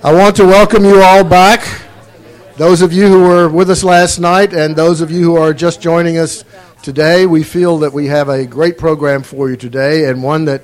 I 0.00 0.14
want 0.14 0.36
to 0.36 0.44
welcome 0.44 0.84
you 0.84 1.02
all 1.02 1.24
back. 1.24 1.66
Those 2.56 2.82
of 2.82 2.92
you 2.92 3.08
who 3.08 3.22
were 3.22 3.48
with 3.48 3.68
us 3.68 3.82
last 3.82 4.20
night 4.20 4.52
and 4.52 4.76
those 4.76 5.00
of 5.00 5.10
you 5.10 5.24
who 5.24 5.36
are 5.36 5.52
just 5.52 5.80
joining 5.80 6.18
us 6.18 6.44
today, 6.84 7.26
we 7.26 7.42
feel 7.42 7.78
that 7.78 7.92
we 7.92 8.06
have 8.06 8.28
a 8.28 8.46
great 8.46 8.78
program 8.78 9.24
for 9.24 9.50
you 9.50 9.56
today 9.56 10.08
and 10.08 10.22
one 10.22 10.44
that 10.44 10.62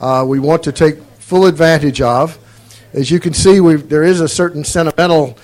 uh, 0.00 0.24
we 0.24 0.38
want 0.38 0.62
to 0.62 0.70
take 0.70 1.02
full 1.18 1.46
advantage 1.46 2.00
of. 2.00 2.38
As 2.92 3.10
you 3.10 3.18
can 3.18 3.34
see, 3.34 3.58
there 3.58 4.04
is 4.04 4.20
a 4.20 4.28
certain 4.28 4.62
sentimental, 4.62 5.36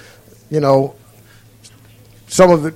you 0.49 0.61
know, 0.61 0.95
some 2.29 2.53
of 2.53 2.63
the 2.63 2.75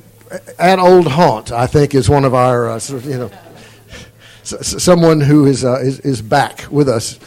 at 0.59 0.81
old 0.81 1.07
haunt. 1.07 1.53
I 1.53 1.69
think 1.69 1.95
is 1.95 2.11
one 2.11 2.25
of 2.25 2.35
our, 2.35 2.71
uh, 2.71 2.81
you 3.05 3.19
know, 3.19 3.31
someone 4.43 5.21
who 5.21 5.47
is, 5.47 5.65
uh, 5.65 5.79
is 5.79 6.01
is 6.01 6.21
back 6.21 6.67
with 6.73 6.89
us 6.89 7.21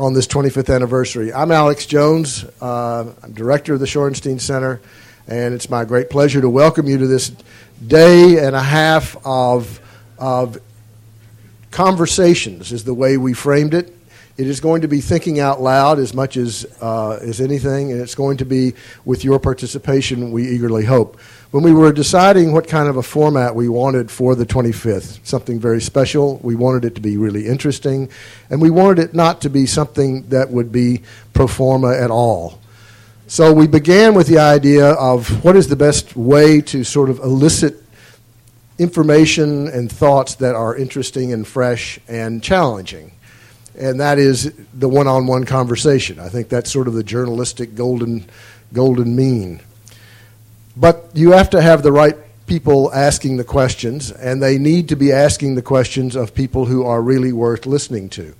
on 0.00 0.14
this 0.14 0.26
25th 0.26 0.74
anniversary. 0.74 1.30
I'm 1.30 1.52
Alex 1.52 1.84
Jones. 1.84 2.46
Uh, 2.58 3.12
I'm 3.22 3.32
director 3.34 3.74
of 3.74 3.80
the 3.80 3.86
Shorenstein 3.86 4.40
Center, 4.40 4.80
and 5.28 5.52
it's 5.52 5.68
my 5.68 5.84
great 5.84 6.08
pleasure 6.08 6.40
to 6.40 6.48
welcome 6.48 6.86
you 6.86 6.96
to 6.96 7.06
this 7.06 7.30
day 7.86 8.42
and 8.42 8.56
a 8.56 8.62
half 8.62 9.14
of, 9.26 9.78
of 10.18 10.56
conversations, 11.70 12.72
is 12.72 12.84
the 12.84 12.94
way 12.94 13.18
we 13.18 13.34
framed 13.34 13.74
it. 13.74 13.94
It 14.38 14.46
is 14.46 14.58
going 14.58 14.80
to 14.80 14.88
be 14.88 15.02
thinking 15.02 15.38
out 15.38 15.60
loud 15.60 15.98
as 15.98 16.14
much 16.14 16.38
as, 16.38 16.64
uh, 16.80 17.18
as 17.20 17.42
anything, 17.42 17.92
and 17.92 18.00
it's 18.00 18.14
going 18.14 18.38
to 18.38 18.46
be 18.46 18.72
with 19.04 19.22
your 19.22 19.38
participation, 19.38 20.32
we 20.32 20.48
eagerly 20.48 20.86
hope 20.86 21.20
when 21.50 21.64
we 21.64 21.72
were 21.72 21.92
deciding 21.92 22.52
what 22.52 22.68
kind 22.68 22.88
of 22.88 22.96
a 22.96 23.02
format 23.02 23.54
we 23.54 23.68
wanted 23.68 24.10
for 24.10 24.36
the 24.36 24.46
25th, 24.46 25.18
something 25.24 25.58
very 25.58 25.80
special, 25.80 26.38
we 26.44 26.54
wanted 26.54 26.84
it 26.84 26.94
to 26.94 27.00
be 27.00 27.16
really 27.16 27.46
interesting, 27.46 28.08
and 28.50 28.62
we 28.62 28.70
wanted 28.70 29.00
it 29.00 29.14
not 29.14 29.40
to 29.40 29.50
be 29.50 29.66
something 29.66 30.28
that 30.28 30.50
would 30.50 30.70
be 30.70 31.02
pro 31.32 31.48
forma 31.48 31.92
at 31.92 32.10
all. 32.10 32.60
So 33.26 33.52
we 33.52 33.66
began 33.66 34.14
with 34.14 34.28
the 34.28 34.38
idea 34.38 34.92
of 34.92 35.44
what 35.44 35.56
is 35.56 35.68
the 35.68 35.76
best 35.76 36.16
way 36.16 36.60
to 36.62 36.84
sort 36.84 37.10
of 37.10 37.18
elicit 37.18 37.76
information 38.78 39.68
and 39.68 39.90
thoughts 39.90 40.36
that 40.36 40.54
are 40.54 40.76
interesting 40.76 41.32
and 41.32 41.46
fresh 41.46 41.98
and 42.08 42.42
challenging. 42.42 43.12
And 43.78 44.00
that 44.00 44.18
is 44.18 44.52
the 44.74 44.88
one 44.88 45.06
on 45.06 45.26
one 45.26 45.44
conversation. 45.44 46.18
I 46.18 46.28
think 46.28 46.48
that's 46.48 46.70
sort 46.72 46.88
of 46.88 46.94
the 46.94 47.04
journalistic 47.04 47.74
golden, 47.74 48.26
golden 48.72 49.14
mean. 49.14 49.60
But 50.76 51.10
you 51.14 51.32
have 51.32 51.50
to 51.50 51.60
have 51.60 51.82
the 51.82 51.92
right 51.92 52.16
people 52.46 52.92
asking 52.92 53.36
the 53.36 53.44
questions, 53.44 54.10
and 54.10 54.42
they 54.42 54.58
need 54.58 54.88
to 54.88 54.96
be 54.96 55.12
asking 55.12 55.54
the 55.54 55.62
questions 55.62 56.16
of 56.16 56.34
people 56.34 56.66
who 56.66 56.84
are 56.84 57.00
really 57.00 57.32
worth 57.32 57.66
listening 57.66 58.08
to. 58.10 58.34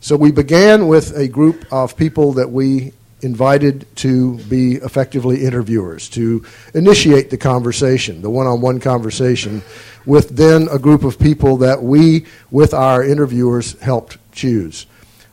So 0.00 0.16
we 0.16 0.30
began 0.30 0.88
with 0.88 1.16
a 1.16 1.26
group 1.26 1.64
of 1.72 1.96
people 1.96 2.34
that 2.34 2.50
we 2.50 2.92
invited 3.22 3.86
to 3.96 4.36
be 4.44 4.74
effectively 4.74 5.44
interviewers, 5.44 6.08
to 6.10 6.44
initiate 6.74 7.30
the 7.30 7.38
conversation, 7.38 8.20
the 8.20 8.30
one 8.30 8.46
on 8.46 8.60
one 8.60 8.78
conversation, 8.78 9.62
with 10.04 10.36
then 10.36 10.68
a 10.70 10.78
group 10.78 11.02
of 11.02 11.18
people 11.18 11.56
that 11.56 11.82
we, 11.82 12.26
with 12.50 12.74
our 12.74 13.02
interviewers, 13.02 13.78
helped 13.80 14.18
choose. 14.32 14.86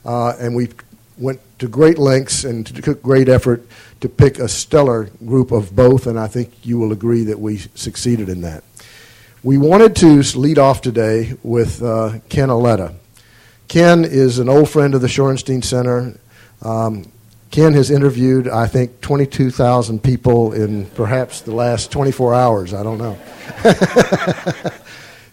Uh, 0.05 0.33
and 0.39 0.55
we 0.55 0.69
went 1.17 1.39
to 1.63 1.69
great 1.69 1.97
lengths 1.97 2.43
and 2.43 2.65
took 2.83 3.01
great 3.01 3.29
effort 3.29 3.65
to 4.01 4.09
pick 4.09 4.37
a 4.37 4.49
stellar 4.49 5.05
group 5.25 5.49
of 5.51 5.73
both, 5.73 6.07
and 6.07 6.19
I 6.19 6.27
think 6.27 6.51
you 6.65 6.77
will 6.77 6.91
agree 6.91 7.23
that 7.23 7.39
we 7.39 7.57
succeeded 7.73 8.27
in 8.27 8.41
that. 8.41 8.65
We 9.43 9.57
wanted 9.57 9.95
to 9.97 10.21
lead 10.37 10.57
off 10.57 10.81
today 10.81 11.35
with 11.41 11.81
uh, 11.81 12.19
Ken 12.27 12.49
Auletta. 12.49 12.95
Ken 13.69 14.03
is 14.03 14.39
an 14.39 14.49
old 14.49 14.69
friend 14.69 14.93
of 14.93 14.99
the 14.99 15.07
Shorenstein 15.07 15.63
Center. 15.63 16.19
Um, 16.61 17.09
Ken 17.49 17.73
has 17.75 17.89
interviewed, 17.89 18.49
I 18.49 18.67
think, 18.67 18.99
22,000 18.99 20.03
people 20.03 20.51
in 20.51 20.87
perhaps 20.87 21.39
the 21.39 21.55
last 21.55 21.93
24 21.93 22.33
hours. 22.33 22.73
I 22.73 22.83
don't 22.83 22.97
know. 22.97 23.13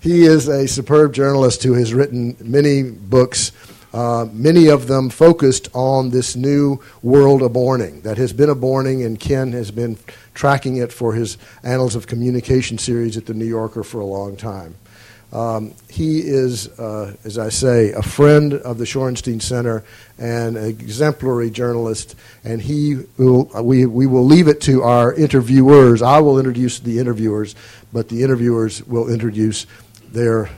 he 0.01 0.23
is 0.23 0.47
a 0.47 0.69
superb 0.69 1.13
journalist 1.13 1.65
who 1.65 1.75
has 1.75 1.93
written 1.93 2.37
many 2.41 2.85
books 2.85 3.51
uh, 3.93 4.27
many 4.33 4.69
of 4.69 4.87
them 4.87 5.11
focused 5.11 5.69
on 5.75 6.11
this 6.11 6.37
new 6.37 6.81
world 7.03 7.43
of 7.43 7.53
borning 7.53 8.01
that 8.03 8.19
has 8.19 8.33
been 8.33 8.51
a 8.51 8.55
borning, 8.55 9.03
and 9.03 9.19
Ken 9.19 9.53
has 9.53 9.71
been 9.71 9.99
tracking 10.35 10.77
it 10.77 10.93
for 10.93 11.15
his 11.15 11.39
Annals 11.63 11.95
of 11.95 12.07
Communication 12.07 12.79
series 12.79 13.17
at 13.17 13.27
the 13.27 13.35
New 13.35 13.47
Yorker 13.47 13.83
for 13.83 14.01
a 14.01 14.07
long 14.07 14.37
time. 14.37 14.75
Um, 15.33 15.75
he 15.89 16.21
is, 16.21 16.69
uh, 16.79 17.15
as 17.25 17.39
I 17.39 17.51
say, 17.51 17.93
a 17.93 18.03
friend 18.03 18.55
of 18.55 18.79
the 18.79 18.85
Shorenstein 18.85 19.41
Center 19.41 19.85
and 20.19 20.57
an 20.57 20.65
exemplary 20.65 21.51
journalist. 21.51 22.17
And 22.43 22.61
he 22.61 23.05
will, 23.17 23.45
we, 23.63 23.87
we 23.87 24.07
will 24.07 24.25
leave 24.25 24.49
it 24.49 24.61
to 24.63 24.83
our 24.83 25.15
interviewers. 25.15 26.03
I 26.03 26.19
will 26.19 26.39
introduce 26.39 26.81
the 26.81 26.99
interviewers, 26.99 27.55
but 27.93 28.09
the 28.09 28.23
interviewers 28.25 28.85
will 28.85 29.09
introduce 29.09 29.67
their, 30.11 30.51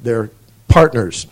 their 0.00 0.30
partners. 0.68 1.26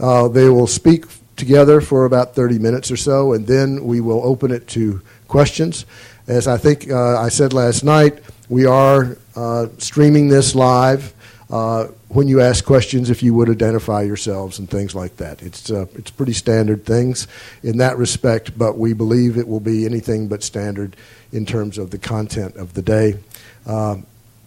Uh, 0.00 0.28
they 0.28 0.48
will 0.48 0.66
speak 0.66 1.06
together 1.36 1.80
for 1.80 2.04
about 2.04 2.34
30 2.34 2.58
minutes 2.58 2.90
or 2.90 2.96
so, 2.96 3.32
and 3.32 3.46
then 3.46 3.84
we 3.84 4.00
will 4.00 4.24
open 4.24 4.50
it 4.50 4.66
to 4.68 5.00
questions. 5.28 5.86
As 6.26 6.48
I 6.48 6.56
think 6.56 6.90
uh, 6.90 7.20
I 7.20 7.28
said 7.28 7.52
last 7.52 7.84
night, 7.84 8.20
we 8.48 8.66
are 8.66 9.16
uh, 9.36 9.66
streaming 9.78 10.28
this 10.28 10.54
live. 10.54 11.12
Uh, 11.50 11.88
when 12.08 12.28
you 12.28 12.40
ask 12.40 12.64
questions, 12.64 13.10
if 13.10 13.22
you 13.22 13.34
would 13.34 13.50
identify 13.50 14.02
yourselves 14.02 14.58
and 14.58 14.70
things 14.70 14.94
like 14.94 15.16
that, 15.18 15.42
it's 15.42 15.70
uh, 15.70 15.86
it's 15.94 16.10
pretty 16.10 16.32
standard 16.32 16.84
things 16.84 17.26
in 17.62 17.78
that 17.78 17.98
respect. 17.98 18.56
But 18.56 18.78
we 18.78 18.92
believe 18.92 19.36
it 19.36 19.46
will 19.46 19.60
be 19.60 19.84
anything 19.84 20.28
but 20.28 20.42
standard 20.42 20.96
in 21.32 21.44
terms 21.44 21.76
of 21.76 21.90
the 21.90 21.98
content 21.98 22.56
of 22.56 22.74
the 22.74 22.82
day. 22.82 23.18
Uh, 23.66 23.96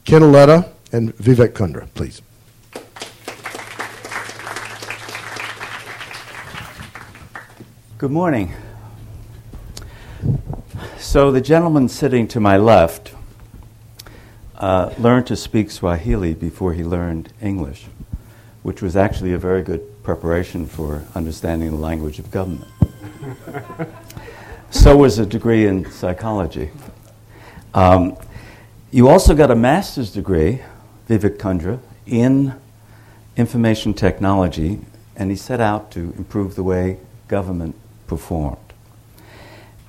Ken 0.05 0.21
Auletta 0.23 0.71
and 0.91 1.15
Vivek 1.17 1.49
Kundra, 1.49 1.87
please. 1.93 2.21
Good 7.99 8.11
morning. 8.11 8.53
So, 10.99 11.31
the 11.31 11.41
gentleman 11.41 11.89
sitting 11.89 12.27
to 12.27 12.39
my 12.39 12.55
left 12.55 13.15
uh, 14.55 14.93
learned 14.99 15.25
to 15.27 15.35
speak 15.35 15.71
Swahili 15.71 16.35
before 16.35 16.73
he 16.73 16.83
learned 16.83 17.33
English, 17.41 17.87
which 18.61 18.83
was 18.83 18.95
actually 18.95 19.33
a 19.33 19.39
very 19.39 19.63
good 19.63 19.81
preparation 20.03 20.67
for 20.67 21.05
understanding 21.15 21.71
the 21.71 21.77
language 21.77 22.19
of 22.19 22.29
government. 22.29 22.69
so 24.69 24.95
was 24.95 25.17
a 25.17 25.25
degree 25.25 25.65
in 25.65 25.89
psychology. 25.89 26.69
Um, 27.73 28.15
you 28.91 29.09
also 29.09 29.33
got 29.33 29.49
a 29.49 29.55
master's 29.55 30.11
degree, 30.11 30.61
Vivek 31.09 31.37
Kundra, 31.37 31.79
in 32.05 32.53
information 33.35 33.95
technology, 33.95 34.81
and 35.15 35.31
he 35.31 35.35
set 35.35 35.59
out 35.59 35.89
to 35.93 36.13
improve 36.15 36.53
the 36.53 36.61
way 36.61 36.99
government 37.27 37.73
performed. 38.07 38.57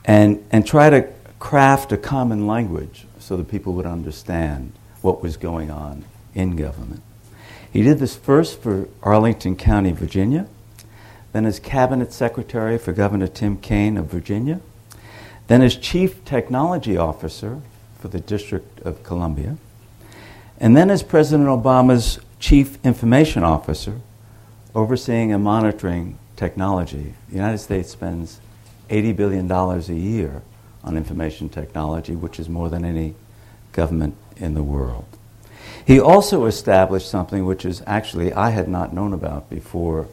And, 0.04 0.44
and 0.50 0.66
try 0.66 0.90
to 0.90 1.08
craft 1.38 1.92
a 1.92 1.96
common 1.96 2.46
language 2.46 3.06
so 3.18 3.36
that 3.36 3.48
people 3.48 3.74
would 3.74 3.86
understand 3.86 4.72
what 5.02 5.22
was 5.22 5.36
going 5.36 5.70
on 5.70 6.04
in 6.34 6.56
government. 6.56 7.02
He 7.70 7.82
did 7.82 7.98
this 7.98 8.16
first 8.16 8.60
for 8.62 8.88
Arlington 9.02 9.56
County, 9.56 9.92
Virginia, 9.92 10.46
then 11.32 11.44
as 11.44 11.60
Cabinet 11.60 12.12
Secretary 12.12 12.78
for 12.78 12.92
Governor 12.92 13.28
Tim 13.28 13.58
Kaine 13.58 13.96
of 13.96 14.06
Virginia, 14.06 14.60
then 15.46 15.62
as 15.62 15.76
Chief 15.76 16.24
Technology 16.24 16.96
Officer 16.96 17.60
for 17.98 18.08
the 18.08 18.20
District 18.20 18.80
of 18.80 19.02
Columbia, 19.02 19.56
and 20.58 20.76
then 20.76 20.90
as 20.90 21.02
President 21.02 21.48
Obama's 21.48 22.18
Chief 22.40 22.78
Information 22.84 23.44
Officer, 23.44 24.00
overseeing 24.74 25.32
and 25.32 25.44
monitoring 25.44 26.18
technology. 26.38 27.14
The 27.28 27.34
United 27.34 27.58
States 27.58 27.90
spends 27.90 28.40
$80 28.88 29.16
billion 29.16 29.50
a 29.50 29.78
year 29.92 30.42
on 30.84 30.96
information 30.96 31.48
technology, 31.48 32.14
which 32.14 32.38
is 32.38 32.48
more 32.48 32.70
than 32.70 32.84
any 32.84 33.14
government 33.72 34.16
in 34.36 34.54
the 34.54 34.62
world. 34.62 35.04
He 35.84 35.98
also 36.00 36.46
established 36.46 37.10
something 37.10 37.44
which 37.44 37.64
is 37.64 37.82
actually 37.86 38.32
I 38.32 38.50
had 38.50 38.68
not 38.68 38.92
known 38.92 39.12
about 39.12 39.50
before 39.50 40.06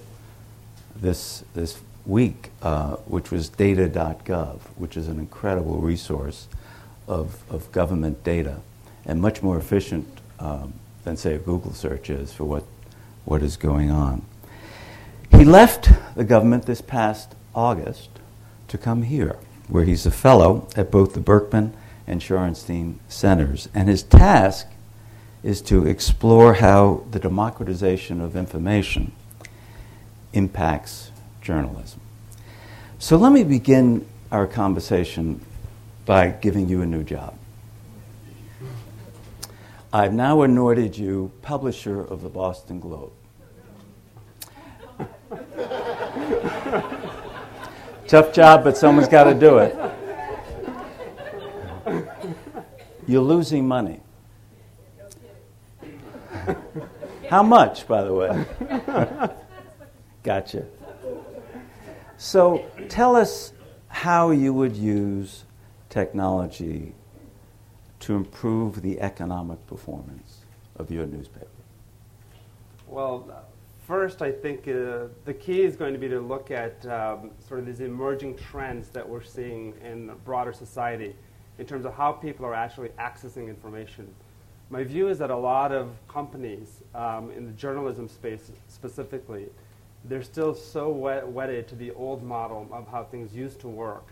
this, 0.95 1.44
this 1.54 1.80
week, 2.06 2.50
uh, 2.62 2.95
which 3.06 3.31
was 3.31 3.50
data.gov, 3.50 4.60
which 4.78 4.98
is 4.98 5.07
an 5.07 5.19
incredible 5.19 5.80
resource 5.80 6.48
of, 7.07 7.44
of 7.51 7.71
government 7.71 8.24
data 8.24 8.62
and 9.06 9.21
much 9.21 9.44
more 9.44 9.57
efficient 9.57 10.07
um, 10.39 10.74
than, 11.04 11.16
say, 11.18 11.36
a 11.36 11.38
Google 11.38 11.74
search 11.74 12.10
is 12.10 12.33
for 12.33 12.45
what, 12.45 12.63
what 13.25 13.44
is 13.44 13.57
going 13.57 13.92
on. 13.92 14.24
He 15.31 15.44
left 15.44 15.89
the 16.16 16.24
government 16.24 16.66
this 16.66 16.81
past 16.81 17.36
August 17.54 18.10
to 18.68 18.77
come 18.77 19.04
here, 19.04 19.38
where 19.68 19.83
he's 19.83 20.06
a 20.06 20.12
fellow 20.12 20.68
at 20.75 20.92
both 20.92 21.13
the 21.13 21.19
Berkman 21.19 21.74
and 22.07 22.22
Shorenstein 22.22 22.98
centers. 23.07 23.68
And 23.74 23.89
his 23.89 24.04
task 24.04 24.68
is 25.44 25.62
to 25.63 25.86
explore 25.86 26.56
how 26.56 27.04
the 27.12 27.19
democratization 27.19 28.22
of 28.22 28.36
information 28.36 29.12
impacts 30.33 31.12
journalism. 31.42 32.01
So 33.00 33.18
let 33.18 33.31
me 33.31 33.44
begin 33.44 34.07
our 34.31 34.48
conversation 34.48 35.45
by 36.06 36.30
giving 36.30 36.68
you 36.69 36.81
a 36.81 36.86
new 36.86 37.04
job. 37.04 37.38
I've 39.94 40.13
now 40.13 40.42
anointed 40.42 40.98
you 40.98 41.31
publisher 41.42 42.01
of 42.01 42.21
the 42.21 42.30
Boston 42.30 42.80
Globe. 42.80 43.12
Tough 48.07 48.33
job, 48.33 48.63
but 48.63 48.77
someone's 48.77 49.07
got 49.07 49.24
to 49.25 49.33
do 49.33 49.57
it. 49.57 49.75
You're 53.07 53.22
losing 53.22 53.68
money. 53.68 54.01
How 57.30 57.44
much, 57.44 57.88
by 57.88 58.04
the 58.04 58.13
way? 58.13 58.45
gotcha. 60.24 60.66
So 62.18 62.66
tell 62.89 63.16
us 63.16 63.54
how 63.88 64.31
you 64.31 64.54
would 64.54 64.75
use 64.75 65.45
technology 65.89 66.94
to 68.01 68.16
improve 68.16 68.81
the 68.81 69.00
economic 69.01 69.66
performance 69.68 70.39
of 70.75 70.92
your 70.92 71.06
newspaper. 71.06 71.48
Well, 72.88 73.48
first, 73.88 74.22
I 74.22 74.32
think 74.32 74.68
uh, 74.68 75.08
the 75.26 75.34
key 75.34 75.62
is 75.62 75.76
going 75.76 75.94
to 75.94 76.00
be 76.00 76.08
to 76.10 76.20
look 76.20 76.52
at 76.52 76.86
um, 76.88 77.32
sort 77.48 77.60
of 77.60 77.66
these 77.66 77.82
emerging 77.82 78.38
trends 78.38 78.90
that 78.90 79.08
we're 79.08 79.24
seeing 79.24 79.74
in 79.84 80.12
broader 80.24 80.54
society 80.54 81.16
in 81.60 81.66
terms 81.66 81.86
of 81.86 81.94
how 81.94 82.12
people 82.12 82.46
are 82.46 82.54
actually 82.54 82.90
accessing 83.00 83.48
information. 83.48 84.14
My 84.70 84.84
view 84.84 85.08
is 85.08 85.20
that 85.20 85.30
a 85.30 85.36
lot 85.36 85.72
of 85.72 85.92
companies 86.08 86.82
um, 86.96 87.32
in 87.32 87.46
the 87.46 87.52
journalism 87.52 88.08
space 88.08 88.52
specifically, 88.68 89.48
they're 90.06 90.24
still 90.24 90.54
so 90.54 90.90
wedded 90.90 91.68
to 91.68 91.76
the 91.76 91.92
old 91.92 92.24
model 92.24 92.68
of 92.72 92.88
how 92.88 93.04
things 93.04 93.36
used 93.36 93.60
to 93.62 93.68
work 93.68 94.08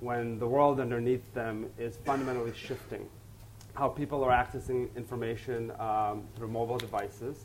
when 0.00 0.38
the 0.38 0.46
world 0.46 0.80
underneath 0.80 1.32
them 1.34 1.68
is 1.78 1.98
fundamentally 2.04 2.52
shifting. 2.54 3.06
How 3.74 3.88
people 3.88 4.24
are 4.24 4.32
accessing 4.32 4.94
information 4.96 5.72
um, 5.78 6.24
through 6.36 6.48
mobile 6.48 6.78
devices, 6.78 7.44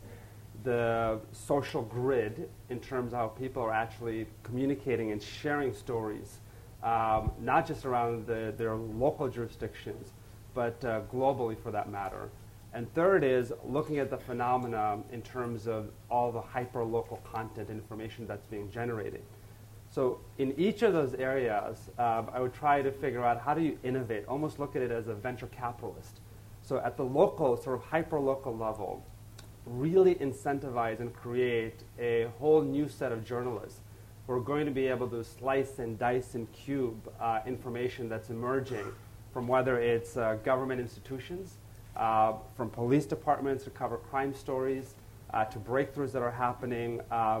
the 0.64 1.20
social 1.32 1.82
grid 1.82 2.48
in 2.70 2.80
terms 2.80 3.12
of 3.12 3.18
how 3.18 3.28
people 3.28 3.62
are 3.62 3.72
actually 3.72 4.26
communicating 4.42 5.12
and 5.12 5.22
sharing 5.22 5.72
stories, 5.72 6.38
um, 6.82 7.30
not 7.40 7.66
just 7.66 7.84
around 7.84 8.26
the, 8.26 8.52
their 8.56 8.74
local 8.74 9.28
jurisdictions, 9.28 10.12
but 10.54 10.82
uh, 10.84 11.02
globally 11.12 11.56
for 11.62 11.70
that 11.70 11.90
matter. 11.90 12.30
And 12.72 12.92
third 12.94 13.22
is 13.22 13.52
looking 13.64 13.98
at 13.98 14.10
the 14.10 14.16
phenomena 14.16 14.98
in 15.12 15.22
terms 15.22 15.68
of 15.68 15.90
all 16.10 16.32
the 16.32 16.40
hyper-local 16.40 17.18
content 17.18 17.70
information 17.70 18.26
that's 18.26 18.46
being 18.46 18.68
generated. 18.70 19.22
So 19.90 20.18
in 20.38 20.58
each 20.58 20.82
of 20.82 20.92
those 20.92 21.14
areas, 21.14 21.90
um, 21.98 22.28
I 22.32 22.40
would 22.40 22.52
try 22.52 22.82
to 22.82 22.90
figure 22.90 23.24
out 23.24 23.40
how 23.40 23.54
do 23.54 23.60
you 23.60 23.78
innovate, 23.84 24.26
almost 24.26 24.58
look 24.58 24.74
at 24.74 24.82
it 24.82 24.90
as 24.90 25.06
a 25.06 25.14
venture 25.14 25.46
capitalist. 25.46 26.20
So 26.62 26.78
at 26.78 26.96
the 26.96 27.04
local, 27.04 27.56
sort 27.56 27.76
of 27.76 27.84
hyper-local 27.84 28.56
level, 28.56 29.04
really 29.66 30.14
incentivize 30.16 31.00
and 31.00 31.14
create 31.14 31.82
a 31.98 32.28
whole 32.38 32.62
new 32.62 32.88
set 32.88 33.12
of 33.12 33.24
journalists 33.24 33.80
who 34.26 34.32
are 34.32 34.40
going 34.40 34.66
to 34.66 34.72
be 34.72 34.86
able 34.86 35.08
to 35.08 35.22
slice 35.22 35.78
and 35.78 35.98
dice 35.98 36.34
and 36.34 36.50
cube 36.52 37.10
uh, 37.20 37.40
information 37.46 38.08
that's 38.08 38.30
emerging 38.30 38.84
from 39.32 39.48
whether 39.48 39.78
it's 39.80 40.16
uh, 40.16 40.36
government 40.44 40.80
institutions, 40.80 41.54
uh, 41.96 42.34
from 42.56 42.70
police 42.70 43.06
departments 43.06 43.64
to 43.64 43.70
cover 43.70 43.96
crime 43.96 44.34
stories, 44.34 44.94
uh, 45.32 45.44
to 45.44 45.58
breakthroughs 45.58 46.12
that 46.12 46.22
are 46.22 46.30
happening 46.30 47.00
uh, 47.10 47.40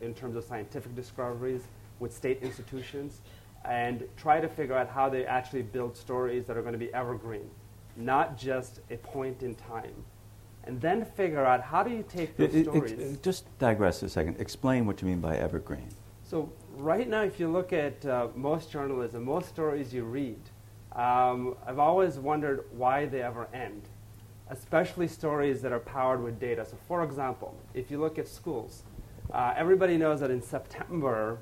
in 0.00 0.14
terms 0.14 0.36
of 0.36 0.44
scientific 0.44 0.94
discoveries, 0.94 1.62
with 1.98 2.12
state 2.14 2.42
institutions 2.42 3.20
and 3.64 4.04
try 4.16 4.40
to 4.40 4.48
figure 4.48 4.76
out 4.76 4.88
how 4.88 5.08
they 5.08 5.24
actually 5.24 5.62
build 5.62 5.96
stories 5.96 6.46
that 6.46 6.56
are 6.56 6.62
going 6.62 6.72
to 6.72 6.78
be 6.78 6.92
evergreen, 6.94 7.48
not 7.96 8.36
just 8.38 8.80
a 8.90 8.96
point 8.98 9.42
in 9.42 9.54
time. 9.54 10.04
And 10.66 10.80
then 10.80 11.04
figure 11.04 11.44
out 11.44 11.62
how 11.62 11.82
do 11.82 11.90
you 11.90 12.04
take 12.08 12.36
those 12.36 12.54
it, 12.54 12.64
stories. 12.64 12.92
It, 12.92 13.22
just 13.22 13.44
digress 13.58 14.02
a 14.02 14.08
second. 14.08 14.40
Explain 14.40 14.84
what 14.86 15.00
you 15.00 15.08
mean 15.08 15.20
by 15.20 15.36
evergreen. 15.36 15.88
So, 16.24 16.50
right 16.76 17.08
now, 17.08 17.22
if 17.22 17.38
you 17.38 17.48
look 17.48 17.72
at 17.72 18.04
uh, 18.04 18.28
most 18.34 18.72
journalism, 18.72 19.24
most 19.24 19.48
stories 19.48 19.94
you 19.94 20.04
read, 20.04 20.40
um, 20.92 21.56
I've 21.64 21.78
always 21.78 22.18
wondered 22.18 22.64
why 22.72 23.06
they 23.06 23.22
ever 23.22 23.46
end, 23.54 23.82
especially 24.50 25.06
stories 25.06 25.62
that 25.62 25.72
are 25.72 25.78
powered 25.78 26.20
with 26.22 26.40
data. 26.40 26.64
So, 26.64 26.76
for 26.88 27.04
example, 27.04 27.54
if 27.74 27.90
you 27.90 28.00
look 28.00 28.18
at 28.18 28.26
schools, 28.26 28.82
uh, 29.32 29.54
everybody 29.56 29.96
knows 29.96 30.18
that 30.18 30.30
in 30.32 30.42
September, 30.42 31.38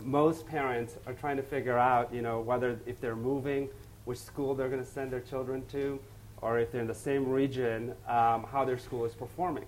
most 0.00 0.46
parents 0.46 0.98
are 1.06 1.14
trying 1.14 1.36
to 1.36 1.42
figure 1.42 1.78
out, 1.78 2.12
you 2.14 2.22
know, 2.22 2.40
whether 2.40 2.78
if 2.86 3.00
they're 3.00 3.16
moving, 3.16 3.68
which 4.04 4.18
school 4.18 4.54
they're 4.54 4.68
going 4.68 4.82
to 4.82 4.88
send 4.88 5.10
their 5.10 5.20
children 5.20 5.64
to, 5.72 5.98
or 6.42 6.58
if 6.58 6.70
they're 6.70 6.82
in 6.82 6.86
the 6.86 6.94
same 6.94 7.28
region, 7.28 7.94
um, 8.06 8.44
how 8.50 8.64
their 8.66 8.76
school 8.76 9.04
is 9.04 9.14
performing. 9.14 9.64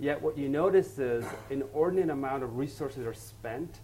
Yet 0.00 0.20
what 0.20 0.36
you 0.36 0.48
notice 0.48 0.98
is 0.98 1.24
an 1.50 1.62
inordinate 1.62 2.10
amount 2.10 2.42
of 2.42 2.56
resources 2.56 3.06
are 3.06 3.14
spent 3.14 3.78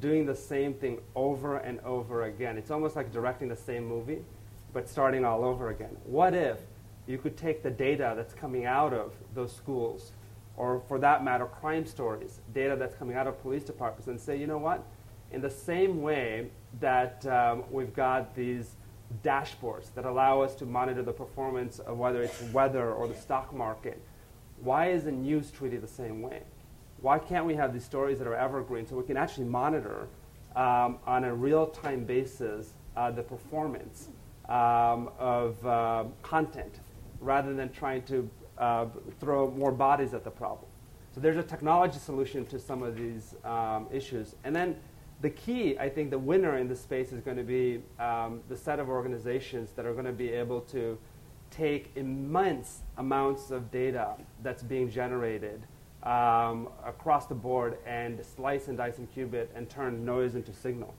doing 0.00 0.26
the 0.26 0.34
same 0.34 0.74
thing 0.74 0.98
over 1.14 1.58
and 1.58 1.78
over 1.80 2.24
again. 2.24 2.58
It's 2.58 2.70
almost 2.70 2.96
like 2.96 3.12
directing 3.12 3.48
the 3.48 3.56
same 3.56 3.86
movie, 3.86 4.24
but 4.72 4.88
starting 4.88 5.24
all 5.24 5.44
over 5.44 5.70
again. 5.70 5.96
What 6.04 6.34
if 6.34 6.58
you 7.06 7.18
could 7.18 7.36
take 7.36 7.62
the 7.62 7.70
data 7.70 8.14
that's 8.16 8.34
coming 8.34 8.64
out 8.64 8.92
of 8.92 9.12
those 9.34 9.54
schools, 9.54 10.12
or 10.56 10.82
for 10.88 10.98
that 10.98 11.22
matter, 11.22 11.46
crime 11.46 11.86
stories, 11.86 12.40
data 12.52 12.74
that's 12.76 12.94
coming 12.96 13.16
out 13.16 13.26
of 13.26 13.40
police 13.42 13.62
departments, 13.62 14.08
and 14.08 14.20
say, 14.20 14.36
you 14.36 14.46
know 14.46 14.58
what? 14.58 14.82
in 15.32 15.40
the 15.40 15.50
same 15.50 16.02
way 16.02 16.48
that 16.80 17.26
um, 17.26 17.64
we've 17.70 17.94
got 17.94 18.34
these 18.34 18.75
dashboards 19.24 19.92
that 19.94 20.04
allow 20.04 20.40
us 20.40 20.54
to 20.56 20.66
monitor 20.66 21.02
the 21.02 21.12
performance 21.12 21.78
of 21.78 21.98
whether 21.98 22.22
it's 22.22 22.42
weather 22.52 22.92
or 22.92 23.06
the 23.08 23.14
stock 23.14 23.54
market. 23.54 24.00
Why 24.60 24.90
isn't 24.90 25.22
news 25.22 25.50
treated 25.50 25.82
the 25.82 25.88
same 25.88 26.22
way? 26.22 26.42
Why 27.00 27.18
can't 27.18 27.44
we 27.44 27.54
have 27.54 27.72
these 27.72 27.84
stories 27.84 28.18
that 28.18 28.26
are 28.26 28.34
evergreen 28.34 28.86
so 28.86 28.96
we 28.96 29.04
can 29.04 29.16
actually 29.16 29.44
monitor 29.46 30.08
um, 30.54 30.98
on 31.06 31.24
a 31.24 31.34
real 31.34 31.66
time 31.66 32.04
basis 32.04 32.72
uh, 32.96 33.10
the 33.10 33.22
performance 33.22 34.08
um, 34.48 35.10
of 35.18 35.64
uh, 35.66 36.04
content 36.22 36.80
rather 37.20 37.54
than 37.54 37.70
trying 37.70 38.02
to 38.02 38.28
uh, 38.58 38.86
throw 39.20 39.50
more 39.50 39.72
bodies 39.72 40.14
at 40.14 40.24
the 40.24 40.30
problem? 40.30 40.70
So 41.14 41.20
there's 41.20 41.36
a 41.36 41.42
technology 41.42 41.98
solution 41.98 42.44
to 42.46 42.58
some 42.58 42.82
of 42.82 42.96
these 42.96 43.34
um, 43.44 43.86
issues. 43.92 44.34
And 44.44 44.54
then 44.54 44.76
the 45.20 45.30
key, 45.30 45.78
I 45.78 45.88
think, 45.88 46.10
the 46.10 46.18
winner 46.18 46.58
in 46.58 46.68
this 46.68 46.80
space 46.80 47.12
is 47.12 47.20
going 47.20 47.38
to 47.38 47.42
be 47.42 47.82
um, 47.98 48.40
the 48.48 48.56
set 48.56 48.78
of 48.78 48.88
organizations 48.88 49.70
that 49.72 49.86
are 49.86 49.92
going 49.92 50.04
to 50.06 50.12
be 50.12 50.30
able 50.30 50.60
to 50.62 50.98
take 51.50 51.90
immense 51.96 52.82
amounts 52.98 53.50
of 53.50 53.70
data 53.70 54.14
that's 54.42 54.62
being 54.62 54.90
generated 54.90 55.62
um, 56.02 56.68
across 56.84 57.26
the 57.26 57.34
board 57.34 57.78
and 57.86 58.24
slice 58.24 58.68
and 58.68 58.76
dice 58.76 58.98
and 58.98 59.10
cube 59.12 59.34
it 59.34 59.50
and 59.54 59.70
turn 59.70 60.04
noise 60.04 60.34
into 60.34 60.52
signal. 60.52 60.94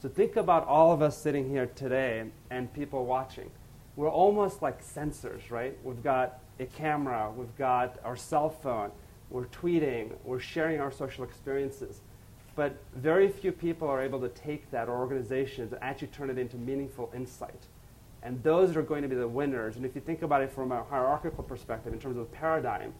So 0.00 0.08
think 0.08 0.36
about 0.36 0.66
all 0.66 0.92
of 0.92 1.00
us 1.00 1.16
sitting 1.16 1.48
here 1.48 1.66
today 1.66 2.24
and 2.50 2.72
people 2.74 3.06
watching. 3.06 3.50
We're 3.96 4.10
almost 4.10 4.60
like 4.60 4.84
sensors, 4.84 5.50
right? 5.50 5.78
We've 5.82 6.02
got 6.02 6.40
a 6.60 6.66
camera, 6.66 7.30
we've 7.34 7.56
got 7.56 7.98
our 8.04 8.16
cell 8.16 8.50
phone, 8.50 8.90
we're 9.30 9.46
tweeting, 9.46 10.12
we're 10.24 10.40
sharing 10.40 10.80
our 10.80 10.90
social 10.90 11.24
experiences 11.24 12.00
but 12.54 12.76
very 12.94 13.28
few 13.28 13.52
people 13.52 13.88
are 13.88 14.02
able 14.02 14.20
to 14.20 14.28
take 14.28 14.70
that, 14.70 14.88
or 14.88 14.98
organizations, 14.98 15.72
and 15.72 15.82
actually 15.82 16.08
turn 16.08 16.30
it 16.30 16.38
into 16.38 16.56
meaningful 16.56 17.10
insight. 17.14 17.66
And 18.22 18.42
those 18.42 18.76
are 18.76 18.82
going 18.82 19.02
to 19.02 19.08
be 19.08 19.16
the 19.16 19.26
winners. 19.26 19.76
And 19.76 19.84
if 19.84 19.94
you 19.94 20.00
think 20.00 20.22
about 20.22 20.42
it 20.42 20.52
from 20.52 20.70
a 20.70 20.84
hierarchical 20.84 21.42
perspective, 21.42 21.92
in 21.92 21.98
terms 21.98 22.16
of 22.16 22.30
paradigm, 22.30 22.92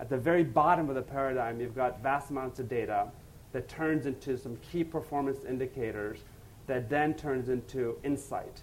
at 0.00 0.10
the 0.10 0.18
very 0.18 0.44
bottom 0.44 0.88
of 0.88 0.94
the 0.94 1.02
paradigm, 1.02 1.60
you've 1.60 1.74
got 1.74 2.02
vast 2.02 2.30
amounts 2.30 2.58
of 2.58 2.68
data 2.68 3.08
that 3.52 3.68
turns 3.68 4.06
into 4.06 4.36
some 4.36 4.56
key 4.56 4.84
performance 4.84 5.44
indicators 5.44 6.18
that 6.66 6.90
then 6.90 7.14
turns 7.14 7.48
into 7.48 7.96
insight. 8.04 8.60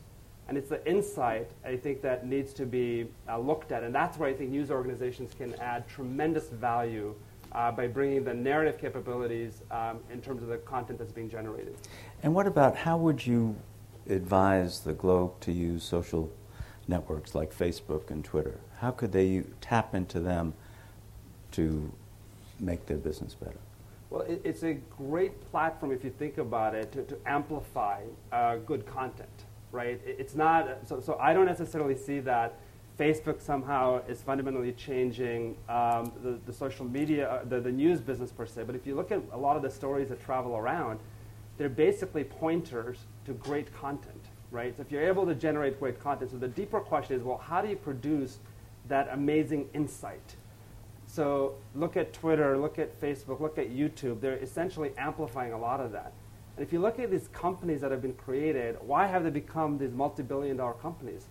And 0.48 0.58
it's 0.58 0.70
the 0.70 0.86
insight, 0.88 1.50
I 1.66 1.78
think, 1.78 2.02
that 2.02 2.28
needs 2.28 2.54
to 2.54 2.66
be 2.66 3.08
uh, 3.28 3.40
looked 3.40 3.72
at. 3.72 3.82
And 3.84 3.96
that's 3.96 4.18
where 4.18 4.30
I 4.30 4.34
think 4.34 4.52
news 4.52 4.70
organizations 4.70 5.34
can 5.34 5.56
add 5.56 5.88
tremendous 5.88 6.50
value 6.50 7.16
uh, 7.54 7.72
by 7.72 7.88
bringing 7.88 8.24
the 8.24 8.34
narrative 8.34 8.80
capabilities 8.80 9.62
um, 9.72 10.00
in 10.12 10.22
terms 10.22 10.42
of 10.42 10.50
the 10.50 10.58
content 10.58 11.00
that's 11.00 11.12
being 11.12 11.30
generated. 11.30 11.76
And 12.24 12.34
what 12.34 12.48
about 12.48 12.76
how 12.76 12.98
would 12.98 13.26
you 13.26 13.56
advise 14.10 14.82
the 14.82 14.94
Globe 14.94 15.40
to 15.42 15.52
use 15.52 15.84
social 15.84 16.32
networks 16.88 17.36
like 17.36 17.56
Facebook 17.56 18.10
and 18.10 18.24
Twitter? 18.24 18.60
How 18.80 18.92
could 18.92 19.12
they 19.12 19.44
tap 19.62 19.96
into 19.96 20.20
them 20.20 20.54
to 21.52 21.92
make 22.60 22.86
their 22.86 22.98
business 22.98 23.36
better? 23.36 23.60
Well, 24.10 24.22
it, 24.22 24.42
it's 24.44 24.64
a 24.64 24.74
great 24.74 25.50
platform 25.52 25.92
if 25.92 26.04
you 26.04 26.10
think 26.12 26.38
about 26.38 26.76
it 26.76 26.92
to, 26.94 27.04
to 27.04 27.18
amplify 27.26 28.02
uh, 28.32 28.58
good 28.58 28.86
content, 28.86 29.46
right? 29.72 30.00
It, 30.06 30.18
it's 30.20 30.36
not 30.36 30.88
so. 30.88 31.00
So 31.00 31.18
I 31.20 31.34
don't 31.34 31.46
necessarily 31.46 31.96
see 31.96 32.20
that 32.22 32.60
Facebook 33.00 33.42
somehow 33.42 34.02
is 34.08 34.22
fundamentally 34.22 34.72
changing 34.72 35.58
um, 35.68 36.12
the, 36.22 36.40
the, 36.46 36.54
social 36.54 36.86
media, 36.86 37.30
uh, 37.30 37.44
the, 37.46 37.60
the 37.60 37.72
news 37.72 38.00
business 38.00 38.32
per 38.32 38.46
se. 38.46 38.64
But 38.64 38.76
if 38.76 38.86
you 38.86 38.96
look 38.96 39.12
at 39.12 39.22
a 39.32 39.38
lot 39.38 39.58
of 39.58 39.64
the 39.64 39.70
stories 39.70 40.10
that 40.10 40.24
travel 40.24 40.56
around, 40.56 41.00
they're 41.58 41.70
basically 41.70 42.24
pointers 42.24 43.00
to 43.26 43.34
great 43.34 43.74
content, 43.74 44.26
right? 44.52 44.76
So 44.76 44.82
if 44.82 44.92
you're 44.92 45.08
able 45.08 45.26
to 45.26 45.34
generate 45.34 45.80
great 45.80 46.00
content, 46.00 46.32
so 46.32 46.38
the 46.38 46.48
deeper 46.48 46.80
question 46.80 47.18
is, 47.18 47.24
well, 47.24 47.38
how 47.38 47.62
do 47.62 47.68
you 47.68 47.76
produce 47.76 48.38
that 48.88 49.10
amazing 49.12 49.70
insight? 49.74 50.36
So 51.08 51.56
look 51.76 51.98
at 51.98 52.14
Twitter, 52.14 52.58
look 52.58 52.80
at 52.80 53.00
Facebook, 53.00 53.40
look 53.40 53.58
at 53.58 53.70
YouTube. 53.70 54.22
They're 54.22 54.38
essentially 54.38 54.92
amplifying 54.98 55.54
a 55.54 55.60
lot 55.60 55.80
of 55.80 55.92
that. 55.92 56.14
And 56.56 56.66
if 56.66 56.72
you 56.72 56.80
look 56.80 57.00
at 57.00 57.10
these 57.10 57.28
companies 57.30 57.82
that 57.82 57.92
have 57.92 58.02
been 58.02 58.14
created, 58.14 58.78
why 58.82 59.08
have 59.08 59.24
they 59.24 59.32
become 59.32 59.78
these 59.78 59.92
multi-billion 59.92 60.58
dollar 60.58 60.74
companies? 60.74 61.26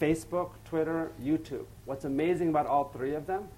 Facebook, 0.00 0.50
Twitter, 0.64 1.12
YouTube. 1.22 1.64
What's 1.84 2.04
amazing 2.04 2.48
about 2.48 2.66
all 2.66 2.84
three 2.84 3.14
of 3.14 3.26
them 3.26 3.48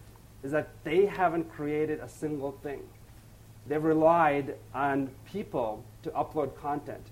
is 0.43 0.53
that 0.53 0.69
they 0.85 1.07
haven't 1.07 1.51
created 1.51 2.01
a 2.01 2.09
single 2.09 2.53
thing. 2.63 2.81
They've 3.67 3.83
relied 3.83 4.55
on 4.75 5.11
people 5.31 5.85
to 6.03 6.11
upload 6.11 6.57
content. 6.57 7.05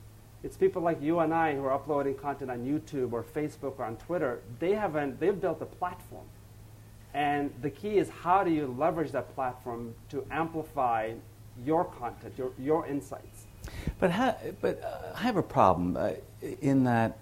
It's 0.42 0.56
people 0.56 0.80
like 0.80 1.02
you 1.02 1.18
and 1.18 1.35
I 1.35 1.54
who 1.54 1.64
are 1.64 1.73
uploading 1.73 2.14
content 2.14 2.50
on 2.50 2.61
YouTube 2.61 3.12
or 3.12 3.23
Facebook 3.23 3.78
or 3.78 3.85
on 3.85 3.97
Twitter. 3.97 4.40
They 4.61 4.73
haven't, 4.73 5.18
they've 5.18 5.38
built 5.38 5.61
a 5.61 5.66
platform. 5.66 6.25
And 7.14 7.52
the 7.62 7.71
key 7.71 7.99
is 7.99 8.09
how 8.09 8.45
do 8.45 8.50
you 8.50 8.75
leverage 8.78 9.11
that 9.12 9.35
platform 9.35 9.95
to 10.11 10.25
amplify 10.30 11.14
your 11.64 11.85
content, 11.85 12.35
your, 12.37 12.52
your 12.59 12.87
insights? 12.87 13.47
But, 13.99 14.12
but 14.61 14.83
uh, 14.83 15.16
I 15.16 15.23
have 15.23 15.37
a 15.37 15.42
problem 15.42 15.97
uh, 15.97 16.11
in 16.61 16.85
that 16.85 17.18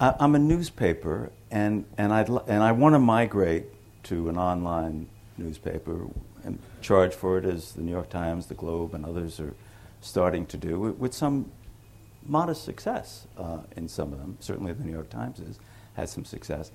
I, 0.00 0.14
am 0.20 0.34
a 0.34 0.38
newspaper 0.38 1.30
and, 1.50 1.84
and, 1.96 2.12
I'd 2.12 2.28
and 2.28 2.62
I 2.62 2.72
want 2.72 2.94
to 2.94 2.98
migrate 2.98 3.66
to 4.04 4.28
an 4.28 4.36
online 4.36 5.08
newspaper 5.36 6.06
and 6.44 6.58
charge 6.82 7.14
for 7.14 7.38
it 7.38 7.44
as 7.44 7.72
the 7.72 7.82
New 7.82 7.92
York 7.92 8.10
Times, 8.10 8.46
the 8.46 8.54
Globe, 8.54 8.94
and 8.94 9.04
others 9.04 9.40
are 9.40 9.54
starting 10.00 10.46
to 10.46 10.56
do 10.56 10.78
with, 10.78 11.14
some 11.14 11.50
modest 12.26 12.64
success 12.64 13.26
uh, 13.38 13.58
in 13.76 13.88
some 13.88 14.12
of 14.12 14.18
them. 14.18 14.36
Certainly, 14.40 14.72
the 14.74 14.84
New 14.84 14.92
York 14.92 15.10
Times 15.10 15.38
has 15.38 15.58
had 15.94 16.08
some 16.08 16.24
success. 16.24 16.70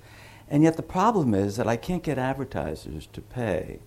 And 0.48 0.62
yet, 0.62 0.76
the 0.76 0.82
problem 0.82 1.34
is 1.34 1.56
that 1.56 1.68
I 1.68 1.76
can't 1.76 2.02
get 2.02 2.18
advertisers 2.18 3.06
to 3.12 3.20
pay. 3.20 3.78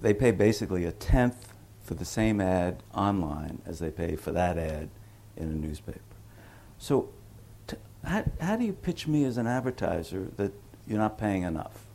They 0.00 0.14
pay 0.14 0.30
basically 0.30 0.84
a 0.84 0.92
tenth 0.92 1.52
for 1.82 1.94
the 1.94 2.04
same 2.04 2.40
ad 2.40 2.82
online 2.94 3.60
as 3.66 3.78
they 3.78 3.90
pay 3.90 4.16
for 4.16 4.32
that 4.32 4.56
ad 4.56 4.88
in 5.36 5.44
a 5.44 5.54
newspaper. 5.54 6.00
So, 6.78 7.10
how, 8.04 8.24
how 8.40 8.56
do 8.56 8.64
you 8.64 8.72
pitch 8.72 9.06
me 9.06 9.24
as 9.24 9.36
an 9.36 9.46
advertiser 9.46 10.28
that 10.36 10.52
you're 10.86 10.98
not 10.98 11.18
paying 11.18 11.42
enough? 11.42 11.86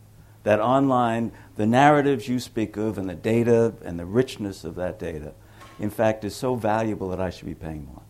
that 0.47 0.61
online, 0.61 1.29
the 1.57 1.65
narratives 1.65 2.29
you 2.29 2.39
speak 2.39 2.77
of 2.77 2.97
and 2.97 3.09
the 3.09 3.15
data 3.15 3.73
and 3.83 3.99
the 3.99 4.05
richness 4.05 4.63
of 4.63 4.75
that 4.75 4.97
data, 4.97 5.33
in 5.77 5.89
fact, 5.89 6.23
is 6.23 6.33
so 6.33 6.55
valuable 6.55 7.09
that 7.09 7.19
I 7.19 7.29
should 7.29 7.47
be 7.47 7.53
paying 7.53 7.85
more. 7.85 8.01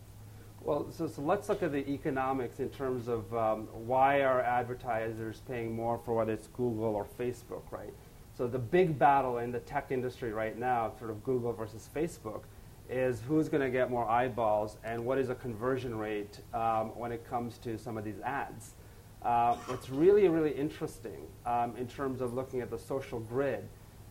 Well, 0.60 0.86
so, 0.92 1.08
so 1.08 1.20
let's 1.20 1.48
look 1.48 1.64
at 1.64 1.72
the 1.72 1.90
economics 1.90 2.60
in 2.60 2.68
terms 2.68 3.08
of 3.08 3.34
um, 3.34 3.66
why 3.72 4.20
are 4.22 4.40
advertisers 4.40 5.42
paying 5.48 5.74
more 5.74 5.98
for 6.04 6.14
whether 6.14 6.32
it's 6.32 6.46
Google 6.46 6.94
or 6.94 7.08
Facebook, 7.18 7.62
right? 7.72 7.92
So 8.36 8.46
the 8.46 8.60
big 8.60 8.96
battle 8.96 9.38
in 9.38 9.50
the 9.50 9.58
tech 9.58 9.86
industry 9.90 10.32
right 10.32 10.56
now, 10.56 10.92
sort 10.96 11.10
of 11.10 11.24
Google 11.24 11.52
versus 11.52 11.90
Facebook, 11.92 12.42
is 12.88 13.20
who's 13.28 13.48
going 13.48 13.62
to 13.62 13.70
get 13.70 13.90
more 13.90 14.08
eyeballs 14.08 14.78
and 14.84 15.04
what 15.04 15.18
is 15.18 15.28
a 15.28 15.34
conversion 15.34 15.96
rate 15.96 16.40
um, 16.54 16.88
when 16.98 17.12
it 17.12 17.28
comes 17.28 17.58
to 17.58 17.78
some 17.78 17.96
of 17.96 18.04
these 18.04 18.20
ads. 18.24 18.74
Uh, 19.22 19.54
what's 19.66 19.90
really, 19.90 20.28
really 20.28 20.52
interesting 20.52 21.26
um, 21.44 21.76
in 21.76 21.86
terms 21.86 22.20
of 22.20 22.34
looking 22.34 22.60
at 22.60 22.70
the 22.70 22.78
social 22.78 23.20
grid 23.20 23.68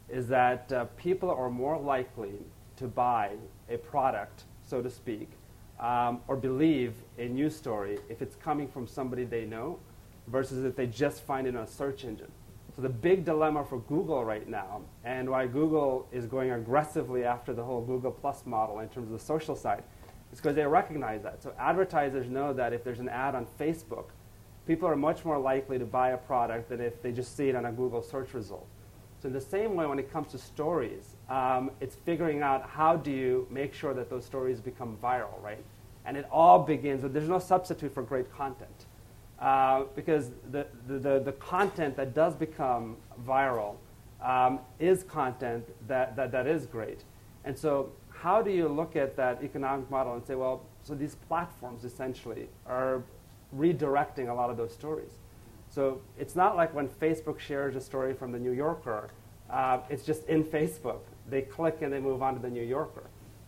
is 0.09 0.27
that 0.27 0.71
uh, 0.71 0.85
people 0.97 1.29
are 1.29 1.49
more 1.49 1.77
likely 1.77 2.39
to 2.75 2.87
buy 2.87 3.31
a 3.69 3.77
product, 3.77 4.43
so 4.61 4.81
to 4.81 4.89
speak, 4.89 5.29
um, 5.79 6.21
or 6.27 6.35
believe 6.35 6.93
a 7.17 7.27
news 7.27 7.55
story 7.55 7.97
if 8.09 8.21
it's 8.21 8.35
coming 8.35 8.67
from 8.67 8.87
somebody 8.87 9.23
they 9.23 9.45
know 9.45 9.79
versus 10.27 10.63
if 10.65 10.75
they 10.75 10.87
just 10.87 11.21
find 11.21 11.47
it 11.47 11.55
on 11.55 11.63
a 11.63 11.67
search 11.67 12.03
engine. 12.03 12.31
So 12.77 12.83
the 12.83 12.89
big 12.89 13.25
dilemma 13.25 13.65
for 13.65 13.79
Google 13.79 14.23
right 14.23 14.47
now, 14.47 14.81
and 15.03 15.27
why 15.27 15.47
Google 15.47 16.07
is 16.11 16.27
going 16.27 16.51
aggressively 16.51 17.23
after 17.23 17.51
the 17.51 17.63
whole 17.63 17.81
Google 17.81 18.11
Plus 18.11 18.45
model 18.45 18.81
in 18.81 18.89
terms 18.89 19.07
of 19.07 19.13
the 19.13 19.25
social 19.25 19.55
side, 19.55 19.83
is 20.31 20.39
because 20.39 20.55
they 20.55 20.63
recognize 20.63 21.23
that. 21.23 21.41
So 21.41 21.53
advertisers 21.57 22.29
know 22.29 22.53
that 22.53 22.73
if 22.73 22.83
there's 22.83 22.99
an 22.99 23.09
ad 23.09 23.33
on 23.33 23.47
Facebook, 23.59 24.09
people 24.67 24.87
are 24.87 24.95
much 24.95 25.25
more 25.25 25.39
likely 25.39 25.79
to 25.79 25.85
buy 25.85 26.11
a 26.11 26.17
product 26.17 26.69
than 26.69 26.79
if 26.79 27.01
they 27.01 27.11
just 27.11 27.35
see 27.35 27.49
it 27.49 27.55
on 27.55 27.65
a 27.65 27.71
Google 27.71 28.03
search 28.03 28.35
result. 28.35 28.67
So 29.23 29.27
in 29.27 29.33
the 29.33 29.41
same 29.41 29.75
way, 29.75 29.87
when 29.87 29.97
it 29.97 30.11
comes 30.13 30.27
to 30.33 30.37
stories, 30.37 31.15
um, 31.29 31.71
it's 31.81 31.95
figuring 31.95 32.43
out 32.43 32.69
how 32.69 32.95
do 32.95 33.09
you 33.09 33.47
make 33.49 33.73
sure 33.73 33.95
that 33.95 34.07
those 34.07 34.23
stories 34.23 34.61
become 34.61 34.99
viral, 35.01 35.41
right? 35.41 35.63
And 36.05 36.15
it 36.15 36.27
all 36.31 36.59
begins 36.59 37.01
with 37.01 37.11
there's 37.11 37.27
no 37.27 37.39
substitute 37.39 37.91
for 37.91 38.03
great 38.03 38.31
content. 38.31 38.85
Uh, 39.39 39.83
because 39.95 40.31
the, 40.51 40.65
the, 40.87 41.19
the, 41.19 41.31
content 41.33 41.95
that 41.95 42.15
does 42.15 42.35
become 42.35 42.97
viral 43.23 43.75
um, 44.19 44.59
is 44.79 45.03
content 45.03 45.63
that, 45.87 46.15
that, 46.15 46.31
that 46.31 46.47
is 46.47 46.65
great. 46.65 47.03
And 47.45 47.55
so 47.55 47.91
how 48.09 48.41
do 48.41 48.49
you 48.49 48.67
look 48.67 48.95
at 48.95 49.15
that 49.15 49.43
economic 49.43 49.91
model 49.91 50.15
and 50.15 50.25
say, 50.25 50.33
well, 50.33 50.63
so 50.81 50.95
these 50.95 51.15
platforms 51.27 51.83
essentially 51.83 52.49
are 52.65 53.03
redirecting 53.55 54.29
a 54.29 54.33
lot 54.33 54.49
of 54.49 54.57
those 54.57 54.73
stories. 54.73 55.11
So 55.69 56.01
it's 56.17 56.35
not 56.35 56.55
like 56.55 56.73
when 56.73 56.87
Facebook 56.87 57.39
shares 57.39 57.75
a 57.75 57.81
story 57.81 58.13
from 58.13 58.31
the 58.31 58.39
New 58.39 58.53
Yorker, 58.53 59.09
uh, 59.49 59.79
it's 59.89 60.03
just 60.03 60.25
in 60.27 60.43
Facebook. 60.43 61.01
They 61.29 61.43
click 61.43 61.81
and 61.81 61.91
they 61.93 61.99
move 61.99 62.23
on 62.23 62.33
to 62.33 62.41
the 62.41 62.49
New 62.49 62.63
Yorker. 62.63 63.03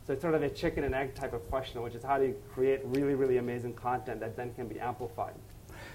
So 0.05 0.13
it's 0.13 0.21
sort 0.21 0.33
of 0.33 0.43
a 0.43 0.49
chicken 0.49 0.83
and 0.83 0.93
egg 0.93 1.15
type 1.15 1.33
of 1.33 1.47
question, 1.49 1.81
which 1.81 1.95
is 1.95 2.03
how 2.03 2.17
do 2.17 2.25
you 2.25 2.35
create 2.53 2.81
really, 2.83 3.15
really 3.15 3.37
amazing 3.37 3.73
content 3.73 4.19
that 4.19 4.35
then 4.35 4.53
can 4.53 4.67
be 4.67 4.79
amplified? 4.79 5.33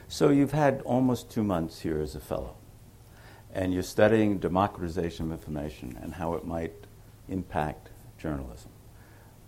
So 0.08 0.28
you've 0.30 0.52
had 0.52 0.82
almost 0.82 1.30
two 1.30 1.42
months 1.42 1.80
here 1.80 2.00
as 2.00 2.14
a 2.14 2.20
fellow, 2.20 2.56
and 3.52 3.72
you're 3.72 3.82
studying 3.82 4.38
democratization 4.38 5.26
of 5.26 5.32
information 5.32 5.98
and 6.02 6.14
how 6.14 6.34
it 6.34 6.44
might 6.44 6.74
impact 7.28 7.90
journalism. 8.18 8.70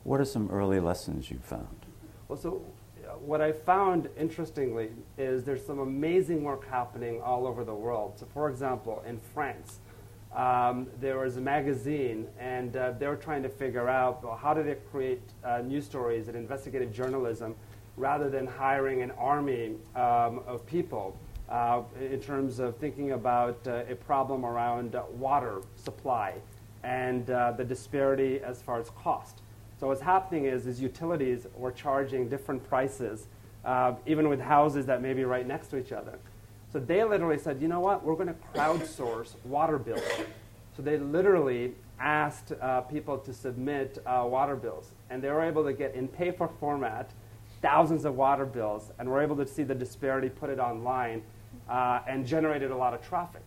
What 0.05 0.21
are 0.21 0.25
some 0.25 0.51
early 0.51 0.81
lessons 0.81 1.31
you've 1.31 1.45
found? 1.45 1.87
Well, 2.29 2.39
so 2.39 2.63
what 3.21 3.41
I 3.41 3.53
found 3.53 4.09
interestingly 4.19 4.91
is 5.19 5.45
there's 5.45 5.65
some 5.65 5.79
amazing 5.79 6.43
work 6.43 6.67
happening 6.69 7.21
all 7.23 7.47
over 7.47 7.65
the 7.65 7.75
world. 7.75 8.19
So, 8.19 8.27
for 8.33 8.49
example, 8.49 9.03
in 9.07 9.21
France, 9.35 9.81
um, 10.35 10.87
there 11.01 11.19
was 11.19 11.37
a 11.37 11.41
magazine, 11.41 12.29
and 12.39 12.77
uh, 12.77 12.93
they 12.93 13.07
were 13.07 13.17
trying 13.17 13.43
to 13.43 13.49
figure 13.49 13.89
out 13.89 14.23
well, 14.25 14.37
how 14.37 14.55
do 14.55 14.63
they 14.63 14.77
create 14.91 15.23
uh, 15.45 15.59
news 15.59 15.85
stories 15.85 16.29
and 16.29 16.37
investigative 16.37 16.93
journalism 16.93 17.55
rather 17.97 18.29
than 18.29 18.47
hiring 18.47 19.03
an 19.03 19.11
army 19.13 19.75
um, 19.95 20.41
of 20.47 20.65
people 20.67 21.19
uh, 21.49 21.83
in 22.01 22.21
terms 22.21 22.59
of 22.59 22.77
thinking 22.77 23.13
about 23.13 23.59
uh, 23.67 23.85
a 23.89 23.95
problem 23.95 24.45
around 24.45 24.97
water 25.13 25.63
supply 25.77 26.35
and 26.83 27.31
uh, 27.31 27.53
the 27.53 27.65
disparity 27.65 28.41
as 28.41 28.61
far 28.63 28.81
as 28.81 28.91
cost. 28.91 29.43
So 29.79 29.89
what's 29.89 30.01
happening 30.01 30.47
is, 30.47 30.67
is 30.67 30.81
utilities 30.81 31.47
were 31.55 31.73
charging 31.73 32.29
different 32.29 32.67
prices, 32.69 33.27
uh, 33.65 33.95
even 34.07 34.29
with 34.29 34.41
houses 34.41 34.87
that 34.87 35.03
may 35.03 35.13
be 35.13 35.25
right 35.25 35.47
next 35.47 35.69
to 35.69 35.79
each 35.79 35.93
other. 35.93 36.19
So 36.73 36.79
they 36.79 37.05
literally 37.05 37.39
said, 37.39 37.61
you 37.61 37.69
know 37.69 37.81
what, 37.81 38.05
we're 38.05 38.15
going 38.15 38.29
to 38.29 38.37
crowdsource 38.55 39.35
water 39.45 39.79
bills. 39.79 40.03
So 40.77 40.83
they 40.83 40.99
literally 40.99 41.75
asked 41.99 42.53
uh, 42.61 42.83
people 42.83 43.19
to 43.19 43.33
submit 43.33 43.99
uh, 44.05 44.27
water 44.29 44.57
bills, 44.57 44.91
and 45.11 45.23
they 45.23 45.31
were 45.31 45.43
able 45.43 45.65
to 45.65 45.73
get 45.73 45.95
in 45.95 46.09
paper 46.09 46.49
format 46.61 47.11
thousands 47.63 48.05
of 48.05 48.17
water 48.17 48.45
bills, 48.45 48.91
and 48.99 49.09
were 49.09 49.23
able 49.23 49.37
to 49.37 49.47
see 49.47 49.63
the 49.63 49.75
disparity, 49.75 50.29
put 50.29 50.51
it 50.51 50.59
online, 50.59 51.23
uh, 51.69 52.01
and 52.07 52.27
generated 52.27 52.71
a 52.71 52.77
lot 52.77 52.95
of 52.95 53.07
traffic. 53.07 53.43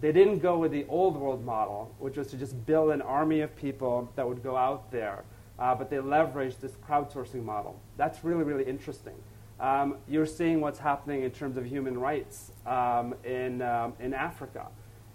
They 0.00 0.12
didn't 0.12 0.40
go 0.40 0.58
with 0.58 0.72
the 0.72 0.84
old 0.88 1.16
world 1.16 1.44
model, 1.44 1.94
which 1.98 2.16
was 2.16 2.28
to 2.28 2.36
just 2.36 2.66
build 2.66 2.90
an 2.90 3.00
army 3.00 3.40
of 3.40 3.56
people 3.56 4.10
that 4.14 4.28
would 4.28 4.42
go 4.42 4.56
out 4.56 4.90
there 4.90 5.24
uh, 5.58 5.74
but 5.74 5.90
they 5.90 5.96
leveraged 5.96 6.60
this 6.60 6.72
crowdsourcing 6.88 7.44
model. 7.44 7.78
That's 7.96 8.24
really, 8.24 8.44
really 8.44 8.64
interesting. 8.64 9.14
Um, 9.58 9.96
you're 10.06 10.26
seeing 10.26 10.60
what's 10.60 10.78
happening 10.78 11.22
in 11.22 11.30
terms 11.30 11.56
of 11.56 11.64
human 11.64 11.98
rights 11.98 12.52
um, 12.66 13.14
in, 13.24 13.62
um, 13.62 13.94
in 14.00 14.12
Africa. 14.12 14.66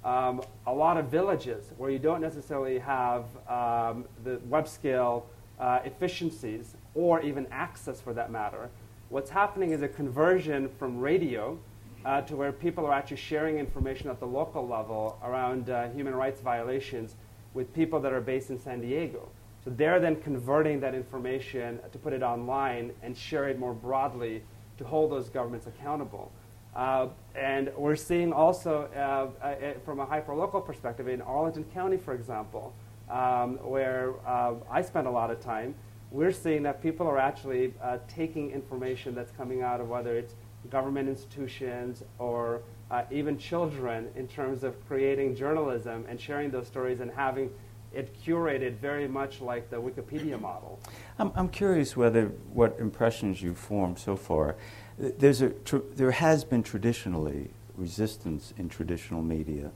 Um, 0.03 0.41
a 0.65 0.73
lot 0.73 0.97
of 0.97 1.05
villages 1.05 1.65
where 1.77 1.91
you 1.91 1.99
don't 1.99 2.21
necessarily 2.21 2.79
have 2.79 3.25
um, 3.47 4.05
the 4.23 4.39
web 4.49 4.67
scale 4.67 5.27
uh, 5.59 5.79
efficiencies 5.85 6.75
or 6.95 7.21
even 7.21 7.47
access 7.51 8.01
for 8.01 8.13
that 8.13 8.31
matter. 8.31 8.69
What's 9.09 9.29
happening 9.29 9.71
is 9.71 9.81
a 9.81 9.87
conversion 9.87 10.69
from 10.79 10.99
radio 10.99 11.57
uh, 12.05 12.21
to 12.21 12.35
where 12.35 12.51
people 12.51 12.85
are 12.85 12.93
actually 12.93 13.17
sharing 13.17 13.57
information 13.57 14.09
at 14.09 14.19
the 14.19 14.25
local 14.25 14.67
level 14.67 15.19
around 15.23 15.69
uh, 15.69 15.89
human 15.89 16.15
rights 16.15 16.41
violations 16.41 17.15
with 17.53 17.73
people 17.73 17.99
that 17.99 18.13
are 18.13 18.21
based 18.21 18.49
in 18.49 18.59
San 18.59 18.81
Diego. 18.81 19.29
So 19.63 19.69
they're 19.69 19.99
then 19.99 20.15
converting 20.15 20.79
that 20.79 20.95
information 20.95 21.79
to 21.91 21.97
put 21.99 22.13
it 22.13 22.23
online 22.23 22.91
and 23.03 23.15
share 23.15 23.49
it 23.49 23.59
more 23.59 23.73
broadly 23.73 24.43
to 24.77 24.83
hold 24.83 25.11
those 25.11 25.29
governments 25.29 25.67
accountable. 25.67 26.31
Uh, 26.75 27.07
and 27.35 27.71
we're 27.75 27.95
seeing 27.95 28.31
also, 28.33 28.89
uh, 28.95 29.45
uh, 29.45 29.55
from 29.85 29.99
a 29.99 30.05
hyperlocal 30.05 30.65
perspective, 30.65 31.07
in 31.07 31.21
Arlington 31.21 31.65
County, 31.73 31.97
for 31.97 32.13
example, 32.13 32.73
um, 33.09 33.57
where 33.57 34.13
uh, 34.25 34.53
I 34.69 34.81
spend 34.81 35.05
a 35.05 35.11
lot 35.11 35.29
of 35.29 35.41
time, 35.41 35.75
we're 36.11 36.31
seeing 36.31 36.63
that 36.63 36.81
people 36.81 37.07
are 37.07 37.17
actually 37.17 37.73
uh, 37.81 37.97
taking 38.07 38.51
information 38.51 39.15
that's 39.15 39.31
coming 39.31 39.61
out 39.61 39.79
of 39.79 39.87
whether 39.87 40.15
it's 40.15 40.35
government 40.69 41.09
institutions 41.09 42.03
or 42.19 42.61
uh, 42.91 43.03
even 43.09 43.37
children 43.37 44.09
in 44.15 44.27
terms 44.27 44.63
of 44.63 44.75
creating 44.87 45.35
journalism 45.35 46.05
and 46.09 46.19
sharing 46.19 46.51
those 46.51 46.67
stories 46.67 46.99
and 46.99 47.09
having 47.11 47.49
it 47.93 48.15
curated 48.25 48.77
very 48.77 49.07
much 49.07 49.41
like 49.41 49.69
the 49.69 49.75
Wikipedia 49.75 50.39
model. 50.39 50.79
I'm, 51.19 51.31
I'm 51.35 51.49
curious 51.49 51.97
whether 51.97 52.27
what 52.53 52.77
impressions 52.79 53.41
you've 53.41 53.57
formed 53.57 53.99
so 53.99 54.15
far. 54.15 54.55
There's 54.97 55.41
a 55.41 55.53
there 55.95 56.11
has 56.11 56.43
been 56.43 56.63
traditionally 56.63 57.49
resistance 57.75 58.53
in 58.57 58.69
traditional 58.69 59.21
media 59.21 59.71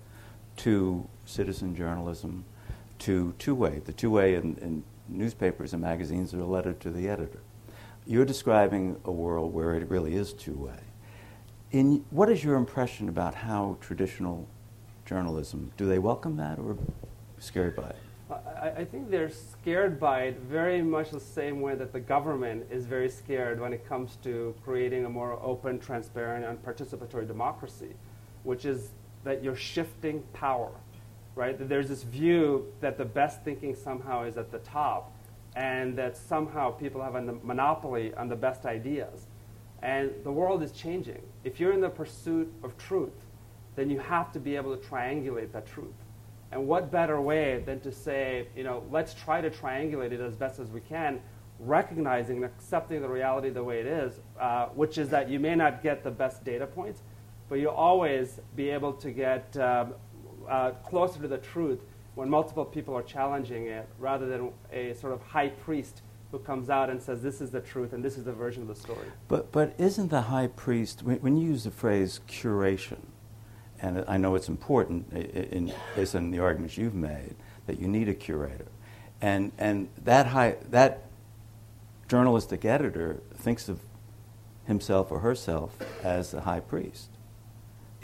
to 0.57 1.07
citizen 1.25 1.75
journalism, 1.75 2.45
to 2.99 3.33
two-way. 3.37 3.81
The 3.83 3.91
two-way 3.91 4.35
in, 4.35 4.57
in 4.61 4.83
newspapers 5.07 5.73
and 5.73 5.81
magazines 5.81 6.33
are 6.33 6.41
a 6.41 6.45
letter 6.45 6.73
to 6.73 6.89
the 6.89 7.07
editor. 7.07 7.39
You're 8.05 8.25
describing 8.25 8.97
a 9.05 9.11
world 9.11 9.53
where 9.53 9.73
it 9.75 9.89
really 9.89 10.15
is 10.15 10.33
two-way. 10.33 10.79
In, 11.71 12.05
what 12.09 12.29
is 12.29 12.43
your 12.43 12.55
impression 12.55 13.09
about 13.09 13.35
how 13.35 13.77
traditional 13.81 14.47
journalism, 15.05 15.71
do 15.77 15.87
they 15.87 15.99
welcome 15.99 16.37
that 16.37 16.59
or 16.59 16.77
scared 17.39 17.75
by 17.75 17.89
it? 17.89 17.95
I, 18.29 18.69
I, 18.77 18.85
think 18.85 19.11
they're 19.11 19.29
scared 19.29 19.99
by 19.99 20.23
it 20.23 20.39
very 20.39 20.81
much 20.81 21.11
the 21.11 21.19
same 21.19 21.61
way 21.61 21.75
that 21.75 21.93
the 21.93 21.99
government 21.99 22.65
is 22.71 22.85
very 22.85 23.09
scared 23.09 23.59
when 23.59 23.71
it 23.71 23.87
comes 23.87 24.17
to 24.23 24.55
creating 24.63 25.05
a 25.05 25.09
more 25.09 25.39
open, 25.43 25.79
transparent, 25.79 26.43
and 26.43 26.63
participatory 26.63 27.27
democracy, 27.27 27.93
which 28.43 28.65
is 28.65 28.89
that 29.23 29.43
you're 29.43 29.55
shifting 29.55 30.23
power, 30.33 30.71
right? 31.35 31.55
There's 31.57 31.89
this 31.89 32.03
view 32.03 32.71
that 32.81 32.97
the 32.97 33.05
best 33.05 33.43
thinking 33.43 33.75
somehow 33.75 34.23
is 34.23 34.37
at 34.37 34.51
the 34.51 34.59
top, 34.59 35.11
and 35.55 35.97
that 35.97 36.17
somehow 36.17 36.71
people 36.71 37.01
have 37.01 37.15
a 37.15 37.21
monopoly 37.21 38.13
on 38.15 38.27
the 38.27 38.35
best 38.35 38.65
ideas. 38.65 39.27
And 39.81 40.11
the 40.23 40.31
world 40.31 40.63
is 40.63 40.71
changing. 40.71 41.21
If 41.43 41.59
you're 41.59 41.73
in 41.73 41.81
the 41.81 41.89
pursuit 41.89 42.51
of 42.63 42.77
truth, 42.77 43.13
then 43.75 43.89
you 43.89 43.99
have 43.99 44.31
to 44.33 44.39
be 44.39 44.55
able 44.55 44.75
to 44.75 44.87
triangulate 44.87 45.51
that 45.51 45.65
truth. 45.65 45.93
And 46.51 46.67
what 46.67 46.91
better 46.91 47.19
way 47.19 47.61
than 47.65 47.79
to 47.81 47.91
say, 47.91 48.47
you 48.55 48.63
know, 48.63 48.83
let's 48.89 49.13
try 49.13 49.41
to 49.41 49.49
triangulate 49.49 50.11
it 50.11 50.21
as 50.21 50.35
best 50.35 50.59
as 50.59 50.69
we 50.69 50.79
can, 50.79 51.19
recognizing 51.59 52.37
and 52.37 52.45
accepting 52.45 53.01
the 53.01 53.09
reality 53.09 53.49
the 53.49 53.63
way 53.63 53.79
it 53.79 53.85
is, 53.85 54.19
uh, 54.39 54.67
which 54.67 54.97
is 54.97 55.09
that 55.09 55.29
you 55.29 55.39
may 55.39 55.55
not 55.55 55.83
get 55.83 56.03
the 56.03 56.11
best 56.11 56.43
data 56.43 56.65
points, 56.65 57.01
but 57.49 57.59
you'll 57.59 57.71
always 57.71 58.39
be 58.55 58.69
able 58.69 58.93
to 58.93 59.11
get 59.11 59.55
um, 59.57 59.93
uh, 60.49 60.71
closer 60.83 61.21
to 61.21 61.27
the 61.27 61.37
truth 61.37 61.79
when 62.15 62.29
multiple 62.29 62.63
people 62.63 62.95
are 62.95 63.03
challenging 63.03 63.67
it, 63.67 63.87
rather 63.99 64.25
than 64.25 64.51
a 64.71 64.93
sort 64.93 65.13
of 65.13 65.21
high 65.21 65.49
priest 65.49 66.01
who 66.31 66.39
comes 66.39 66.69
out 66.69 66.89
and 66.89 67.01
says, 67.01 67.21
this 67.21 67.41
is 67.41 67.51
the 67.51 67.59
truth 67.59 67.93
and 67.93 68.03
this 68.03 68.17
is 68.17 68.23
the 68.23 68.31
version 68.31 68.61
of 68.61 68.67
the 68.67 68.75
story. 68.75 69.07
But, 69.27 69.51
but 69.51 69.75
isn't 69.77 70.09
the 70.09 70.21
high 70.21 70.47
priest, 70.47 71.03
when, 71.03 71.17
when 71.17 71.37
you 71.37 71.49
use 71.49 71.65
the 71.65 71.71
phrase 71.71 72.21
curation, 72.27 72.99
and 73.81 74.05
I 74.07 74.17
know 74.17 74.35
it's 74.35 74.47
important 74.47 75.11
in, 75.13 75.73
based 75.95 76.15
on 76.15 76.31
the 76.31 76.39
arguments 76.39 76.77
you've 76.77 76.95
made 76.95 77.35
that 77.67 77.79
you 77.79 77.87
need 77.87 78.07
a 78.07 78.13
curator. 78.13 78.67
And, 79.21 79.51
and 79.57 79.89
that, 80.03 80.27
high, 80.27 80.55
that 80.69 81.03
journalistic 82.07 82.63
editor 82.63 83.21
thinks 83.35 83.67
of 83.67 83.81
himself 84.65 85.11
or 85.11 85.19
herself 85.19 85.77
as 86.03 86.31
the 86.31 86.41
high 86.41 86.61
priest. 86.61 87.09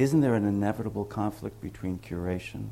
Isn't 0.01 0.21
there 0.21 0.33
an 0.33 0.45
inevitable 0.45 1.05
conflict 1.05 1.61
between 1.61 1.99
curation 1.99 2.69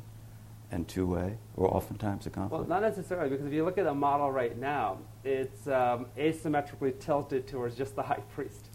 and 0.72 0.88
two 0.88 1.06
way, 1.06 1.38
or 1.56 1.72
oftentimes 1.72 2.26
a 2.26 2.30
conflict? 2.30 2.68
Well, 2.68 2.80
not 2.80 2.82
necessarily, 2.82 3.30
because 3.30 3.46
if 3.46 3.52
you 3.52 3.64
look 3.64 3.78
at 3.78 3.84
the 3.84 3.94
model 3.94 4.32
right 4.32 4.58
now, 4.58 4.98
it's 5.22 5.68
um, 5.68 6.06
asymmetrically 6.18 6.98
tilted 6.98 7.46
towards 7.46 7.76
just 7.76 7.94
the 7.94 8.02
high 8.10 8.22
priest 8.34 8.66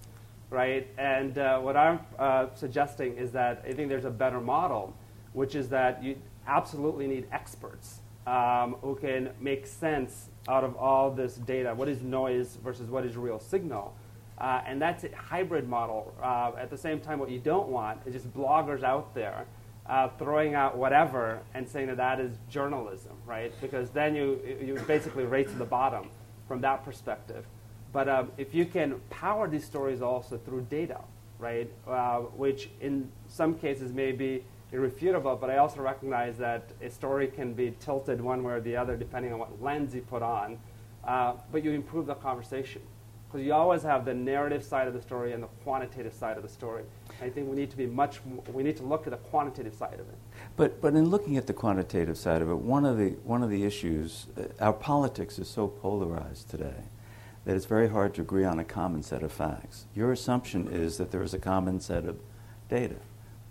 right? 0.51 0.87
And 0.97 1.37
uh, 1.37 1.59
what 1.59 1.75
I'm 1.75 1.99
uh, 2.17 2.45
suggesting 2.55 3.17
is 3.17 3.31
that 3.31 3.63
I 3.67 3.73
think 3.73 3.89
there's 3.89 4.05
a 4.05 4.11
better 4.11 4.39
model, 4.39 4.95
which 5.33 5.55
is 5.55 5.67
that 5.69 6.01
you 6.01 6.15
absolutely 6.47 7.07
need 7.07 7.27
experts 7.31 7.99
um, 8.25 8.77
who 8.81 8.95
can 8.95 9.31
make 9.41 9.65
sense 9.67 10.29
out 10.47 10.63
of 10.63 10.77
all 10.77 11.11
this 11.11 11.35
data. 11.35 11.73
What 11.73 11.89
is 11.89 12.01
noise 12.01 12.57
versus 12.63 12.89
what 12.89 13.05
is 13.05 13.17
real 13.17 13.39
signal? 13.39 13.95
Uh, 14.37 14.61
and 14.65 14.81
that's 14.81 15.03
a 15.05 15.15
hybrid 15.15 15.67
model. 15.67 16.13
Uh, 16.21 16.51
at 16.59 16.69
the 16.69 16.77
same 16.77 16.99
time, 16.99 17.19
what 17.19 17.29
you 17.29 17.39
don't 17.39 17.69
want 17.69 17.99
is 18.05 18.13
just 18.13 18.33
bloggers 18.33 18.83
out 18.83 19.13
there 19.15 19.45
uh, 19.87 20.09
throwing 20.17 20.55
out 20.55 20.77
whatever 20.77 21.39
and 21.53 21.67
saying 21.67 21.87
that 21.87 21.97
that 21.97 22.19
is 22.19 22.37
journalism, 22.49 23.13
right? 23.25 23.53
Because 23.61 23.89
then 23.91 24.15
you, 24.15 24.39
you 24.61 24.75
basically 24.87 25.25
race 25.25 25.49
to 25.49 25.57
the 25.57 25.65
bottom 25.65 26.09
from 26.47 26.61
that 26.61 26.83
perspective. 26.83 27.45
But 27.93 28.09
um, 28.09 28.31
if 28.37 28.53
you 28.53 28.65
can 28.65 28.99
power 29.09 29.47
these 29.47 29.63
stories 29.63 30.01
also 30.01 30.37
through 30.37 30.67
data, 30.69 30.99
right, 31.39 31.71
uh, 31.87 32.19
which 32.19 32.69
in 32.81 33.09
some 33.27 33.55
cases 33.55 33.93
may 33.93 34.11
be 34.11 34.43
irrefutable, 34.71 35.35
but 35.35 35.49
I 35.49 35.57
also 35.57 35.81
recognize 35.81 36.37
that 36.39 36.71
a 36.81 36.89
story 36.89 37.27
can 37.27 37.53
be 37.53 37.73
tilted 37.79 38.19
one 38.19 38.43
way 38.43 38.53
or 38.53 38.61
the 38.61 38.75
other 38.75 38.97
depending 38.97 39.31
on 39.31 39.39
what 39.39 39.61
lens 39.61 39.93
you 39.95 40.01
put 40.01 40.23
on, 40.23 40.57
uh, 41.05 41.33
but 41.51 41.63
you 41.63 41.71
improve 41.71 42.07
the 42.07 42.15
conversation. 42.15 42.81
Because 43.27 43.45
you 43.45 43.53
always 43.53 43.83
have 43.83 44.05
the 44.05 44.13
narrative 44.13 44.63
side 44.63 44.87
of 44.87 44.93
the 44.93 45.01
story 45.01 45.33
and 45.33 45.43
the 45.43 45.47
quantitative 45.63 46.13
side 46.13 46.37
of 46.37 46.43
the 46.43 46.49
story. 46.49 46.83
I 47.21 47.29
think 47.29 47.49
we 47.49 47.55
need 47.55 47.69
to 47.71 47.77
be 47.77 47.85
much, 47.85 48.19
we 48.53 48.63
need 48.63 48.77
to 48.77 48.83
look 48.83 49.07
at 49.07 49.11
the 49.11 49.17
quantitative 49.17 49.73
side 49.73 49.95
of 49.95 50.07
it. 50.07 50.15
But, 50.55 50.81
but 50.81 50.93
in 50.93 51.09
looking 51.09 51.35
at 51.37 51.47
the 51.47 51.53
quantitative 51.53 52.17
side 52.17 52.41
of 52.41 52.49
it, 52.49 52.55
one 52.55 52.85
of 52.85 52.97
the, 52.97 53.09
one 53.23 53.43
of 53.43 53.49
the 53.49 53.63
issues, 53.63 54.27
uh, 54.37 54.43
our 54.59 54.73
politics 54.73 55.39
is 55.39 55.49
so 55.49 55.67
polarized 55.67 56.49
today 56.49 56.83
that 57.45 57.55
it's 57.55 57.65
very 57.65 57.89
hard 57.89 58.13
to 58.15 58.21
agree 58.21 58.43
on 58.43 58.59
a 58.59 58.63
common 58.63 59.03
set 59.03 59.21
of 59.21 59.31
facts. 59.31 59.85
Your 59.93 60.11
assumption 60.11 60.67
is 60.67 60.97
that 60.97 61.11
there 61.11 61.21
is 61.21 61.33
a 61.33 61.39
common 61.39 61.79
set 61.79 62.05
of 62.05 62.19
data. 62.69 62.95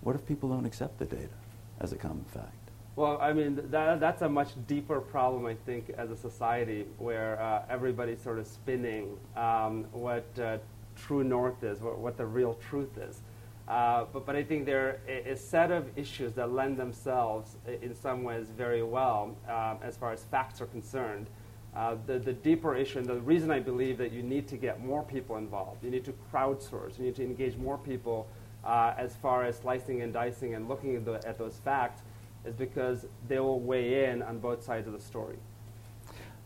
What 0.01 0.17
if 0.17 0.27
people 0.27 0.49
don't 0.49 0.67
accept 0.67 0.99
the 0.99 1.05
data 1.05 1.35
as 1.81 1.93
a 1.93 1.97
common 1.97 2.25
fact? 2.25 2.64
Well, 2.97 3.19
I 3.21 3.33
mean, 3.33 3.61
that, 3.71 3.99
that's 3.99 4.23
a 4.23 4.29
much 4.29 4.51
deeper 4.69 5.01
problem, 5.01 5.47
I 5.47 5.55
think, 5.67 5.91
as 5.99 6.13
a 6.13 6.17
society 6.17 6.87
where 6.99 7.41
uh, 7.41 7.65
everybody's 7.69 8.21
sort 8.21 8.39
of 8.39 8.47
spinning 8.47 9.19
um, 9.37 9.87
what 9.91 10.27
uh, 10.39 10.59
true 10.95 11.25
north 11.25 11.65
is, 11.65 11.81
what, 11.81 11.99
what, 11.99 12.17
the 12.17 12.27
real 12.27 12.55
truth 12.55 12.97
is. 12.97 13.23
Uh, 13.67 14.05
but, 14.13 14.25
but 14.27 14.37
I 14.37 14.45
think 14.45 14.65
there 14.65 15.01
are 15.09 15.33
a, 15.33 15.37
set 15.37 15.73
of 15.73 15.87
issues 15.97 16.35
that 16.35 16.53
lend 16.53 16.77
themselves, 16.77 17.57
in 17.67 17.97
some 17.97 18.23
ways, 18.23 18.47
very 18.57 18.85
well 18.85 19.35
um, 19.49 19.79
as 19.83 19.97
far 19.97 20.13
as 20.13 20.23
facts 20.25 20.61
are 20.61 20.67
concerned. 20.67 21.27
Uh, 21.75 21.97
the, 22.07 22.21
the 22.21 22.33
deeper 22.33 22.77
issue, 22.77 23.01
and 23.01 23.09
the 23.09 23.21
reason 23.23 23.51
I 23.51 23.59
believe 23.59 23.99
that 23.99 24.13
you 24.13 24.23
need 24.23 24.47
to 24.49 24.57
get 24.57 24.85
more 24.85 25.03
people 25.03 25.37
involved, 25.37 25.83
you 25.83 25.91
need 25.91 26.05
to 26.05 26.15
crowdsource, 26.33 26.97
you 26.99 27.07
need 27.07 27.17
to 27.17 27.25
engage 27.25 27.57
more 27.57 27.77
people 27.77 28.29
uh, 28.65 28.95
as 28.97 29.17
far 29.17 29.43
as 29.45 29.59
slicing 29.59 30.03
and 30.03 30.13
dicing 30.13 30.55
and 30.55 30.69
looking 30.69 30.95
at, 30.95 31.05
the, 31.05 31.15
at 31.27 31.39
those 31.39 31.59
facts, 31.65 32.03
is 32.45 32.55
because 32.55 33.07
they 33.29 33.39
will 33.39 33.61
weigh 33.61 34.07
in 34.07 34.23
on 34.23 34.39
both 34.39 34.63
sides 34.63 34.87
of 34.87 34.93
the 34.93 35.01
story. 35.01 35.37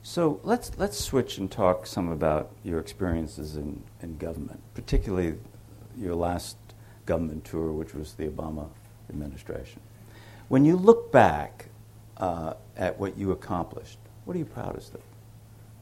So 0.02 0.40
let's, 0.42 0.70
let's 0.78 0.98
switch 0.98 1.38
and 1.38 1.50
talk 1.50 1.86
some 1.86 2.08
about 2.10 2.50
your 2.64 2.78
experiences 2.78 3.56
in, 3.56 3.82
in 4.00 4.16
government, 4.16 4.60
particularly 4.74 5.34
your 5.96 6.14
last 6.14 6.56
government 7.04 7.44
tour, 7.44 7.72
which 7.72 7.94
was 7.94 8.14
the 8.14 8.26
Obama 8.26 8.68
administration. 9.10 9.80
When 10.48 10.64
you 10.64 10.76
look 10.76 11.10
back 11.10 11.66
uh, 12.16 12.54
at 12.76 12.98
what 12.98 13.18
you 13.18 13.32
accomplished, 13.32 13.98
what 14.24 14.34
are 14.34 14.38
you 14.38 14.44
proudest 14.44 14.94
of? 14.94 15.00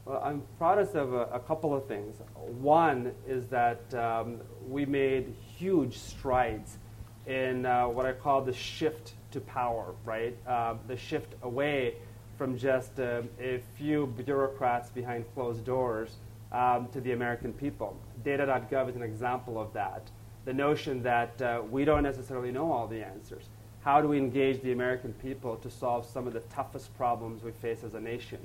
Well, 0.05 0.21
I'm 0.23 0.41
proudest 0.57 0.95
of 0.95 1.13
a, 1.13 1.23
a, 1.33 1.39
couple 1.39 1.75
of 1.75 1.85
things. 1.85 2.15
One 2.35 3.11
is 3.27 3.47
that 3.47 3.93
um, 3.93 4.37
we 4.67 4.85
made 4.85 5.33
huge 5.57 5.97
strides 5.97 6.77
in 7.25 7.65
uh, 7.65 7.87
what 7.87 8.05
I 8.05 8.13
call 8.13 8.41
the 8.41 8.53
shift 8.53 9.13
to 9.31 9.41
power, 9.41 9.93
right? 10.05 10.35
Uh, 10.47 10.75
the 10.87 10.97
shift 10.97 11.35
away 11.43 11.95
from 12.37 12.57
just 12.57 12.99
uh, 12.99 13.21
a 13.39 13.59
few 13.77 14.07
bureaucrats 14.25 14.89
behind 14.89 15.25
closed 15.33 15.65
doors 15.65 16.17
um, 16.51 16.87
to 16.93 17.01
the 17.01 17.11
American 17.11 17.53
people. 17.53 17.97
Data.gov 18.23 18.89
is 18.89 18.95
an 18.95 19.01
example 19.01 19.59
of 19.59 19.73
that. 19.73 20.09
The 20.45 20.53
notion 20.53 21.03
that 21.03 21.41
uh, 21.41 21.61
we 21.69 21.83
don't 21.83 22.03
necessarily 22.03 22.51
know 22.51 22.71
all 22.71 22.87
the 22.87 23.03
answers. 23.03 23.45
How 23.81 24.01
do 24.01 24.07
we 24.07 24.17
engage 24.17 24.61
the 24.61 24.71
American 24.71 25.13
people 25.13 25.57
to 25.57 25.69
solve 25.69 26.05
some 26.05 26.27
of 26.27 26.33
the 26.33 26.41
toughest 26.41 26.95
problems 26.97 27.43
we 27.43 27.51
face 27.51 27.83
as 27.83 27.93
a 27.93 27.99
nation? 27.99 28.39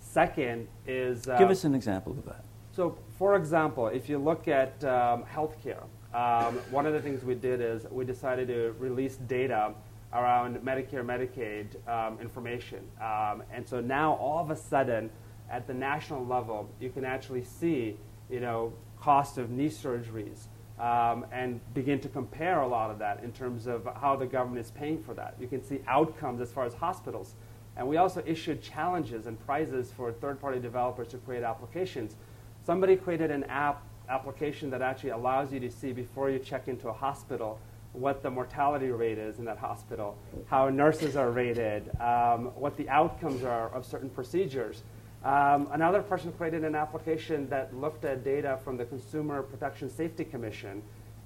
Second 0.00 0.68
is. 0.86 1.28
Uh, 1.28 1.38
Give 1.38 1.50
us 1.50 1.64
an 1.64 1.74
example 1.74 2.12
of 2.12 2.24
that. 2.26 2.44
So, 2.72 2.98
for 3.18 3.36
example, 3.36 3.86
if 3.88 4.08
you 4.08 4.18
look 4.18 4.48
at 4.48 4.84
um, 4.84 5.24
healthcare, 5.24 5.82
um, 6.14 6.56
one 6.70 6.86
of 6.86 6.92
the 6.92 7.00
things 7.00 7.24
we 7.24 7.34
did 7.34 7.60
is 7.60 7.86
we 7.90 8.04
decided 8.04 8.48
to 8.48 8.74
release 8.78 9.16
data 9.16 9.74
around 10.12 10.56
Medicare, 10.58 11.04
Medicaid 11.04 11.66
um, 11.88 12.18
information. 12.20 12.80
Um, 13.00 13.42
and 13.52 13.66
so 13.66 13.80
now, 13.80 14.14
all 14.14 14.38
of 14.38 14.50
a 14.50 14.56
sudden, 14.56 15.10
at 15.50 15.66
the 15.66 15.74
national 15.74 16.24
level, 16.26 16.68
you 16.80 16.90
can 16.90 17.04
actually 17.04 17.44
see, 17.44 17.96
you 18.30 18.40
know, 18.40 18.72
cost 19.00 19.38
of 19.38 19.50
knee 19.50 19.68
surgeries, 19.68 20.46
um, 20.80 21.24
and 21.32 21.60
begin 21.74 22.00
to 22.00 22.08
compare 22.08 22.60
a 22.60 22.68
lot 22.68 22.90
of 22.90 22.98
that 22.98 23.22
in 23.22 23.32
terms 23.32 23.66
of 23.66 23.88
how 24.00 24.16
the 24.16 24.26
government 24.26 24.64
is 24.64 24.70
paying 24.72 25.02
for 25.02 25.14
that. 25.14 25.34
You 25.40 25.46
can 25.46 25.62
see 25.62 25.80
outcomes 25.86 26.40
as 26.40 26.52
far 26.52 26.64
as 26.64 26.74
hospitals 26.74 27.34
And 27.76 27.86
we 27.86 27.98
also 27.98 28.22
issued 28.26 28.62
challenges 28.62 29.26
and 29.26 29.38
prizes 29.44 29.92
for 29.92 30.10
third 30.10 30.40
party 30.40 30.58
developers 30.58 31.08
to 31.08 31.18
create 31.18 31.42
applications. 31.42 32.16
Somebody 32.64 32.96
created 32.96 33.30
an 33.30 33.44
app 33.44 33.82
application 34.08 34.70
that 34.70 34.82
actually 34.82 35.10
allows 35.10 35.52
you 35.52 35.60
to 35.60 35.70
see 35.70 35.92
before 35.92 36.30
you 36.30 36.38
check 36.38 36.68
into 36.68 36.88
a 36.88 36.92
hospital 36.92 37.58
what 37.96 38.22
the 38.22 38.30
mortality 38.30 38.90
rate 38.90 39.18
is 39.18 39.38
in 39.38 39.44
that 39.46 39.58
hospital, 39.58 40.16
how 40.46 40.68
nurses 40.68 41.16
are 41.16 41.30
rated, 41.30 41.88
um, 42.00 42.46
what 42.54 42.76
the 42.76 42.88
outcomes 42.88 43.42
are 43.42 43.70
of 43.70 43.84
certain 43.84 44.10
procedures. 44.10 44.82
Um, 45.24 45.68
another 45.72 46.02
person 46.02 46.30
created 46.32 46.62
an 46.64 46.74
application 46.74 47.48
that 47.48 47.74
looked 47.74 48.04
at 48.04 48.22
data 48.22 48.60
from 48.62 48.76
the 48.76 48.84
Consumer 48.84 49.42
Protection 49.42 49.90
Safety 49.90 50.24
Commission 50.24 50.82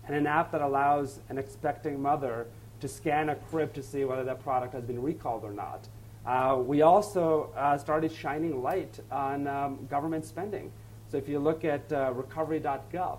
and 0.06 0.16
an 0.16 0.26
app 0.26 0.52
that 0.52 0.62
allows 0.62 1.20
an 1.28 1.38
expecting 1.38 2.00
mother 2.00 2.46
to 2.80 2.88
scan 2.88 3.28
a 3.28 3.36
crib 3.36 3.74
to 3.74 3.82
see 3.82 4.04
whether 4.04 4.24
that 4.24 4.42
product 4.42 4.72
has 4.72 4.84
been 4.84 5.02
recalled 5.02 5.44
or 5.44 5.52
not. 5.52 5.86
Uh, 6.24 6.56
we 6.56 6.82
also 6.82 7.52
uh, 7.56 7.76
started 7.76 8.12
shining 8.12 8.62
light 8.62 9.00
on 9.10 9.46
um, 9.46 9.86
government 9.90 10.24
spending. 10.24 10.70
So 11.10 11.16
if 11.16 11.28
you 11.28 11.38
look 11.38 11.64
at 11.64 11.92
uh, 11.92 12.12
recovery.gov, 12.14 13.18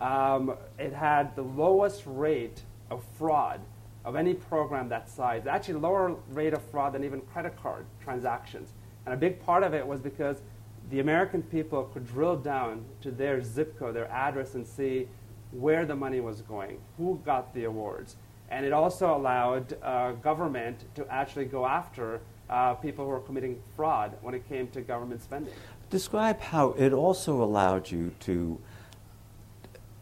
um, 0.00 0.54
it 0.78 0.92
had 0.92 1.34
the 1.36 1.42
lowest 1.42 2.02
rate 2.06 2.62
of 2.92 3.02
fraud 3.18 3.60
of 4.04 4.16
any 4.16 4.34
program 4.34 4.88
that 4.88 5.08
size, 5.08 5.46
actually 5.46 5.74
lower 5.74 6.16
rate 6.30 6.52
of 6.52 6.62
fraud 6.70 6.92
than 6.92 7.04
even 7.04 7.20
credit 7.20 7.56
card 7.60 7.86
transactions. 8.02 8.72
And 9.06 9.14
a 9.14 9.16
big 9.16 9.40
part 9.44 9.62
of 9.62 9.74
it 9.74 9.86
was 9.86 10.00
because 10.00 10.42
the 10.90 11.00
American 11.00 11.42
people 11.42 11.84
could 11.84 12.06
drill 12.06 12.36
down 12.36 12.84
to 13.00 13.10
their 13.10 13.42
zip 13.42 13.78
code, 13.78 13.94
their 13.94 14.10
address, 14.10 14.54
and 14.54 14.66
see 14.66 15.08
where 15.52 15.86
the 15.86 15.94
money 15.94 16.20
was 16.20 16.42
going, 16.42 16.78
who 16.96 17.20
got 17.24 17.54
the 17.54 17.64
awards. 17.64 18.16
And 18.50 18.66
it 18.66 18.72
also 18.72 19.16
allowed 19.16 19.76
uh, 19.82 20.12
government 20.12 20.84
to 20.96 21.06
actually 21.10 21.46
go 21.46 21.64
after 21.64 22.20
uh, 22.50 22.74
people 22.74 23.04
who 23.04 23.10
were 23.10 23.20
committing 23.20 23.62
fraud 23.76 24.16
when 24.20 24.34
it 24.34 24.46
came 24.48 24.68
to 24.68 24.80
government 24.82 25.22
spending. 25.22 25.54
Describe 25.90 26.40
how 26.40 26.72
it 26.72 26.92
also 26.92 27.42
allowed 27.42 27.90
you 27.90 28.12
to 28.20 28.58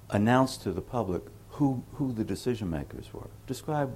announce 0.09 0.57
to 0.57 0.72
the 0.72 0.81
public 0.81 1.22
who, 1.61 1.85
who 1.92 2.11
the 2.11 2.25
decision 2.25 2.70
makers 2.70 3.12
were. 3.12 3.29
Describe 3.46 3.94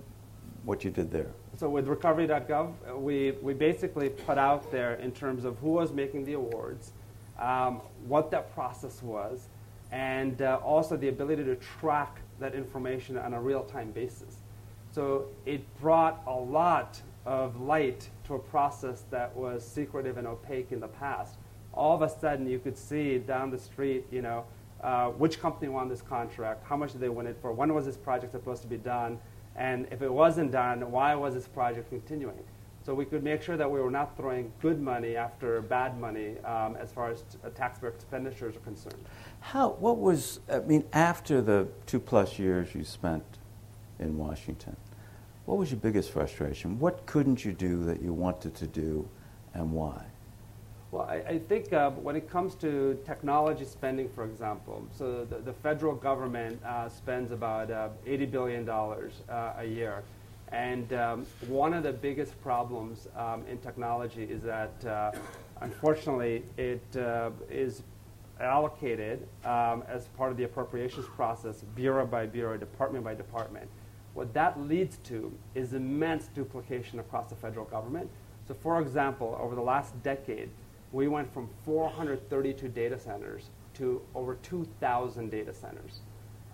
what 0.64 0.84
you 0.84 0.90
did 0.90 1.10
there. 1.10 1.30
So 1.56 1.70
with 1.70 1.88
recovery.gov, 1.88 3.00
we, 3.00 3.30
we 3.40 3.54
basically 3.54 4.10
put 4.10 4.36
out 4.36 4.70
there 4.70 4.96
in 4.96 5.12
terms 5.12 5.46
of 5.46 5.56
who 5.60 5.70
was 5.70 5.90
making 5.90 6.26
the 6.26 6.34
awards, 6.34 6.92
um, 7.38 7.80
what 8.06 8.30
that 8.32 8.52
process 8.52 9.02
was, 9.02 9.48
and 9.92 10.42
uh, 10.42 10.60
also 10.62 10.94
the 10.98 11.08
ability 11.08 11.42
to 11.44 11.56
track 11.56 12.20
that 12.38 12.54
information 12.54 13.16
on 13.16 13.32
a 13.32 13.40
real-time 13.40 13.92
basis. 13.92 14.36
So 14.92 15.28
it 15.46 15.62
brought 15.80 16.22
a 16.26 16.34
lot 16.34 17.00
of 17.24 17.62
light 17.62 18.10
to 18.26 18.34
a 18.34 18.38
process 18.38 19.04
that 19.10 19.34
was 19.34 19.66
secretive 19.66 20.18
and 20.18 20.26
opaque 20.26 20.70
in 20.70 20.80
the 20.80 20.88
past 20.88 21.38
all 21.76 21.94
of 21.94 22.02
a 22.02 22.08
sudden 22.08 22.48
you 22.48 22.58
could 22.58 22.78
see 22.78 23.18
down 23.18 23.50
the 23.50 23.58
street, 23.58 24.06
you 24.10 24.22
know, 24.22 24.44
uh, 24.84 25.08
which 25.08 25.40
company 25.40 25.68
won 25.68 25.88
this 25.88 26.02
contract, 26.02 26.62
how 26.64 26.76
much 26.76 26.92
did 26.92 27.00
they 27.00 27.08
win 27.08 27.26
it 27.26 27.36
for, 27.40 27.52
when 27.52 27.72
was 27.72 27.86
this 27.86 27.96
project 27.96 28.32
supposed 28.32 28.60
to 28.62 28.68
be 28.68 28.76
done, 28.76 29.18
and 29.56 29.86
if 29.90 30.02
it 30.02 30.12
wasn't 30.12 30.52
done, 30.52 30.90
why 30.90 31.14
was 31.14 31.34
this 31.34 31.48
project 31.48 31.88
continuing? 31.88 32.38
So 32.84 32.94
we 32.94 33.06
could 33.06 33.24
make 33.24 33.40
sure 33.40 33.56
that 33.56 33.70
we 33.70 33.80
were 33.80 33.90
not 33.90 34.14
throwing 34.14 34.52
good 34.60 34.78
money 34.78 35.16
after 35.16 35.62
bad 35.62 35.98
money 35.98 36.38
um, 36.40 36.76
as 36.76 36.92
far 36.92 37.10
as 37.10 37.22
t- 37.22 37.38
uh, 37.42 37.48
taxpayer 37.48 37.88
expenditures 37.88 38.56
are 38.56 38.60
concerned. 38.60 39.02
How, 39.40 39.70
what 39.70 39.96
was, 39.96 40.40
I 40.52 40.58
mean, 40.58 40.84
after 40.92 41.40
the 41.40 41.66
two 41.86 41.98
plus 41.98 42.38
years 42.38 42.74
you 42.74 42.84
spent 42.84 43.24
in 43.98 44.18
Washington, 44.18 44.76
what 45.46 45.56
was 45.56 45.70
your 45.70 45.80
biggest 45.80 46.10
frustration? 46.10 46.78
What 46.78 47.06
couldn't 47.06 47.42
you 47.42 47.54
do 47.54 47.84
that 47.84 48.02
you 48.02 48.12
wanted 48.12 48.54
to 48.56 48.66
do 48.66 49.08
and 49.54 49.72
why? 49.72 50.04
Well, 50.94 51.08
I, 51.10 51.16
I 51.28 51.38
think 51.40 51.72
uh, 51.72 51.90
when 51.90 52.14
it 52.14 52.30
comes 52.30 52.54
to 52.56 52.96
technology 53.04 53.64
spending, 53.64 54.08
for 54.08 54.24
example, 54.24 54.86
so 54.96 55.24
the, 55.24 55.38
the 55.38 55.52
federal 55.52 55.96
government 55.96 56.62
uh, 56.64 56.88
spends 56.88 57.32
about 57.32 57.68
uh, 57.68 57.88
$80 58.06 58.30
billion 58.30 58.68
uh, 58.68 59.54
a 59.58 59.64
year. 59.64 60.04
And 60.52 60.92
um, 60.92 61.26
one 61.48 61.74
of 61.74 61.82
the 61.82 61.92
biggest 61.92 62.40
problems 62.42 63.08
um, 63.16 63.42
in 63.50 63.58
technology 63.58 64.22
is 64.22 64.42
that, 64.42 64.84
uh, 64.84 65.10
unfortunately, 65.62 66.44
it 66.56 66.96
uh, 66.96 67.30
is 67.50 67.82
allocated 68.38 69.26
um, 69.44 69.82
as 69.88 70.06
part 70.16 70.30
of 70.30 70.36
the 70.36 70.44
appropriations 70.44 71.06
process, 71.16 71.64
bureau 71.74 72.06
by 72.06 72.24
bureau, 72.24 72.56
department 72.56 73.04
by 73.04 73.14
department. 73.14 73.68
What 74.12 74.32
that 74.34 74.60
leads 74.60 74.98
to 75.08 75.36
is 75.56 75.72
immense 75.72 76.28
duplication 76.28 77.00
across 77.00 77.30
the 77.30 77.34
federal 77.34 77.66
government. 77.66 78.08
So, 78.46 78.54
for 78.54 78.80
example, 78.80 79.36
over 79.40 79.56
the 79.56 79.60
last 79.60 80.00
decade, 80.04 80.50
we 80.94 81.08
went 81.08 81.30
from 81.34 81.50
432 81.64 82.68
data 82.68 82.96
centers 82.96 83.50
to 83.74 84.00
over 84.14 84.36
2,000 84.36 85.28
data 85.28 85.52
centers. 85.52 86.00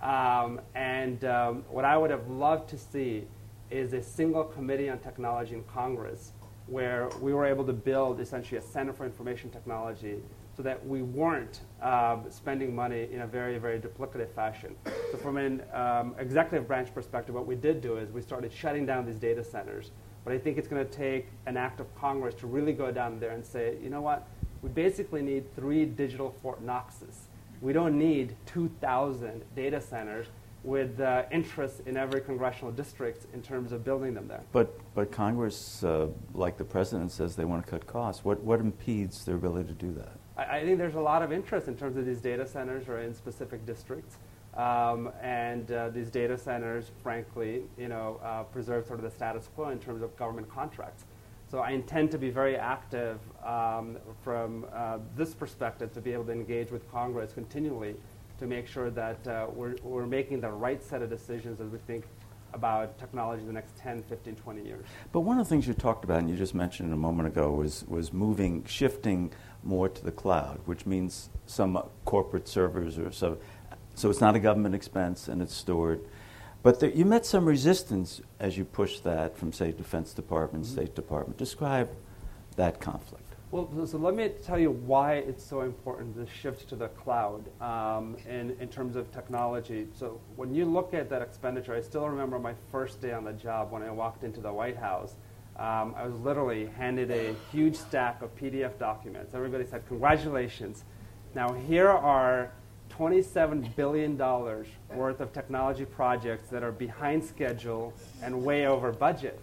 Um, 0.01 0.63
and 0.75 1.23
um, 1.27 1.63
what 1.69 1.85
I 1.85 1.99
would 1.99 2.11
have 2.11 2.27
loved 2.31 2.71
to 2.71 2.79
see 2.79 3.27
is 3.71 3.93
a 3.93 4.03
single 4.03 4.45
committee 4.45 4.89
on 4.89 4.99
technology 4.99 5.55
in 5.55 5.63
Congress 5.65 6.33
where 6.67 7.11
we 7.21 7.35
were 7.35 7.45
able 7.45 7.67
to 7.67 7.75
build 7.75 8.19
essentially 8.19 8.57
a 8.57 8.63
Center 8.63 8.95
for 8.95 9.05
Information 9.05 9.51
Technology 9.51 10.17
so 10.57 10.63
that 10.63 10.85
we 10.87 11.03
weren't 11.03 11.61
um, 11.83 12.25
spending 12.31 12.75
money 12.75 13.09
in 13.13 13.21
a 13.21 13.27
very, 13.27 13.59
very 13.59 13.79
duplicative 13.79 14.31
fashion. 14.31 14.75
So, 15.11 15.19
from 15.19 15.37
an 15.37 15.63
um, 15.73 16.15
executive 16.19 16.67
branch 16.67 16.95
perspective, 16.95 17.35
what 17.35 17.47
we 17.47 17.57
did 17.57 17.81
do 17.81 17.97
is 17.97 18.11
we 18.11 18.23
started 18.23 18.53
shutting 18.53 18.87
down 18.87 19.05
these 19.05 19.19
data 19.19 19.45
centers 19.45 19.91
but 20.25 20.33
I 20.33 20.39
think 20.39 20.59
it's 20.59 20.69
going 20.69 20.85
to 20.85 20.91
take 20.91 21.27
an 21.47 21.57
act 21.57 21.81
of 21.81 21.95
Congress 21.95 22.35
to 22.37 22.47
really 22.47 22.73
go 22.73 22.91
down 22.91 23.21
there 23.21 23.31
and 23.31 23.45
say, 23.45 23.77
you 23.83 23.91
know 23.91 24.01
what? 24.01 24.27
We 24.63 24.69
basically 24.69 25.23
need 25.23 25.55
three 25.57 25.85
digital 25.85 26.35
Fort 26.43 26.63
Knoxes. 26.63 27.29
We 27.61 27.73
don't 27.73 27.99
need 27.99 28.37
2,000 28.47 29.43
data 29.55 29.81
centers 29.81 30.27
with 30.63 31.01
uh, 31.01 31.23
interest 31.31 31.83
in 31.87 31.97
every 31.97 32.21
congressional 32.21 32.71
district 32.71 33.27
in 33.33 33.41
terms 33.41 33.73
of 33.73 33.83
building 33.83 34.13
them 34.13 34.29
there. 34.29 34.43
But, 34.53 34.79
but 34.95 35.11
Congress, 35.11 35.83
uh, 35.83 36.09
like 36.35 36.59
the 36.59 36.65
president 36.65 37.13
says, 37.13 37.35
they 37.35 37.47
want 37.47 37.65
to 37.65 37.71
cut 37.71 37.87
costs. 37.87 38.25
What, 38.25 38.41
what 38.43 38.61
impedes 38.61 39.25
their 39.25 39.37
ability 39.37 39.69
to 39.69 39.75
do 39.75 39.93
that? 39.93 40.13
I, 40.37 40.59
I 40.59 40.65
think 40.65 40.77
there's 40.77 40.97
a 40.97 41.01
lot 41.01 41.23
of 41.23 41.33
interest 41.33 41.67
in 41.69 41.77
terms 41.77 41.97
of 41.97 42.05
these 42.05 42.21
data 42.21 42.47
centers 42.47 42.89
or 42.89 42.99
in 42.99 43.15
specific 43.15 43.65
districts. 43.65 44.17
Um, 44.57 45.11
and 45.23 45.71
uh, 45.71 45.91
these 45.91 46.11
data 46.11 46.37
centers, 46.37 46.91
frankly, 47.03 47.63
you 47.79 47.89
know, 47.89 48.21
uh, 48.23 48.43
preserve 48.45 48.87
sort 48.87 48.99
of 48.99 49.05
the 49.05 49.11
status 49.11 49.49
quo 49.55 49.69
in 49.69 49.79
terms 49.79 50.03
of 50.03 50.17
government 50.17 50.49
contracts. 50.51 51.05
So 51.51 51.59
I 51.59 51.71
intend 51.71 52.11
to 52.13 52.19
be 52.19 52.31
very 52.31 52.57
active 52.57 53.19
um, 53.45 53.97
from 54.23 54.67
uh, 54.73 54.99
this 55.17 55.35
perspective 55.35 55.93
to 55.95 56.01
be 56.01 56.13
able 56.13 56.25
to 56.25 56.33
engage 56.33 56.71
with 56.71 56.91
Congress 56.91 57.33
continually 57.33 57.97
to 58.39 58.47
make 58.47 58.67
sure 58.67 58.91
that 58.91 59.27
uh, 59.27 59.47
we're, 59.53 59.75
we're 59.83 60.07
making 60.07 60.41
the 60.41 60.51
right 60.51 60.83
set 60.83 61.03
of 61.03 61.11
decisions 61.11 61.61
as 61.61 61.69
we 61.69 61.79
think 61.87 62.05
about 62.53 62.99
technology 62.99 63.43
in 63.43 63.47
the 63.47 63.53
next 63.53 63.77
10, 63.77 64.03
15, 64.05 64.35
20 64.35 64.65
years. 64.65 64.85
But 65.13 65.21
one 65.21 65.39
of 65.39 65.47
the 65.47 65.51
things 65.51 65.67
you 65.67 65.75
talked 65.75 66.05
about, 66.05 66.21
and 66.21 66.31
you 66.31 66.37
just 66.37 66.55
mentioned 66.55 66.93
a 66.93 66.97
moment 66.97 67.29
ago, 67.29 67.51
was, 67.51 67.85
was 67.87 68.13
moving, 68.13 68.65
shifting 68.65 69.33
more 69.63 69.89
to 69.89 70.05
the 70.05 70.11
cloud, 70.11 70.61
which 70.65 70.87
means 70.87 71.31
some 71.47 71.83
corporate 72.05 72.49
servers 72.49 72.99
or 72.99 73.13
so 73.13 73.39
so 73.95 74.11
it's 74.11 74.21
not 74.21 74.37
a 74.37 74.41
government 74.41 74.75
expense 74.75 75.29
and 75.29 75.43
it's 75.43 75.55
stored. 75.55 76.01
But 76.63 76.81
there, 76.81 76.91
you 76.91 77.05
met 77.05 77.25
some 77.25 77.47
resistance 77.47 78.21
as 78.39 78.59
you 78.59 78.65
pushed 78.65 79.05
that 79.05 79.37
from, 79.37 79.53
say, 79.53 79.73
Defense 79.73 80.13
Department, 80.13 80.65
mm-hmm. 80.65 80.75
State 80.75 80.95
Department. 80.95 81.39
Describe 81.39 81.91
that 82.57 82.81
conflict. 82.81 83.25
Well, 83.51 83.85
so 83.85 83.99
let 83.99 84.15
me 84.15 84.31
tell 84.45 84.61
you 84.61 84.71
why 84.71 85.15
it's 85.15 85.43
so 85.45 85.63
important 85.63 86.15
to 86.15 86.33
shift 86.33 86.69
to 86.69 86.77
the 86.77 86.87
cloud 86.89 87.43
um, 87.61 88.17
in, 88.29 88.57
in 88.61 88.69
terms 88.69 88.95
of 88.95 89.11
technology. 89.11 89.89
So 89.93 90.21
when 90.37 90.55
you 90.55 90.65
look 90.65 90.95
at 90.95 91.11
that 91.11 91.21
expenditure, 91.21 91.75
I 91.75 91.81
still 91.81 92.09
remember 92.09 92.39
my 92.39 92.55
first 92.71 93.01
day 93.01 93.13
on 93.13 93.25
the 93.25 93.33
job 93.33 93.73
when 93.73 93.83
I 93.83 93.91
walked 93.91 94.23
into 94.23 94.41
the 94.41 94.53
White 94.53 94.77
House. 94.77 95.17
Um, 95.57 95.95
I 95.97 96.07
was 96.07 96.15
literally 96.21 96.67
handed 96.79 97.11
a 97.11 97.35
huge 97.51 97.75
stack 97.75 98.23
of 98.23 98.35
PDF 98.37 98.79
documents. 98.79 99.35
Everybody 99.35 99.67
said, 99.67 99.85
Congratulations. 99.89 100.85
Now, 101.35 101.53
here 101.53 101.89
are 101.89 102.53
$27 103.01 103.75
billion 103.77 104.19
worth 104.95 105.21
of 105.21 105.33
technology 105.33 105.87
projects 105.87 106.51
that 106.51 106.63
are 106.63 106.71
behind 106.71 107.25
schedule 107.25 107.95
and 108.23 108.45
way 108.45 108.67
over 108.67 108.93
budget. 108.93 109.41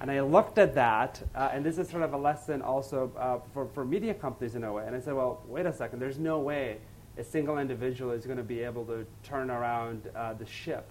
And 0.00 0.10
I 0.10 0.20
looked 0.22 0.56
at 0.56 0.74
that, 0.76 1.22
uh, 1.34 1.50
and 1.52 1.64
this 1.64 1.76
is 1.76 1.90
sort 1.90 2.02
of 2.04 2.14
a 2.14 2.16
lesson 2.16 2.62
also 2.62 3.12
uh, 3.18 3.38
for, 3.52 3.66
for 3.74 3.84
media 3.84 4.14
companies 4.14 4.54
in 4.54 4.64
a 4.64 4.72
way. 4.72 4.84
And 4.86 4.96
I 4.96 5.00
said, 5.00 5.12
well, 5.12 5.42
wait 5.46 5.66
a 5.66 5.72
second, 5.74 5.98
there's 5.98 6.18
no 6.18 6.38
way 6.38 6.78
a 7.18 7.24
single 7.24 7.58
individual 7.58 8.12
is 8.12 8.24
going 8.24 8.38
to 8.38 8.42
be 8.42 8.60
able 8.60 8.86
to 8.86 9.06
turn 9.22 9.50
around 9.50 10.10
uh, 10.14 10.32
the 10.32 10.46
ship. 10.46 10.86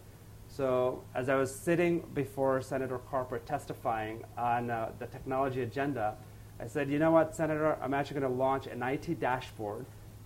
So 0.48 1.04
as 1.16 1.28
I 1.28 1.36
was 1.36 1.54
sitting 1.54 2.02
before 2.14 2.62
Senator 2.62 3.00
Carper 3.00 3.40
testifying 3.40 4.24
on 4.38 4.70
uh, 4.70 4.92
the 5.00 5.08
technology 5.08 5.62
agenda, 5.62 6.16
I 6.60 6.68
said, 6.68 6.88
you 6.90 7.00
know 7.00 7.12
what, 7.12 7.36
Senator, 7.36 7.78
I'm 7.82 7.96
actually 7.96 8.20
going 8.20 8.32
to 8.32 8.38
launch 8.38 8.68
an 8.68 8.84
IT 8.84 9.20
dashboard 9.20 9.86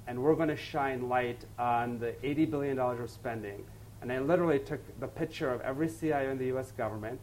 and 0.10 0.18
we're 0.18 0.34
going 0.34 0.50
to 0.50 0.58
shine 0.58 1.08
light 1.08 1.46
on 1.60 2.00
the 2.00 2.14
$80 2.24 2.50
billion 2.50 2.80
of 2.80 3.10
spending. 3.12 3.64
And 4.02 4.12
I 4.12 4.18
literally 4.18 4.58
took 4.58 4.82
the 5.00 5.08
picture 5.08 5.52
of 5.52 5.62
every 5.62 5.88
CIO 5.88 6.32
in 6.32 6.40
the 6.40 6.52
US 6.58 6.72
government, 6.72 7.20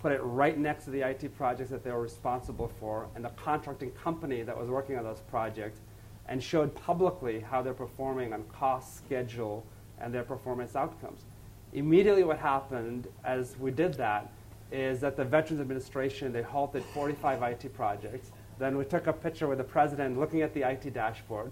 put 0.00 0.10
it 0.10 0.22
right 0.22 0.58
next 0.58 0.84
to 0.84 0.90
the 0.90 1.06
IT 1.06 1.36
projects 1.36 1.68
that 1.68 1.84
they 1.84 1.90
were 1.90 2.00
responsible 2.00 2.72
for 2.80 3.08
and 3.14 3.22
the 3.22 3.28
contracting 3.30 3.90
company 3.90 4.42
that 4.42 4.56
was 4.56 4.70
working 4.70 4.96
on 4.96 5.04
those 5.04 5.20
projects, 5.28 5.80
and 6.28 6.42
showed 6.42 6.74
publicly 6.74 7.40
how 7.40 7.60
they're 7.60 7.74
performing 7.74 8.32
on 8.32 8.42
cost, 8.44 8.96
schedule, 8.96 9.62
and 10.00 10.14
their 10.14 10.24
performance 10.24 10.74
outcomes. 10.74 11.26
Immediately, 11.74 12.24
what 12.24 12.38
happened 12.38 13.06
as 13.22 13.58
we 13.58 13.70
did 13.70 13.92
that 13.94 14.32
is 14.72 14.98
that 15.00 15.14
the 15.14 15.24
Veterans 15.24 15.60
Administration 15.60 16.32
they 16.32 16.42
halted 16.42 16.84
45 16.94 17.42
IT 17.42 17.74
projects. 17.74 18.30
Then 18.58 18.78
we 18.78 18.86
took 18.86 19.08
a 19.08 19.12
picture 19.12 19.46
with 19.46 19.58
the 19.58 19.64
president 19.64 20.18
looking 20.18 20.40
at 20.40 20.54
the 20.54 20.62
IT 20.62 20.94
dashboard, 20.94 21.50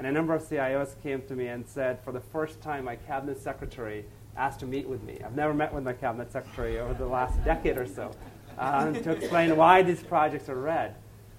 and 0.00 0.06
a 0.06 0.12
number 0.12 0.34
of 0.34 0.42
CIOs 0.42 0.98
came 1.02 1.20
to 1.28 1.36
me 1.36 1.48
and 1.48 1.68
said, 1.68 2.02
for 2.02 2.10
the 2.10 2.22
first 2.22 2.62
time, 2.62 2.86
my 2.86 2.96
cabinet 2.96 3.38
secretary 3.38 4.06
asked 4.34 4.60
to 4.60 4.66
meet 4.66 4.88
with 4.88 5.02
me. 5.02 5.18
I've 5.22 5.36
never 5.36 5.52
met 5.52 5.74
with 5.74 5.84
my 5.84 5.92
cabinet 5.92 6.32
secretary 6.32 6.78
over 6.78 6.94
the 6.94 7.04
last 7.04 7.44
decade 7.44 7.76
or 7.76 7.84
so 7.84 8.10
um, 8.56 8.94
to 8.94 9.10
explain 9.10 9.54
why 9.58 9.82
these 9.82 10.02
projects 10.02 10.48
are 10.48 10.54
red. 10.54 10.94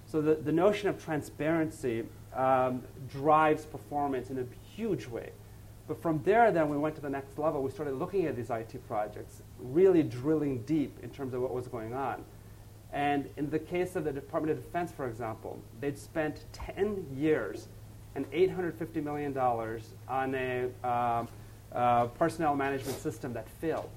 So 0.05 0.21
the, 0.21 0.35
the 0.35 0.51
notion 0.51 0.89
of 0.89 1.03
transparency 1.03 2.03
um, 2.35 2.83
drives 3.09 3.65
performance 3.65 4.29
in 4.29 4.37
a 4.37 4.45
huge 4.75 5.07
way. 5.07 5.31
But 5.87 5.99
from 5.99 6.21
there, 6.23 6.51
then 6.51 6.69
we 6.69 6.77
went 6.77 6.93
to 6.97 7.01
the 7.01 7.09
next 7.09 7.39
level. 7.39 7.63
We 7.63 7.71
started 7.71 7.95
looking 7.95 8.27
at 8.27 8.35
these 8.35 8.51
IT 8.51 8.79
projects, 8.87 9.41
really 9.57 10.03
drilling 10.03 10.61
deep 10.67 10.99
in 11.01 11.09
terms 11.09 11.33
of 11.33 11.41
what 11.41 11.51
was 11.51 11.67
going 11.67 11.95
on. 11.95 12.23
And 12.93 13.27
in 13.37 13.49
the 13.49 13.57
case 13.57 13.95
of 13.95 14.03
the 14.03 14.11
Department 14.11 14.55
of 14.55 14.63
Defense, 14.63 14.91
for 14.91 15.07
example, 15.07 15.59
they'd 15.79 15.97
spent 15.97 16.45
10 16.53 17.07
years 17.11 17.67
and 18.15 18.29
$850 18.31 19.03
million 19.03 19.37
on 19.37 20.35
a 20.35 20.65
um, 20.87 21.27
uh, 21.73 22.05
personnel 22.07 22.55
management 22.55 22.97
system 22.99 23.33
that 23.33 23.47
failed. 23.49 23.89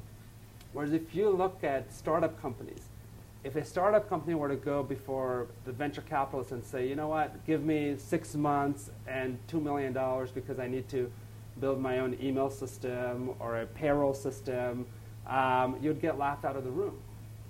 Whereas 0.73 0.93
if 0.93 1.15
you 1.15 1.31
look 1.31 1.63
at 1.65 1.93
startup 1.93 2.41
companies, 2.41 2.89
if 3.45 3.57
a 3.57 3.65
startup 3.65 4.09
company 4.09 4.35
were 4.35 4.49
to 4.49 4.57
go 4.57 4.83
before 4.83 5.49
the 5.65 5.73
venture 5.73 6.01
capitalists 6.03 6.53
and 6.53 6.65
say, 6.65 6.89
you 6.89 6.97
know 6.97 7.09
what, 7.09 7.45
give 7.47 7.63
me 7.63 7.95
six 7.99 8.35
months 8.35 8.91
and 9.07 9.39
$2 9.49 9.63
million 9.63 9.93
because 10.35 10.59
I 10.59 10.67
need 10.67 10.89
to 10.89 11.11
build 11.61 11.81
my 11.81 11.99
own 11.99 12.17
email 12.23 12.51
system 12.51 13.31
or 13.39 13.61
a 13.61 13.67
payroll 13.67 14.15
system, 14.15 14.87
um, 15.27 15.77
you'd 15.81 16.01
get 16.01 16.19
laughed 16.19 16.45
out 16.45 16.57
of 16.57 16.65
the 16.65 16.71
room, 16.71 16.99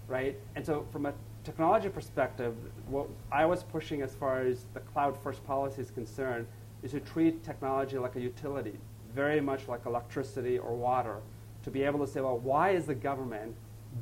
right? 0.08 0.36
And 0.56 0.66
so 0.66 0.86
from 0.92 1.06
a 1.06 1.14
technology 1.44 1.88
perspective, 1.88 2.54
what 2.88 3.08
I 3.30 3.44
was 3.44 3.62
pushing 3.62 4.02
as 4.02 4.14
far 4.14 4.40
as 4.40 4.64
the 4.72 4.80
cloud 4.80 5.16
first 5.22 5.44
policy 5.46 5.82
is 5.82 5.90
concerned 5.90 6.46
is 6.82 6.92
to 6.92 7.00
treat 7.00 7.44
technology 7.44 7.98
like 7.98 8.16
a 8.16 8.20
utility, 8.20 8.78
very 9.14 9.40
much 9.40 9.68
like 9.68 9.86
electricity 9.86 10.58
or 10.58 10.74
water, 10.74 11.18
to 11.62 11.70
be 11.70 11.82
able 11.82 12.04
to 12.04 12.10
say, 12.10 12.20
well, 12.20 12.38
why 12.38 12.70
is 12.70 12.86
the 12.86 12.94
government 12.94 13.54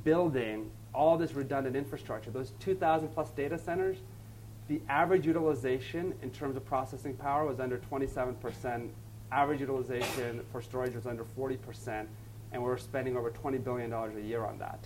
building 0.04 0.70
all 0.94 1.18
this 1.18 1.32
redundant 1.32 1.76
infrastructure? 1.76 2.30
Those 2.30 2.52
2,000 2.60 3.08
plus 3.08 3.30
data 3.30 3.58
centers, 3.58 3.98
the 4.68 4.80
average 4.88 5.26
utilization 5.26 6.14
in 6.22 6.30
terms 6.30 6.56
of 6.56 6.64
processing 6.64 7.14
power 7.14 7.44
was 7.44 7.60
under 7.60 7.78
27%. 7.78 8.88
Average 9.30 9.60
utilization 9.60 10.44
for 10.52 10.60
storage 10.62 10.94
was 10.94 11.06
under 11.06 11.24
40%, 11.24 12.06
and 12.52 12.62
we're 12.62 12.76
spending 12.78 13.16
over 13.16 13.30
$20 13.30 13.62
billion 13.62 13.92
a 13.92 14.20
year 14.20 14.44
on 14.44 14.58
that. 14.58 14.78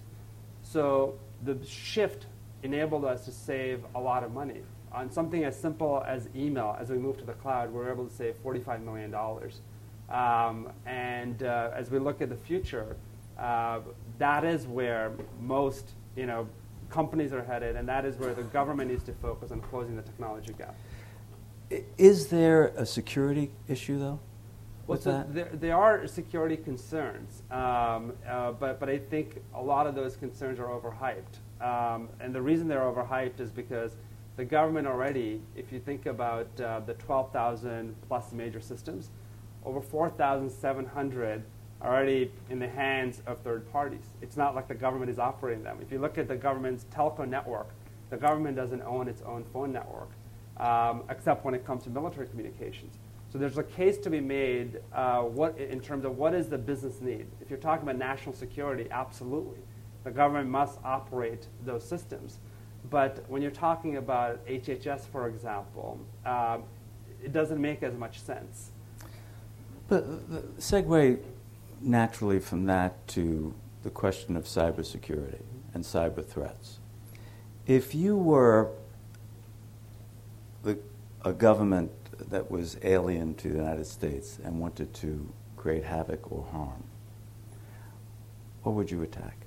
So 0.62 1.18
the 1.44 1.58
shift 1.64 2.26
enabled 2.62 3.04
us 3.04 3.24
to 3.24 3.32
save 3.32 3.84
a 3.94 4.00
lot 4.00 4.24
of 4.24 4.32
money. 4.32 4.62
On 4.92 5.10
something 5.10 5.44
as 5.44 5.58
simple 5.58 6.02
as 6.06 6.28
email, 6.34 6.76
as 6.80 6.90
we 6.90 6.98
move 6.98 7.18
to 7.18 7.24
the 7.24 7.34
cloud, 7.34 7.72
we're 7.72 7.90
able 7.90 8.06
to 8.06 8.14
save 8.14 8.42
$45 8.42 8.82
million. 8.82 9.14
Um, 10.08 10.72
and 10.86 11.42
uh, 11.42 11.70
as 11.74 11.90
we 11.90 11.98
look 11.98 12.22
at 12.22 12.28
the 12.28 12.36
future, 12.36 12.96
uh, 13.38 13.80
that 14.18 14.44
is 14.44 14.66
where 14.66 15.12
most 15.40 15.90
you 16.16 16.26
know, 16.26 16.48
companies 16.88 17.32
are 17.32 17.44
headed, 17.44 17.76
and 17.76 17.88
that 17.88 18.04
is 18.04 18.16
where 18.16 18.34
the 18.34 18.42
government 18.42 18.90
needs 18.90 19.04
to 19.04 19.12
focus 19.14 19.52
on 19.52 19.60
closing 19.60 19.96
the 19.96 20.02
technology 20.02 20.54
gap. 20.56 20.74
Is 21.98 22.28
there 22.28 22.68
a 22.76 22.86
security 22.86 23.50
issue, 23.68 23.98
though? 23.98 24.20
Well, 24.86 25.00
so 25.00 25.24
there, 25.28 25.50
there, 25.52 25.76
are 25.76 26.06
security 26.06 26.56
concerns, 26.56 27.42
um, 27.50 28.12
uh, 28.26 28.52
but, 28.52 28.78
but 28.78 28.88
I 28.88 28.98
think 28.98 29.42
a 29.52 29.60
lot 29.60 29.88
of 29.88 29.96
those 29.96 30.14
concerns 30.16 30.60
are 30.60 30.66
overhyped. 30.66 31.40
Um, 31.60 32.08
and 32.20 32.34
the 32.34 32.42
reason 32.42 32.68
they're 32.68 32.80
overhyped 32.80 33.40
is 33.40 33.50
because 33.50 33.96
the 34.36 34.44
government 34.44 34.86
already, 34.86 35.40
if 35.54 35.72
you 35.72 35.80
think 35.80 36.06
about 36.06 36.48
uh, 36.60 36.80
the 36.80 36.94
12,000 36.94 37.94
plus 38.06 38.32
major 38.32 38.60
systems, 38.60 39.10
over 39.64 39.80
4,700 39.80 41.42
are 41.80 41.94
already 41.94 42.30
in 42.50 42.58
the 42.58 42.68
hands 42.68 43.22
of 43.26 43.38
third 43.40 43.70
parties. 43.72 44.04
It's 44.22 44.36
not 44.36 44.54
like 44.54 44.68
the 44.68 44.74
government 44.74 45.10
is 45.10 45.18
operating 45.18 45.62
them. 45.62 45.78
If 45.82 45.90
you 45.90 45.98
look 45.98 46.18
at 46.18 46.28
the 46.28 46.36
government's 46.36 46.84
telco 46.94 47.28
network, 47.28 47.68
the 48.10 48.16
government 48.16 48.56
doesn't 48.56 48.82
own 48.82 49.08
its 49.08 49.22
own 49.22 49.44
phone 49.52 49.72
network, 49.72 50.10
um, 50.58 51.02
except 51.10 51.44
when 51.44 51.54
it 51.54 51.66
comes 51.66 51.84
to 51.84 51.90
military 51.90 52.28
communications. 52.28 52.96
So 53.28 53.38
there's 53.38 53.58
a 53.58 53.62
case 53.62 53.98
to 53.98 54.10
be 54.10 54.20
made 54.20 54.80
uh, 54.94 55.22
what, 55.22 55.58
in 55.58 55.80
terms 55.80 56.04
of 56.04 56.16
what 56.16 56.34
is 56.34 56.48
the 56.48 56.58
business 56.58 57.00
need. 57.00 57.26
If 57.40 57.50
you're 57.50 57.58
talking 57.58 57.82
about 57.82 57.98
national 57.98 58.34
security, 58.34 58.86
absolutely. 58.90 59.58
The 60.06 60.12
government 60.12 60.48
must 60.48 60.78
operate 60.84 61.48
those 61.64 61.82
systems. 61.84 62.38
But 62.90 63.24
when 63.28 63.42
you're 63.42 63.50
talking 63.50 63.96
about 63.96 64.46
HHS, 64.46 65.00
for 65.08 65.26
example, 65.26 65.98
uh, 66.24 66.58
it 67.24 67.32
doesn't 67.32 67.60
make 67.60 67.82
as 67.82 67.92
much 67.96 68.20
sense. 68.20 68.70
But 69.88 70.30
the 70.30 70.42
segue 70.60 71.18
naturally 71.80 72.38
from 72.38 72.66
that 72.66 73.04
to 73.08 73.52
the 73.82 73.90
question 73.90 74.36
of 74.36 74.44
cybersecurity 74.44 75.42
and 75.74 75.82
cyber 75.82 76.24
threats. 76.24 76.78
If 77.66 77.92
you 77.92 78.16
were 78.16 78.70
the, 80.62 80.78
a 81.24 81.32
government 81.32 81.90
that 82.30 82.48
was 82.48 82.78
alien 82.84 83.34
to 83.34 83.48
the 83.48 83.56
United 83.56 83.86
States 83.86 84.38
and 84.44 84.60
wanted 84.60 84.94
to 84.94 85.28
create 85.56 85.82
havoc 85.82 86.30
or 86.30 86.44
harm, 86.52 86.84
what 88.62 88.76
would 88.76 88.88
you 88.88 89.02
attack? 89.02 89.45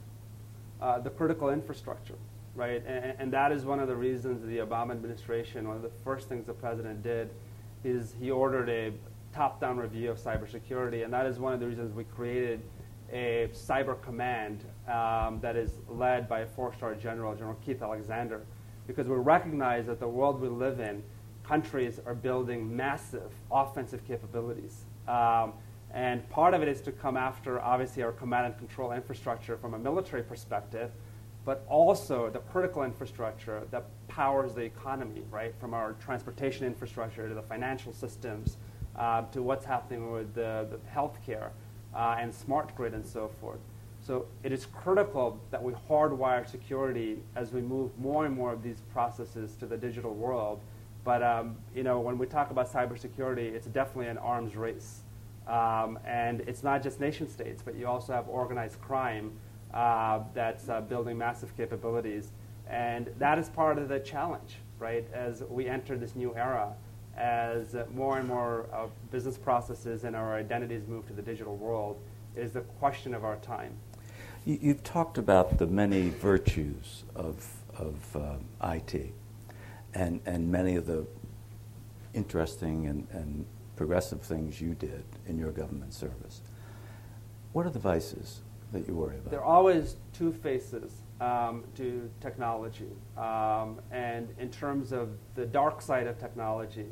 Uh, 0.81 0.97
the 0.97 1.09
critical 1.09 1.49
infrastructure, 1.49 2.15
right? 2.55 2.81
And, 2.87 3.13
and, 3.19 3.33
that 3.33 3.51
is 3.51 3.65
one 3.65 3.81
of 3.81 3.89
the 3.89 3.95
reasons 3.95 4.41
the 4.47 4.59
Obama 4.59 4.91
administration, 4.91 5.67
one 5.67 5.75
of 5.75 5.81
the 5.81 5.91
first 6.05 6.29
things 6.29 6.45
the 6.45 6.53
president 6.53 7.03
did, 7.03 7.31
is 7.83 8.15
he 8.17 8.31
ordered 8.31 8.69
a 8.69 8.93
top-down 9.35 9.77
review 9.77 10.09
of 10.09 10.17
cybersecurity, 10.17 11.03
and 11.03 11.11
that 11.11 11.25
is 11.25 11.37
one 11.37 11.51
of 11.51 11.59
the 11.59 11.67
reasons 11.67 11.93
we 11.93 12.05
created 12.05 12.61
a 13.11 13.49
cyber 13.51 14.01
command 14.01 14.63
um, 14.87 15.41
that 15.41 15.57
is 15.57 15.71
led 15.89 16.29
by 16.29 16.41
a 16.41 16.45
four-star 16.45 16.95
general, 16.95 17.35
General 17.35 17.57
Keith 17.65 17.81
Alexander, 17.81 18.41
because 18.87 19.07
we 19.07 19.17
recognize 19.17 19.85
that 19.85 19.99
the 19.99 20.07
world 20.07 20.39
we 20.39 20.47
live 20.47 20.79
in, 20.79 21.03
countries 21.43 21.99
are 22.05 22.15
building 22.15 22.73
massive 22.73 23.33
offensive 23.51 24.05
capabilities. 24.07 24.85
Um, 25.09 25.53
and 25.91 26.27
part 26.29 26.53
of 26.53 26.61
it 26.61 26.67
is 26.67 26.81
to 26.81 26.91
come 26.91 27.17
after, 27.17 27.59
obviously, 27.59 28.03
our 28.03 28.11
command 28.11 28.45
and 28.47 28.57
control 28.57 28.91
infrastructure 28.91 29.57
from 29.57 29.73
a 29.73 29.79
military 29.79 30.23
perspective, 30.23 30.91
but 31.45 31.65
also 31.67 32.29
the 32.29 32.39
critical 32.39 32.83
infrastructure 32.83 33.63
that 33.71 33.85
powers 34.07 34.53
the 34.53 34.61
economy, 34.61 35.23
right? 35.31 35.53
From 35.59 35.73
our 35.73 35.93
transportation 35.93 36.65
infrastructure 36.65 37.27
to 37.27 37.33
the 37.33 37.41
financial 37.41 37.91
systems, 37.91 38.57
uh, 38.95 39.23
to 39.31 39.41
what's 39.41 39.65
happening 39.65 40.11
with 40.11 40.33
the, 40.35 40.67
the 40.69 40.77
healthcare 40.93 41.49
uh, 41.95 42.17
and 42.19 42.33
smart 42.33 42.75
grid 42.75 42.93
and 42.93 43.05
so 43.05 43.31
forth. 43.39 43.59
So 44.05 44.27
it 44.43 44.51
is 44.51 44.65
critical 44.65 45.39
that 45.51 45.61
we 45.61 45.73
hardwire 45.89 46.49
security 46.49 47.19
as 47.35 47.51
we 47.51 47.61
move 47.61 47.97
more 47.97 48.25
and 48.25 48.35
more 48.35 48.53
of 48.53 48.63
these 48.63 48.81
processes 48.93 49.55
to 49.55 49.65
the 49.65 49.77
digital 49.77 50.13
world. 50.13 50.61
But 51.03 51.23
um, 51.23 51.55
you 51.75 51.83
know, 51.83 51.99
when 51.99 52.17
we 52.17 52.25
talk 52.25 52.51
about 52.51 52.71
cybersecurity, 52.71 53.53
it's 53.53 53.67
definitely 53.67 54.07
an 54.07 54.17
arms 54.17 54.55
race. 54.55 55.01
Um, 55.49 55.97
and 56.05 56.41
it's 56.41 56.61
not 56.61 56.83
just 56.83 56.99
nation 56.99 57.27
states, 57.27 57.63
but 57.63 57.75
you 57.75 57.87
also 57.87 58.13
have 58.13 58.29
organized 58.29 58.79
crime 58.81 59.31
uh, 59.73 60.21
that's 60.33 60.69
uh, 60.69 60.81
building 60.81 61.17
massive 61.17 61.55
capabilities. 61.57 62.31
And 62.69 63.09
that 63.17 63.39
is 63.39 63.49
part 63.49 63.79
of 63.79 63.89
the 63.89 63.99
challenge, 63.99 64.57
right, 64.77 65.07
as 65.11 65.41
we 65.49 65.67
enter 65.67 65.97
this 65.97 66.15
new 66.15 66.35
era 66.35 66.73
as 67.17 67.75
more 67.93 68.19
and 68.19 68.27
more 68.27 68.67
of 68.71 68.91
business 69.11 69.37
processes 69.37 70.03
and 70.03 70.15
our 70.15 70.35
identities 70.35 70.87
move 70.87 71.05
to 71.07 71.13
the 71.13 71.21
digital 71.21 71.57
world 71.57 71.99
is 72.35 72.51
the 72.51 72.61
question 72.61 73.13
of 73.13 73.25
our 73.25 73.35
time. 73.37 73.73
You, 74.45 74.69
have 74.69 74.83
talked 74.83 75.17
about 75.17 75.57
the 75.57 75.67
many 75.67 76.09
virtues 76.09 77.03
of, 77.15 77.45
of 77.77 78.15
um, 78.15 78.45
IT 78.63 79.13
and, 79.93 80.21
and 80.25 80.49
many 80.49 80.75
of 80.75 80.85
the 80.85 81.05
interesting 82.13 82.87
and, 82.87 83.07
and 83.11 83.45
progressive 83.75 84.21
things 84.21 84.61
you 84.61 84.75
did 84.75 85.03
in 85.29 85.37
your 85.37 85.51
government 85.51 85.93
service. 85.93 86.41
What 87.53 87.65
are 87.65 87.69
the 87.69 87.79
vices 87.79 88.41
that 88.73 88.87
you 88.87 88.95
worry 88.95 89.17
about? 89.17 89.31
There 89.31 89.39
are 89.39 89.45
always 89.45 89.95
two 90.13 90.33
faces 90.33 90.91
um, 91.21 91.63
to 91.75 92.09
technology. 92.19 92.91
Um, 93.17 93.79
and 93.91 94.29
in 94.39 94.49
terms 94.49 94.91
of 94.91 95.09
the 95.35 95.45
dark 95.45 95.81
side 95.81 96.07
of 96.07 96.19
technology, 96.19 96.87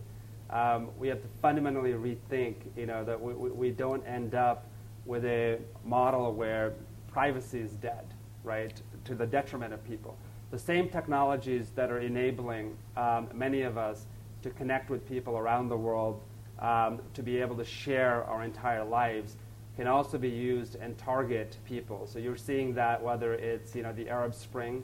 um, 0.50 0.89
we 0.97 1.08
have 1.10 1.21
to 1.21 1.28
fundamentally 1.41 1.91
rethink, 1.91 2.56
you 2.76 2.86
know, 2.86 3.04
that 3.04 3.19
we, 3.19 3.34
we, 3.34 3.69
don't 3.69 4.06
end 4.08 4.34
up 4.34 4.67
with 5.06 5.26
a 5.26 5.60
model 5.84 6.34
where 6.34 6.73
privacy 7.12 7.60
is 7.60 7.71
dead, 7.71 8.06
right, 8.43 8.82
to 9.04 9.13
the 9.13 9.26
detriment 9.26 9.73
of 9.73 9.84
people. 9.86 10.17
The 10.52 10.60
same 10.60 10.88
technologies 10.88 11.71
that 11.76 11.91
are 11.91 12.00
enabling 12.00 12.78
um, 12.95 13.28
many 13.34 13.63
of 13.63 13.78
us 13.78 14.06
to 14.41 14.50
connect 14.52 14.89
with 14.89 15.08
people 15.08 15.38
around 15.38 15.67
the 15.67 15.78
world, 15.78 16.21
um, 16.60 17.02
to 17.13 17.24
be 17.24 17.39
able 17.39 17.56
to 17.58 17.65
share 17.65 18.24
our 18.26 18.43
entire 18.43 18.84
lives, 18.84 19.36
can 19.76 19.88
also 19.88 20.17
be 20.17 20.30
used 20.30 20.76
and 20.76 20.98
target 20.98 21.58
people. 21.65 22.08
So 22.08 22.20
you're 22.20 22.38
seeing 22.38 22.74
that 22.76 23.02
whether 23.02 23.34
it's 23.34 23.76
you 23.76 23.84
know 23.84 23.93
the 23.93 24.10
Arab 24.10 24.34
Spring, 24.34 24.84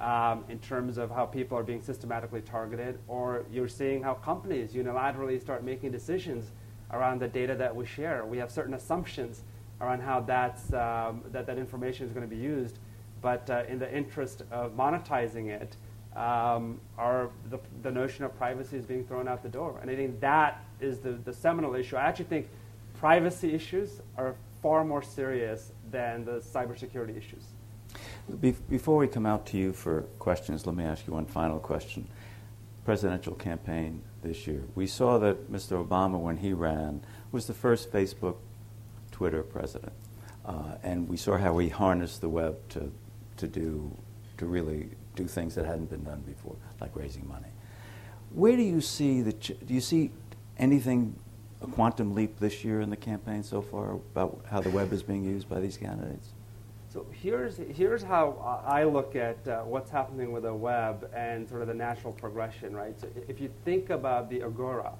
um, 0.00 0.44
in 0.48 0.58
terms 0.58 0.98
of 0.98 1.10
how 1.10 1.24
people 1.24 1.56
are 1.56 1.62
being 1.62 1.82
systematically 1.82 2.42
targeted, 2.42 2.98
or 3.08 3.44
you're 3.50 3.68
seeing 3.68 4.02
how 4.02 4.14
companies 4.14 4.72
unilaterally 4.72 5.40
start 5.40 5.64
making 5.64 5.92
decisions 5.92 6.50
around 6.92 7.20
the 7.20 7.28
data 7.28 7.54
that 7.54 7.74
we 7.74 7.86
share. 7.86 8.24
We 8.24 8.38
have 8.38 8.50
certain 8.50 8.74
assumptions 8.74 9.42
around 9.80 10.00
how 10.00 10.20
that's, 10.20 10.72
um, 10.72 11.22
that, 11.32 11.46
that 11.46 11.58
information 11.58 12.06
is 12.06 12.12
going 12.12 12.28
to 12.28 12.34
be 12.34 12.40
used, 12.40 12.78
but 13.20 13.48
uh, 13.50 13.64
in 13.68 13.78
the 13.78 13.92
interest 13.92 14.42
of 14.50 14.72
monetizing 14.72 15.48
it, 15.48 15.76
um, 16.16 16.80
our, 16.96 17.30
the, 17.50 17.58
the 17.82 17.90
notion 17.90 18.24
of 18.24 18.36
privacy 18.36 18.76
is 18.76 18.84
being 18.84 19.04
thrown 19.04 19.26
out 19.26 19.42
the 19.42 19.48
door. 19.48 19.78
And 19.82 19.90
I 19.90 19.96
think 19.96 20.20
that 20.20 20.64
is 20.80 20.98
the, 20.98 21.12
the 21.12 21.32
seminal 21.32 21.74
issue. 21.74 21.96
I 21.96 22.02
actually 22.02 22.26
think 22.26 22.48
privacy 22.98 23.52
issues 23.52 24.00
are 24.16 24.36
far 24.62 24.84
more 24.84 25.02
serious 25.02 25.72
than 25.90 26.24
the 26.24 26.40
cybersecurity 26.40 27.16
issues. 27.16 27.44
Be- 28.40 28.56
before 28.70 28.96
we 28.96 29.08
come 29.08 29.26
out 29.26 29.46
to 29.46 29.56
you 29.56 29.72
for 29.72 30.02
questions, 30.18 30.66
let 30.66 30.76
me 30.76 30.84
ask 30.84 31.06
you 31.06 31.12
one 31.12 31.26
final 31.26 31.58
question. 31.58 32.06
Presidential 32.84 33.34
campaign 33.34 34.02
this 34.22 34.46
year. 34.46 34.62
We 34.74 34.86
saw 34.86 35.18
that 35.18 35.50
Mr. 35.50 35.84
Obama, 35.84 36.18
when 36.18 36.38
he 36.38 36.52
ran, 36.52 37.02
was 37.32 37.46
the 37.46 37.54
first 37.54 37.92
Facebook, 37.92 38.36
Twitter 39.10 39.42
president. 39.42 39.92
Uh, 40.44 40.76
and 40.82 41.08
we 41.08 41.16
saw 41.16 41.36
how 41.36 41.58
he 41.58 41.68
harnessed 41.68 42.20
the 42.20 42.28
web 42.28 42.56
to, 42.70 42.92
to 43.36 43.46
do 43.46 43.90
to 44.36 44.46
really 44.46 44.90
do 45.14 45.26
things 45.26 45.54
that 45.54 45.64
hadn't 45.64 45.90
been 45.90 46.04
done 46.04 46.20
before, 46.26 46.56
like 46.80 46.94
raising 46.94 47.26
money. 47.28 47.48
Where 48.30 48.56
do 48.56 48.62
you 48.62 48.80
see 48.80 49.22
the 49.22 49.32
do 49.32 49.74
you 49.74 49.80
see 49.80 50.10
anything 50.58 51.16
a 51.62 51.66
quantum 51.66 52.14
leap 52.14 52.38
this 52.38 52.64
year 52.64 52.80
in 52.80 52.90
the 52.90 52.96
campaign 52.96 53.42
so 53.42 53.62
far 53.62 53.92
about 53.92 54.44
how 54.50 54.60
the 54.60 54.70
web 54.70 54.92
is 54.92 55.02
being 55.02 55.24
used 55.24 55.48
by 55.48 55.60
these 55.60 55.76
candidates? 55.76 56.28
So 56.94 57.04
here's, 57.10 57.56
here's 57.56 58.04
how 58.04 58.62
I 58.64 58.84
look 58.84 59.16
at 59.16 59.48
uh, 59.48 59.62
what's 59.62 59.90
happening 59.90 60.30
with 60.30 60.44
the 60.44 60.54
web 60.54 61.10
and 61.12 61.48
sort 61.48 61.62
of 61.62 61.66
the 61.66 61.74
natural 61.74 62.12
progression, 62.12 62.76
right? 62.76 62.98
So 63.00 63.08
if 63.26 63.40
you 63.40 63.50
think 63.64 63.90
about 63.90 64.30
the 64.30 64.44
Agora, 64.44 64.92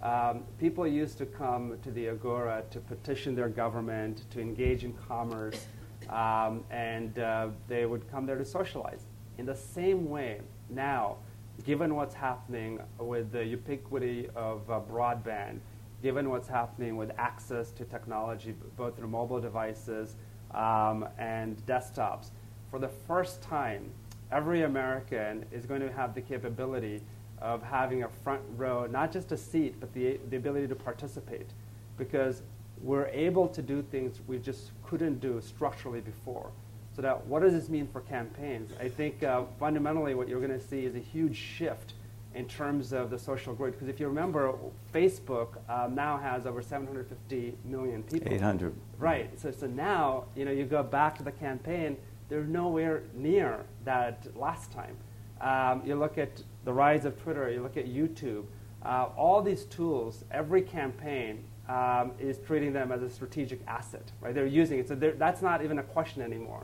um, 0.00 0.44
people 0.58 0.86
used 0.86 1.18
to 1.18 1.26
come 1.26 1.76
to 1.82 1.90
the 1.90 2.08
Agora 2.08 2.62
to 2.70 2.80
petition 2.80 3.34
their 3.34 3.50
government, 3.50 4.24
to 4.30 4.40
engage 4.40 4.84
in 4.84 4.94
commerce, 5.06 5.66
um, 6.08 6.64
and 6.70 7.18
uh, 7.18 7.48
they 7.68 7.84
would 7.84 8.10
come 8.10 8.24
there 8.24 8.38
to 8.38 8.44
socialize. 8.44 9.04
In 9.38 9.46
the 9.46 9.54
same 9.56 10.08
way, 10.08 10.40
now, 10.70 11.16
given 11.64 11.94
what's 11.94 12.14
happening 12.14 12.80
with 12.98 13.32
the 13.32 13.44
ubiquity 13.44 14.28
of 14.34 14.68
uh, 14.70 14.80
broadband, 14.80 15.58
given 16.02 16.30
what's 16.30 16.48
happening 16.48 16.96
with 16.96 17.10
access 17.18 17.72
to 17.72 17.84
technology, 17.84 18.54
both 18.76 18.96
through 18.96 19.08
mobile 19.08 19.40
devices, 19.40 20.16
um, 20.52 21.08
and 21.18 21.56
desktops. 21.66 22.30
For 22.70 22.78
the 22.78 22.88
first 22.88 23.42
time, 23.42 23.90
every 24.30 24.62
American 24.62 25.44
is 25.50 25.66
going 25.66 25.80
to 25.80 25.92
have 25.92 26.14
the 26.14 26.20
capability 26.20 27.02
of 27.40 27.62
having 27.62 28.04
a 28.04 28.08
front 28.08 28.42
row, 28.56 28.86
not 28.86 29.12
just 29.12 29.32
a 29.32 29.36
seat, 29.36 29.74
but 29.80 29.92
the, 29.92 30.20
the 30.30 30.36
ability 30.36 30.68
to 30.68 30.74
participate. 30.74 31.50
Because 31.96 32.42
we're 32.82 33.06
able 33.06 33.48
to 33.48 33.62
do 33.62 33.82
things 33.82 34.20
we 34.26 34.38
just 34.38 34.70
couldn't 34.84 35.20
do 35.20 35.40
structurally 35.40 36.00
before. 36.00 36.50
So 36.94 37.02
that 37.02 37.26
what 37.26 37.42
does 37.42 37.52
this 37.52 37.68
mean 37.68 37.88
for 37.88 38.00
campaigns? 38.02 38.72
I 38.80 38.88
think 38.88 39.22
uh, 39.22 39.44
fundamentally 39.58 40.14
what 40.14 40.28
you're 40.28 40.40
going 40.40 40.58
to 40.58 40.64
see 40.64 40.84
is 40.84 40.94
a 40.94 41.00
huge 41.00 41.36
shift 41.36 41.94
in 42.34 42.46
terms 42.46 42.92
of 42.92 43.10
the 43.10 43.18
social 43.18 43.54
grid. 43.54 43.72
Because 43.72 43.88
if 43.88 43.98
you 43.98 44.06
remember, 44.06 44.54
Facebook 44.92 45.58
um, 45.68 45.94
now 45.94 46.18
has 46.18 46.46
over 46.46 46.62
750 46.62 47.56
million 47.64 48.02
people. 48.02 48.32
800. 48.32 48.74
Right. 48.98 49.38
So, 49.38 49.50
so 49.50 49.66
now, 49.66 50.24
you 50.36 50.44
know, 50.44 50.50
you 50.50 50.64
go 50.64 50.82
back 50.82 51.16
to 51.18 51.24
the 51.24 51.32
campaign, 51.32 51.96
they're 52.28 52.44
nowhere 52.44 53.02
near 53.14 53.64
that 53.84 54.26
last 54.36 54.72
time. 54.72 54.96
Um, 55.40 55.82
you 55.84 55.96
look 55.96 56.18
at 56.18 56.42
the 56.64 56.72
rise 56.72 57.04
of 57.04 57.20
Twitter, 57.20 57.50
you 57.50 57.62
look 57.62 57.76
at 57.76 57.86
YouTube, 57.86 58.44
uh, 58.84 59.08
all 59.16 59.42
these 59.42 59.64
tools, 59.64 60.24
every 60.30 60.62
campaign 60.62 61.44
um, 61.68 62.12
is 62.18 62.38
treating 62.38 62.72
them 62.72 62.92
as 62.92 63.02
a 63.02 63.10
strategic 63.10 63.60
asset, 63.66 64.12
right? 64.20 64.34
They're 64.34 64.46
using 64.46 64.78
it. 64.78 64.88
So 64.88 64.94
that's 64.94 65.42
not 65.42 65.62
even 65.62 65.78
a 65.78 65.82
question 65.82 66.22
anymore. 66.22 66.62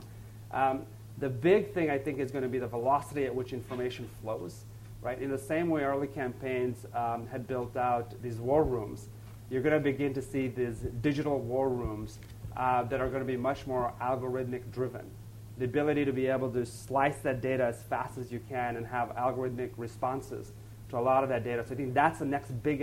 Um, 0.53 0.83
the 1.17 1.29
big 1.29 1.73
thing, 1.73 1.89
I 1.89 1.97
think, 1.97 2.19
is 2.19 2.31
going 2.31 2.43
to 2.43 2.49
be 2.49 2.59
the 2.59 2.67
velocity 2.67 3.25
at 3.25 3.33
which 3.33 3.53
information 3.53 4.09
flows 4.21 4.63
right? 5.01 5.19
In 5.21 5.31
the 5.31 5.37
same 5.37 5.69
way 5.69 5.81
early 5.81 6.07
campaigns 6.07 6.85
um, 6.93 7.27
had 7.27 7.47
built 7.47 7.75
out 7.75 8.21
these 8.21 8.37
war 8.37 8.63
rooms, 8.63 9.07
you're 9.49 9.61
going 9.61 9.73
to 9.73 9.79
begin 9.79 10.13
to 10.13 10.21
see 10.21 10.47
these 10.47 10.77
digital 11.01 11.39
war 11.39 11.69
rooms 11.69 12.19
uh, 12.55 12.83
that 12.83 13.01
are 13.01 13.07
going 13.07 13.21
to 13.21 13.25
be 13.25 13.37
much 13.37 13.65
more 13.67 13.93
algorithmic 14.01 14.71
driven. 14.71 15.05
The 15.57 15.65
ability 15.65 16.05
to 16.05 16.13
be 16.13 16.27
able 16.27 16.49
to 16.51 16.65
slice 16.65 17.17
that 17.17 17.41
data 17.41 17.65
as 17.65 17.83
fast 17.83 18.17
as 18.17 18.31
you 18.31 18.39
can 18.47 18.77
and 18.77 18.85
have 18.87 19.09
algorithmic 19.15 19.71
responses 19.77 20.53
to 20.89 20.97
a 20.97 20.99
lot 20.99 21.23
of 21.23 21.29
that 21.29 21.43
data. 21.43 21.65
So 21.65 21.73
I 21.73 21.77
think 21.77 21.93
that's 21.93 22.19
the 22.19 22.25
next 22.25 22.51
big 22.63 22.81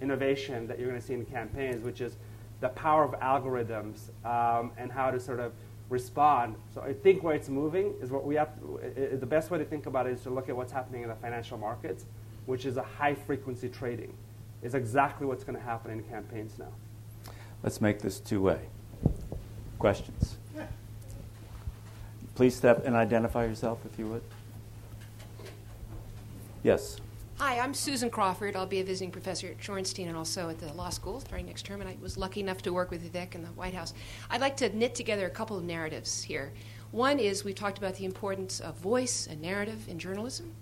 innovation 0.00 0.66
that 0.68 0.78
you're 0.78 0.88
going 0.88 1.00
to 1.00 1.06
see 1.06 1.14
in 1.14 1.24
campaigns, 1.24 1.84
which 1.84 2.00
is 2.00 2.16
the 2.60 2.68
power 2.70 3.04
of 3.04 3.12
algorithms 3.20 4.10
um, 4.24 4.72
and 4.76 4.90
how 4.90 5.10
to 5.10 5.20
sort 5.20 5.40
of 5.40 5.52
respond. 5.88 6.56
So 6.74 6.80
I 6.80 6.92
think 6.92 7.22
where 7.22 7.34
it's 7.34 7.48
moving 7.48 7.94
is 8.00 8.10
what 8.10 8.24
we 8.24 8.34
have. 8.36 8.48
To, 8.60 9.16
the 9.16 9.26
best 9.26 9.50
way 9.50 9.58
to 9.58 9.64
think 9.64 9.86
about 9.86 10.06
it 10.06 10.12
is 10.12 10.22
to 10.22 10.30
look 10.30 10.48
at 10.48 10.56
what's 10.56 10.72
happening 10.72 11.02
in 11.02 11.08
the 11.08 11.14
financial 11.16 11.58
markets, 11.58 12.04
which 12.46 12.66
is 12.66 12.76
a 12.76 12.82
high 12.82 13.14
frequency 13.14 13.68
trading. 13.68 14.14
Is 14.62 14.74
exactly 14.74 15.26
what's 15.26 15.44
going 15.44 15.58
to 15.58 15.64
happen 15.64 15.90
in 15.90 16.02
campaigns 16.04 16.58
now. 16.58 16.72
Let's 17.62 17.80
make 17.80 18.00
this 18.00 18.18
two 18.18 18.40
way. 18.40 18.60
Questions. 19.78 20.36
Please 22.34 22.56
step 22.56 22.84
and 22.84 22.96
identify 22.96 23.44
yourself 23.44 23.78
if 23.84 23.98
you 23.98 24.08
would. 24.08 24.22
Yes. 26.62 26.98
Hi, 27.38 27.58
I'm 27.58 27.74
Susan 27.74 28.10
Crawford. 28.10 28.54
I'll 28.54 28.64
be 28.64 28.78
a 28.78 28.84
visiting 28.84 29.10
professor 29.10 29.48
at 29.48 29.58
Shorenstein 29.58 30.06
and 30.06 30.16
also 30.16 30.50
at 30.50 30.60
the 30.60 30.72
law 30.74 30.88
school 30.88 31.18
starting 31.18 31.46
next 31.46 31.66
term, 31.66 31.80
and 31.80 31.90
I 31.90 31.96
was 32.00 32.16
lucky 32.16 32.38
enough 32.38 32.62
to 32.62 32.72
work 32.72 32.92
with 32.92 33.12
Vivek 33.12 33.34
in 33.34 33.42
the 33.42 33.48
White 33.48 33.74
House. 33.74 33.92
I'd 34.30 34.40
like 34.40 34.56
to 34.58 34.74
knit 34.74 34.94
together 34.94 35.26
a 35.26 35.30
couple 35.30 35.58
of 35.58 35.64
narratives 35.64 36.22
here. 36.22 36.52
One 36.92 37.18
is 37.18 37.42
we 37.42 37.52
talked 37.52 37.76
about 37.76 37.96
the 37.96 38.04
importance 38.04 38.60
of 38.60 38.76
voice 38.76 39.26
and 39.28 39.42
narrative 39.42 39.88
in 39.88 39.98
journalism, 39.98 40.52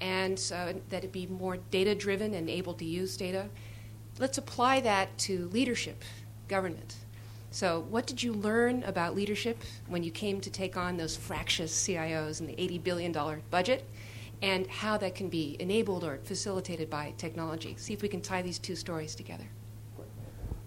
and 0.00 0.42
uh, 0.54 0.72
that 0.88 1.04
it 1.04 1.12
be 1.12 1.26
more 1.26 1.58
data 1.70 1.94
driven 1.94 2.32
and 2.32 2.48
able 2.48 2.72
to 2.72 2.86
use 2.86 3.14
data. 3.18 3.50
Let's 4.18 4.38
apply 4.38 4.80
that 4.80 5.16
to 5.18 5.50
leadership, 5.50 6.02
government. 6.48 6.96
So, 7.50 7.84
what 7.90 8.06
did 8.06 8.22
you 8.22 8.32
learn 8.32 8.82
about 8.84 9.14
leadership 9.14 9.62
when 9.88 10.02
you 10.02 10.10
came 10.10 10.40
to 10.40 10.48
take 10.48 10.74
on 10.74 10.96
those 10.96 11.18
fractious 11.18 11.86
CIOs 11.86 12.40
and 12.40 12.48
the 12.48 12.54
$80 12.54 12.82
billion 12.82 13.42
budget? 13.50 13.84
And 14.42 14.66
how 14.66 14.96
that 14.98 15.14
can 15.14 15.28
be 15.28 15.56
enabled 15.58 16.04
or 16.04 16.18
facilitated 16.24 16.88
by 16.88 17.14
technology. 17.16 17.74
See 17.78 17.92
if 17.92 18.02
we 18.02 18.08
can 18.08 18.20
tie 18.20 18.42
these 18.42 18.58
two 18.58 18.76
stories 18.76 19.14
together. 19.14 19.46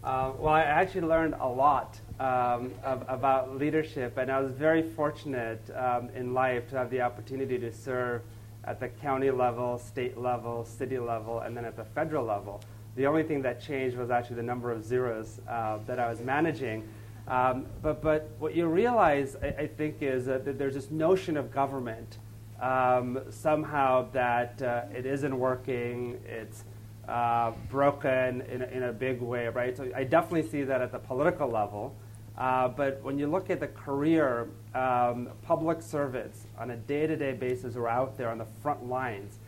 Uh, 0.04 0.32
well, 0.40 0.54
I 0.54 0.62
actually 0.62 1.02
learned 1.02 1.36
a 1.40 1.48
lot 1.48 2.00
um, 2.20 2.72
of, 2.84 3.06
about 3.08 3.58
leadership, 3.58 4.18
and 4.18 4.32
I 4.32 4.40
was 4.40 4.52
very 4.52 4.82
fortunate 4.82 5.62
um, 5.76 6.10
in 6.16 6.34
life 6.34 6.70
to 6.72 6.78
have 6.78 6.90
the 6.90 7.02
opportunity 7.02 7.60
to 7.60 7.72
serve 7.72 8.24
at 8.64 8.80
the 8.80 8.90
county 8.90 9.30
level, 9.30 9.78
state 9.78 10.18
level, 10.18 10.66
city 10.66 10.98
level, 10.98 11.40
and 11.40 11.56
then 11.56 11.66
at 11.66 11.76
the 11.76 11.86
federal 11.86 12.26
level. 12.26 12.62
The 12.96 13.06
only 13.06 13.24
thing 13.24 13.42
that 13.44 13.62
changed 13.62 13.96
was 13.96 14.10
actually 14.10 14.38
the 14.38 14.44
number 14.44 14.72
of 14.72 14.84
zeros 14.84 15.40
uh, 15.48 15.78
that 15.86 16.00
I 16.00 16.10
was 16.10 16.20
managing. 16.20 16.88
Um, 17.28 17.68
but, 17.82 18.02
but 18.02 18.30
what 18.40 18.56
you 18.56 18.68
realize, 18.68 19.36
I, 19.42 19.48
I 19.48 19.68
think, 19.68 20.02
is 20.02 20.26
that 20.26 20.58
there's 20.58 20.74
this 20.74 20.90
notion 20.90 21.38
of 21.38 21.52
government 21.52 22.18
um, 22.62 23.20
somehow 23.30 24.10
that 24.12 24.62
uh, 24.62 24.84
it 24.96 25.06
isn't 25.06 25.38
working, 25.38 26.20
it's 26.26 26.64
uh, 27.08 27.52
broken 27.70 28.42
in 28.42 28.62
a, 28.62 28.66
in 28.68 28.84
a 28.84 28.94
big 28.94 29.20
way, 29.20 29.48
right? 29.48 29.76
So 29.76 29.90
I 29.96 30.04
definitely 30.04 30.48
see 30.50 30.64
that 30.64 30.82
at 30.82 30.92
the 30.92 31.00
political 31.00 31.50
level. 31.50 31.96
Uh, 32.38 32.68
but 32.70 33.04
when 33.04 33.20
you 33.20 33.28
look 33.28 33.50
at 33.50 33.60
the 33.60 33.68
career 33.68 34.48
um, 34.74 35.30
public 35.42 35.82
servants 35.82 36.46
on 36.58 36.72
a 36.72 36.78
day-to-day 36.78 37.34
basis 37.34 37.74
who 37.74 37.82
are 37.82 37.90
out 37.90 38.18
there 38.18 38.30
on 38.30 38.38
the 38.38 38.48
front 38.62 38.88
lines, 38.88 39.40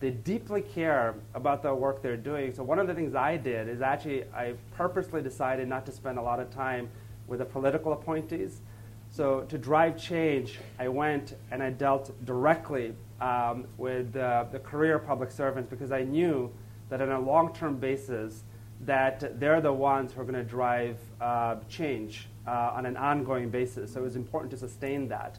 they 0.00 0.10
deeply 0.10 0.60
care 0.60 1.14
about 1.34 1.62
the 1.62 1.74
work 1.74 2.02
they're 2.02 2.16
doing. 2.16 2.52
So 2.52 2.62
one 2.62 2.78
of 2.78 2.86
the 2.86 2.94
things 2.94 3.14
I 3.14 3.36
did 3.36 3.68
is 3.68 3.80
actually 3.80 4.24
I 4.34 4.54
purposely 4.76 5.22
decided 5.22 5.68
not 5.68 5.86
to 5.86 5.92
spend 5.92 6.18
a 6.18 6.22
lot 6.22 6.40
of 6.40 6.50
time 6.50 6.88
with 7.28 7.38
the 7.38 7.44
political 7.44 7.92
appointees. 7.92 8.60
So 9.14 9.42
to 9.42 9.58
drive 9.58 9.96
change, 9.96 10.58
I 10.76 10.88
went 10.88 11.36
and 11.52 11.62
I 11.62 11.70
dealt 11.70 12.10
directly 12.24 12.94
um, 13.20 13.64
with 13.78 14.16
uh, 14.16 14.46
the 14.50 14.58
career 14.58 14.98
public 14.98 15.30
servants 15.30 15.70
because 15.70 15.92
I 15.92 16.02
knew 16.02 16.52
that 16.88 17.00
on 17.00 17.12
a 17.12 17.20
long-term 17.20 17.76
basis 17.76 18.42
that 18.80 19.38
they're 19.38 19.60
the 19.60 19.72
ones 19.72 20.12
who 20.12 20.20
are 20.20 20.24
going 20.24 20.34
to 20.34 20.42
drive 20.42 20.98
uh, 21.20 21.58
change 21.68 22.26
uh, 22.44 22.72
on 22.74 22.86
an 22.86 22.96
ongoing 22.96 23.50
basis. 23.50 23.92
So 23.92 24.00
it 24.00 24.02
was 24.02 24.16
important 24.16 24.50
to 24.50 24.56
sustain 24.56 25.06
that. 25.10 25.38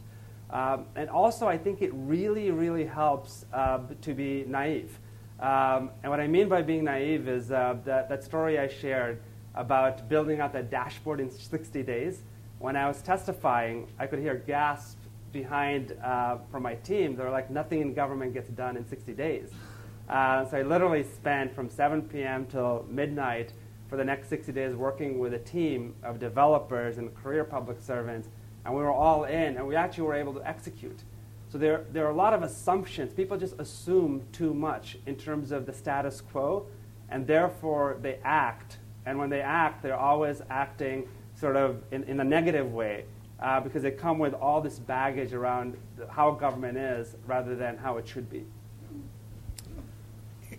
Um, 0.51 0.85
and 0.95 1.09
also, 1.09 1.45
I 1.45 1.57
think 1.57 1.81
it 1.81 1.91
really, 1.93 2.51
really 2.51 2.85
helps 2.85 3.43
uh, 3.51 3.79
to 4.03 4.13
be 4.13 4.45
naive. 4.47 4.97
Um, 5.41 5.89
and 6.01 6.09
what 6.09 6.21
I 6.21 6.27
mean 6.27 6.47
by 6.47 6.61
being 6.61 6.85
naive 6.85 7.27
is 7.27 7.51
uh, 7.51 7.75
that, 7.83 8.07
that 8.07 8.23
story 8.23 8.57
I 8.57 8.69
shared 8.69 9.21
about 9.53 10.07
building 10.07 10.39
out 10.39 10.53
that 10.53 10.69
dashboard 10.69 11.19
in 11.19 11.29
60 11.29 11.83
days. 11.83 12.21
When 12.65 12.75
I 12.75 12.87
was 12.87 12.99
testifying, 13.03 13.87
I 13.99 14.07
could 14.07 14.17
hear 14.17 14.33
gasps 14.33 14.95
behind 15.31 15.95
uh, 16.03 16.39
from 16.49 16.63
my 16.63 16.73
team. 16.73 17.15
They're 17.15 17.29
like, 17.29 17.51
nothing 17.51 17.79
in 17.79 17.93
government 17.93 18.33
gets 18.33 18.49
done 18.49 18.75
in 18.75 18.87
60 18.87 19.13
days. 19.13 19.51
Uh, 20.09 20.45
so 20.45 20.57
I 20.57 20.63
literally 20.63 21.03
spent 21.03 21.53
from 21.53 21.69
7 21.69 22.01
p.m. 22.09 22.47
till 22.47 22.83
midnight 22.89 23.53
for 23.87 23.97
the 23.97 24.03
next 24.03 24.29
60 24.29 24.51
days 24.51 24.73
working 24.73 25.19
with 25.19 25.35
a 25.35 25.37
team 25.37 25.93
of 26.01 26.17
developers 26.17 26.97
and 26.97 27.13
career 27.13 27.43
public 27.43 27.83
servants 27.83 28.29
and 28.65 28.73
we 28.73 28.81
were 28.81 28.91
all 28.91 29.25
in, 29.25 29.57
and 29.57 29.67
we 29.67 29.75
actually 29.75 30.05
were 30.05 30.15
able 30.15 30.33
to 30.33 30.47
execute. 30.49 31.03
So 31.49 31.59
there, 31.59 31.85
there 31.91 32.07
are 32.07 32.11
a 32.11 32.15
lot 32.15 32.33
of 32.33 32.41
assumptions. 32.41 33.13
People 33.13 33.37
just 33.37 33.59
assume 33.59 34.23
too 34.31 34.55
much 34.55 34.97
in 35.05 35.17
terms 35.17 35.51
of 35.51 35.67
the 35.67 35.73
status 35.73 36.19
quo, 36.19 36.65
and 37.09 37.27
therefore 37.27 37.99
they 38.01 38.17
act. 38.23 38.79
And 39.05 39.19
when 39.19 39.29
they 39.29 39.41
act, 39.41 39.83
they're 39.83 39.95
always 39.95 40.41
acting 40.49 41.07
sort 41.35 41.55
of 41.55 41.81
in, 41.91 42.03
in 42.03 42.19
a 42.19 42.23
negative 42.23 42.71
way 42.71 43.05
uh, 43.39 43.59
because 43.59 43.83
they 43.83 43.91
come 43.91 44.19
with 44.19 44.33
all 44.33 44.61
this 44.61 44.79
baggage 44.79 45.33
around 45.33 45.77
how 46.09 46.31
government 46.31 46.77
is 46.77 47.15
rather 47.27 47.55
than 47.55 47.77
how 47.77 47.97
it 47.97 48.07
should 48.07 48.29
be. 48.29 48.45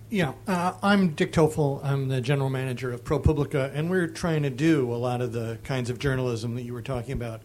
Yeah, 0.08 0.34
uh, 0.46 0.74
I'm 0.82 1.14
Dick 1.14 1.32
Tofel. 1.32 1.84
I'm 1.84 2.08
the 2.08 2.20
general 2.20 2.48
manager 2.48 2.92
of 2.92 3.02
ProPublica, 3.02 3.72
and 3.74 3.90
we're 3.90 4.06
trying 4.06 4.44
to 4.44 4.50
do 4.50 4.92
a 4.92 4.94
lot 4.94 5.20
of 5.20 5.32
the 5.32 5.58
kinds 5.64 5.90
of 5.90 5.98
journalism 5.98 6.54
that 6.54 6.62
you 6.62 6.72
were 6.72 6.82
talking 6.82 7.12
about 7.12 7.42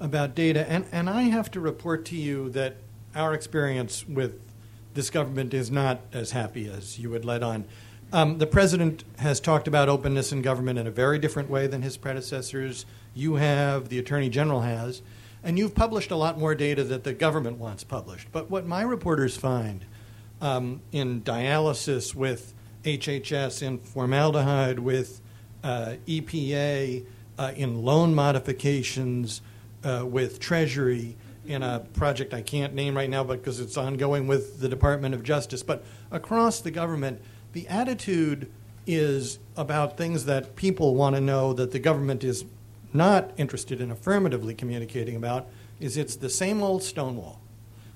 about 0.00 0.34
data, 0.34 0.68
and, 0.68 0.86
and 0.90 1.10
I 1.10 1.22
have 1.24 1.50
to 1.52 1.60
report 1.60 2.06
to 2.06 2.16
you 2.16 2.48
that 2.50 2.76
our 3.14 3.34
experience 3.34 4.08
with 4.08 4.40
this 4.94 5.10
government 5.10 5.52
is 5.54 5.70
not 5.70 6.00
as 6.12 6.30
happy 6.32 6.68
as 6.68 6.98
you 6.98 7.10
would 7.10 7.24
let 7.24 7.42
on. 7.42 7.66
Um, 8.12 8.38
the 8.38 8.46
president 8.46 9.04
has 9.18 9.38
talked 9.38 9.68
about 9.68 9.88
openness 9.88 10.32
in 10.32 10.42
government 10.42 10.78
in 10.78 10.86
a 10.86 10.90
very 10.90 11.18
different 11.18 11.48
way 11.48 11.68
than 11.68 11.82
his 11.82 11.96
predecessors. 11.96 12.84
You 13.14 13.36
have, 13.36 13.88
the 13.88 13.98
attorney 13.98 14.28
general 14.28 14.62
has, 14.62 15.00
and 15.44 15.58
you've 15.58 15.76
published 15.76 16.10
a 16.10 16.16
lot 16.16 16.38
more 16.38 16.54
data 16.56 16.82
that 16.84 17.04
the 17.04 17.14
government 17.14 17.58
wants 17.58 17.84
published. 17.84 18.28
But 18.32 18.50
what 18.50 18.66
my 18.66 18.82
reporters 18.82 19.36
find 19.36 19.84
um, 20.40 20.80
in 20.90 21.22
dialysis 21.22 22.12
with 22.14 22.52
HHS, 22.82 23.62
in 23.62 23.78
formaldehyde 23.78 24.80
with 24.80 25.20
uh, 25.62 25.94
EPA, 26.08 27.04
uh, 27.38 27.52
in 27.54 27.84
loan 27.84 28.14
modifications, 28.14 29.40
uh, 29.84 30.04
with 30.04 30.40
Treasury 30.40 31.16
in 31.46 31.62
a 31.62 31.80
project 31.94 32.34
I 32.34 32.42
can't 32.42 32.74
name 32.74 32.96
right 32.96 33.08
now 33.08 33.24
because 33.24 33.60
it's 33.60 33.76
ongoing 33.76 34.26
with 34.26 34.60
the 34.60 34.68
Department 34.68 35.14
of 35.14 35.22
Justice. 35.22 35.62
But 35.62 35.84
across 36.10 36.60
the 36.60 36.70
government, 36.70 37.20
the 37.52 37.66
attitude 37.68 38.50
is 38.86 39.38
about 39.56 39.96
things 39.96 40.24
that 40.24 40.56
people 40.56 40.94
want 40.94 41.14
to 41.16 41.20
know 41.20 41.52
that 41.52 41.70
the 41.70 41.78
government 41.78 42.24
is 42.24 42.44
not 42.92 43.32
interested 43.36 43.80
in 43.80 43.90
affirmatively 43.90 44.54
communicating 44.54 45.16
about 45.16 45.48
is 45.78 45.96
it's 45.96 46.16
the 46.16 46.30
same 46.30 46.62
old 46.62 46.82
stonewall 46.82 47.40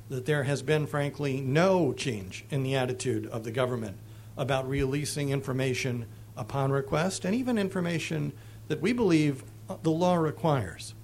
that 0.09 0.27
there 0.27 0.45
has 0.45 0.63
been 0.63 0.87
frankly 0.87 1.41
no 1.41 1.93
change 1.93 2.45
in 2.51 2.63
the 2.63 2.77
attitude 2.77 3.27
of 3.27 3.45
the 3.45 3.51
government 3.51 3.97
about 4.37 4.69
releasing 4.69 5.31
information 5.31 6.07
upon 6.37 6.71
request 6.71 7.25
and 7.25 7.35
even 7.35 7.59
information 7.59 8.33
that 8.69 8.81
we 8.81 8.93
believe 8.93 9.43
the 9.83 9.91
law 9.91 10.15
requires 10.15 10.95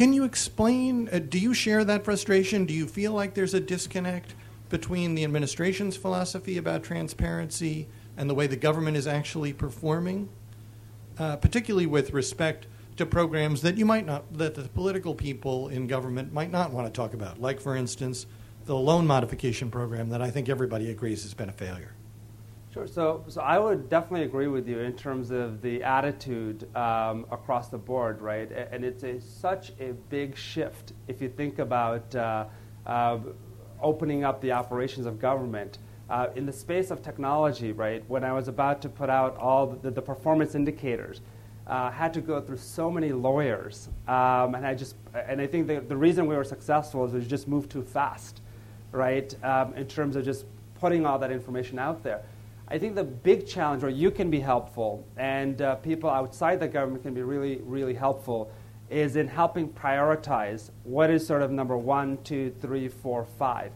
can 0.00 0.14
you 0.14 0.24
explain? 0.24 1.10
Uh, 1.12 1.18
do 1.18 1.38
you 1.38 1.52
share 1.52 1.84
that 1.84 2.06
frustration? 2.06 2.64
Do 2.64 2.72
you 2.72 2.86
feel 2.86 3.12
like 3.12 3.34
there's 3.34 3.52
a 3.52 3.60
disconnect 3.60 4.34
between 4.70 5.14
the 5.14 5.24
administration's 5.24 5.96
philosophy 5.96 6.56
about 6.56 6.82
transparency 6.82 7.88
and 8.16 8.30
the 8.30 8.34
way 8.34 8.46
the 8.46 8.56
government 8.56 8.96
is 8.96 9.06
actually 9.06 9.52
performing, 9.52 10.30
uh, 11.18 11.36
particularly 11.36 11.86
with 11.86 12.12
respect 12.12 12.66
to 12.96 13.04
programs 13.04 13.62
that 13.62 13.76
you 13.76 13.84
might 13.84 14.06
not, 14.06 14.32
that 14.32 14.54
the 14.54 14.62
political 14.62 15.14
people 15.14 15.68
in 15.68 15.86
government 15.86 16.32
might 16.32 16.50
not 16.50 16.70
want 16.72 16.86
to 16.86 16.92
talk 16.92 17.12
about, 17.12 17.40
like, 17.40 17.60
for 17.60 17.76
instance, 17.76 18.26
the 18.64 18.76
loan 18.76 19.06
modification 19.06 19.70
program 19.70 20.10
that 20.10 20.22
I 20.22 20.30
think 20.30 20.48
everybody 20.48 20.90
agrees 20.90 21.22
has 21.22 21.34
been 21.34 21.48
a 21.48 21.52
failure? 21.52 21.94
Sure. 22.72 22.86
So, 22.86 23.24
so 23.26 23.40
I 23.40 23.58
would 23.58 23.88
definitely 23.88 24.24
agree 24.26 24.46
with 24.46 24.68
you 24.68 24.78
in 24.78 24.92
terms 24.92 25.32
of 25.32 25.60
the 25.60 25.82
attitude 25.82 26.68
um, 26.76 27.26
across 27.32 27.68
the 27.68 27.78
board, 27.78 28.20
right? 28.20 28.50
And 28.52 28.84
it's 28.84 29.02
a, 29.02 29.20
such 29.20 29.72
a 29.80 29.92
big 30.08 30.36
shift 30.36 30.92
if 31.08 31.20
you 31.20 31.28
think 31.28 31.58
about 31.58 32.14
uh, 32.14 32.44
uh, 32.86 33.18
opening 33.82 34.24
up 34.24 34.40
the 34.40 34.52
operations 34.52 35.06
of 35.06 35.18
government. 35.18 35.78
Uh, 36.08 36.28
in 36.34 36.44
the 36.44 36.52
space 36.52 36.90
of 36.90 37.02
technology, 37.02 37.72
right, 37.72 38.02
when 38.08 38.24
I 38.24 38.32
was 38.32 38.48
about 38.48 38.82
to 38.82 38.88
put 38.88 39.08
out 39.08 39.36
all 39.36 39.66
the, 39.66 39.90
the 39.90 40.02
performance 40.02 40.54
indicators, 40.54 41.20
uh, 41.66 41.90
had 41.90 42.12
to 42.14 42.20
go 42.20 42.40
through 42.40 42.56
so 42.56 42.90
many 42.90 43.12
lawyers, 43.12 43.88
um, 44.08 44.56
and 44.56 44.66
I 44.66 44.74
just, 44.74 44.96
and 45.14 45.40
I 45.40 45.46
think 45.46 45.68
the, 45.68 45.80
the 45.80 45.96
reason 45.96 46.26
we 46.26 46.34
were 46.34 46.42
successful 46.42 47.04
is 47.04 47.12
we 47.12 47.24
just 47.24 47.46
moved 47.46 47.70
too 47.70 47.82
fast, 47.82 48.40
right, 48.90 49.32
um, 49.44 49.74
in 49.74 49.86
terms 49.86 50.16
of 50.16 50.24
just 50.24 50.46
putting 50.80 51.06
all 51.06 51.18
that 51.20 51.30
information 51.30 51.78
out 51.78 52.02
there. 52.02 52.22
I 52.66 52.78
think 52.78 52.94
the 52.94 53.04
big 53.04 53.46
challenge 53.46 53.82
where 53.82 53.90
you 53.90 54.10
can 54.10 54.30
be 54.30 54.40
helpful 54.40 55.04
and 55.16 55.60
uh, 55.60 55.74
people 55.76 56.08
outside 56.08 56.60
the 56.60 56.68
government 56.68 57.02
can 57.02 57.14
be 57.14 57.22
really, 57.22 57.60
really 57.64 57.94
helpful 57.94 58.50
is 58.90 59.16
in 59.16 59.28
helping 59.28 59.68
prioritize 59.68 60.70
what 60.84 61.10
is 61.10 61.26
sort 61.26 61.42
of 61.42 61.50
number 61.50 61.76
one, 61.76 62.18
two, 62.24 62.52
three, 62.60 62.88
four, 62.88 63.24
five. 63.38 63.72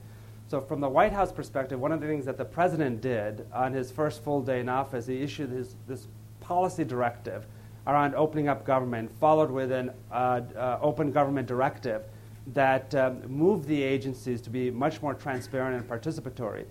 So, 0.49 0.61
from 0.61 0.81
the 0.81 0.89
White 0.89 1.12
House 1.12 1.33
perspective, 1.33 1.81
one 1.81 1.93
of 1.93 2.01
the 2.01 2.07
things 2.07 2.27
that 2.27 2.37
the 2.37 2.45
president 2.45 3.01
did 3.01 3.47
on 3.53 3.73
his 3.73 3.91
first 3.91 4.23
full 4.23 4.43
day 4.43 4.61
in 4.61 4.69
office, 4.69 5.07
he 5.07 5.23
issued 5.23 5.51
his, 5.51 5.77
this 5.87 6.09
policy 6.41 6.85
directive 6.85 7.47
around 7.87 8.15
opening 8.15 8.49
up 8.49 8.65
government, 8.65 9.11
followed 9.19 9.51
with 9.51 9.73
an 9.73 9.91
uh, 10.11 10.41
uh, 10.57 10.79
open 10.83 11.12
government 11.12 11.47
directive 11.47 12.03
that 12.49 12.95
um, 12.95 13.23
moved 13.27 13.67
the 13.67 13.83
agencies 13.83 14.41
to 14.43 14.51
be 14.51 14.71
much 14.71 15.01
more 15.01 15.15
transparent 15.15 15.81
and 15.81 15.89
participatory. 15.89 16.65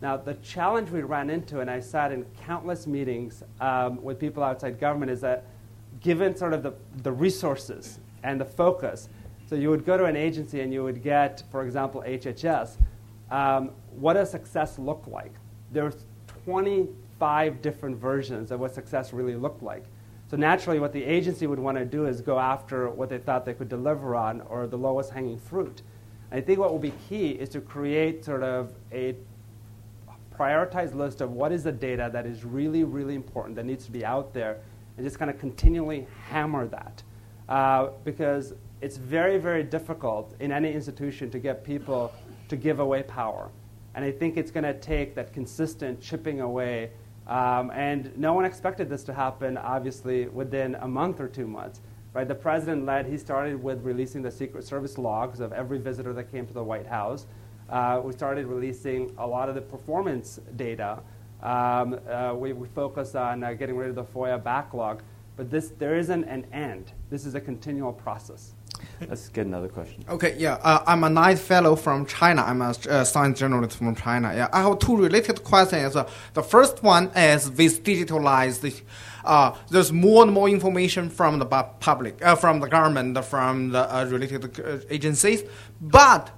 Now, 0.00 0.16
the 0.16 0.34
challenge 0.34 0.90
we 0.90 1.02
ran 1.02 1.30
into, 1.30 1.60
and 1.60 1.70
I 1.70 1.80
sat 1.80 2.12
in 2.12 2.24
countless 2.44 2.86
meetings 2.86 3.42
um, 3.60 4.02
with 4.02 4.20
people 4.20 4.42
outside 4.42 4.78
government, 4.78 5.10
is 5.10 5.20
that 5.22 5.46
given 6.00 6.36
sort 6.36 6.52
of 6.52 6.62
the, 6.62 6.74
the 7.02 7.12
resources 7.12 7.98
and 8.22 8.40
the 8.40 8.44
focus, 8.44 9.08
so 9.46 9.54
you 9.54 9.70
would 9.70 9.84
go 9.84 9.96
to 9.96 10.04
an 10.04 10.16
agency 10.16 10.60
and 10.60 10.72
you 10.72 10.82
would 10.82 11.02
get, 11.02 11.42
for 11.50 11.64
example, 11.64 12.02
HHS, 12.06 12.76
um, 13.30 13.70
what 13.92 14.14
does 14.14 14.30
success 14.30 14.78
look 14.78 15.04
like? 15.06 15.32
There's 15.72 16.04
25 16.44 17.62
different 17.62 17.96
versions 17.96 18.50
of 18.50 18.60
what 18.60 18.74
success 18.74 19.12
really 19.12 19.36
looked 19.36 19.62
like. 19.62 19.84
So 20.28 20.36
naturally, 20.36 20.80
what 20.80 20.92
the 20.92 21.04
agency 21.04 21.46
would 21.46 21.60
want 21.60 21.78
to 21.78 21.84
do 21.84 22.06
is 22.06 22.20
go 22.20 22.38
after 22.38 22.90
what 22.90 23.08
they 23.08 23.18
thought 23.18 23.44
they 23.44 23.54
could 23.54 23.68
deliver 23.68 24.16
on 24.16 24.40
or 24.42 24.66
the 24.66 24.78
lowest 24.78 25.10
hanging 25.10 25.38
fruit. 25.38 25.82
I 26.32 26.40
think 26.40 26.58
what 26.58 26.72
will 26.72 26.80
be 26.80 26.92
key 27.08 27.30
is 27.30 27.48
to 27.50 27.60
create 27.60 28.24
sort 28.24 28.42
of 28.42 28.72
a 28.92 29.14
prioritized 30.36 30.94
list 30.94 31.20
of 31.20 31.32
what 31.32 31.52
is 31.52 31.62
the 31.62 31.72
data 31.72 32.10
that 32.12 32.26
is 32.26 32.44
really, 32.44 32.82
really 32.82 33.14
important 33.14 33.54
that 33.56 33.64
needs 33.64 33.84
to 33.86 33.92
be 33.92 34.04
out 34.04 34.34
there, 34.34 34.58
and 34.96 35.06
just 35.06 35.18
kind 35.18 35.30
of 35.30 35.38
continually 35.38 36.06
hammer 36.28 36.66
that. 36.68 37.02
Uh, 37.48 37.90
because 38.04 38.54
it's 38.80 38.96
very, 38.96 39.38
very 39.38 39.62
difficult 39.62 40.34
in 40.40 40.50
any 40.52 40.72
institution 40.72 41.30
to 41.30 41.38
get 41.38 41.64
people 41.64 42.12
to 42.48 42.56
give 42.56 42.80
away 42.80 43.02
power. 43.02 43.50
And 43.94 44.04
I 44.04 44.10
think 44.10 44.36
it's 44.36 44.50
going 44.50 44.64
to 44.64 44.74
take 44.74 45.14
that 45.14 45.32
consistent 45.32 46.00
chipping 46.00 46.40
away. 46.40 46.90
Um, 47.26 47.70
and 47.72 48.16
no 48.16 48.34
one 48.34 48.44
expected 48.44 48.88
this 48.88 49.04
to 49.04 49.14
happen, 49.14 49.56
obviously, 49.56 50.28
within 50.28 50.74
a 50.76 50.88
month 50.88 51.20
or 51.20 51.28
two 51.28 51.46
months. 51.46 51.80
Right? 52.12 52.26
The 52.26 52.34
president 52.34 52.84
led, 52.84 53.06
he 53.06 53.18
started 53.18 53.62
with 53.62 53.82
releasing 53.82 54.22
the 54.22 54.30
Secret 54.30 54.64
Service 54.64 54.98
logs 54.98 55.40
of 55.40 55.52
every 55.52 55.78
visitor 55.78 56.12
that 56.14 56.30
came 56.30 56.46
to 56.46 56.52
the 56.52 56.64
White 56.64 56.86
House 56.86 57.26
uh, 57.68 58.00
we 58.04 58.12
started 58.12 58.46
releasing 58.46 59.12
a 59.18 59.26
lot 59.26 59.48
of 59.48 59.54
the 59.54 59.60
performance 59.60 60.40
data. 60.56 61.00
Um, 61.42 61.98
uh, 62.08 62.34
we, 62.34 62.52
we 62.52 62.66
focus 62.68 63.14
on 63.14 63.44
uh, 63.44 63.52
getting 63.52 63.76
rid 63.76 63.90
of 63.90 63.94
the 63.94 64.04
FOIA 64.04 64.42
backlog, 64.42 65.02
but 65.36 65.50
this 65.50 65.72
there 65.78 65.96
isn't 65.96 66.24
an 66.24 66.46
end. 66.52 66.92
This 67.10 67.26
is 67.26 67.34
a 67.34 67.40
continual 67.40 67.92
process. 67.92 68.54
Let's 69.08 69.28
get 69.28 69.46
another 69.46 69.68
question. 69.68 70.04
Okay, 70.08 70.36
yeah, 70.38 70.54
uh, 70.62 70.82
I'm 70.86 71.04
a 71.04 71.10
Knight 71.10 71.38
Fellow 71.38 71.76
from 71.76 72.06
China. 72.06 72.42
I'm 72.42 72.62
a 72.62 72.74
uh, 72.88 73.04
science 73.04 73.38
journalist 73.38 73.76
from 73.76 73.94
China. 73.94 74.32
Yeah, 74.34 74.48
I 74.52 74.62
have 74.62 74.78
two 74.78 74.96
related 74.96 75.44
questions. 75.44 75.96
Uh, 75.96 76.08
the 76.34 76.42
first 76.42 76.82
one 76.82 77.10
is 77.14 77.50
with 77.50 77.82
digitalized, 77.84 78.82
uh, 79.24 79.54
there's 79.70 79.92
more 79.92 80.22
and 80.22 80.32
more 80.32 80.48
information 80.48 81.10
from 81.10 81.38
the 81.38 81.46
public, 81.46 82.24
uh, 82.24 82.34
from 82.36 82.60
the 82.60 82.68
government, 82.68 83.22
from 83.24 83.70
the 83.70 83.94
uh, 83.94 84.04
related 84.04 84.84
agencies, 84.88 85.44
but 85.80 86.30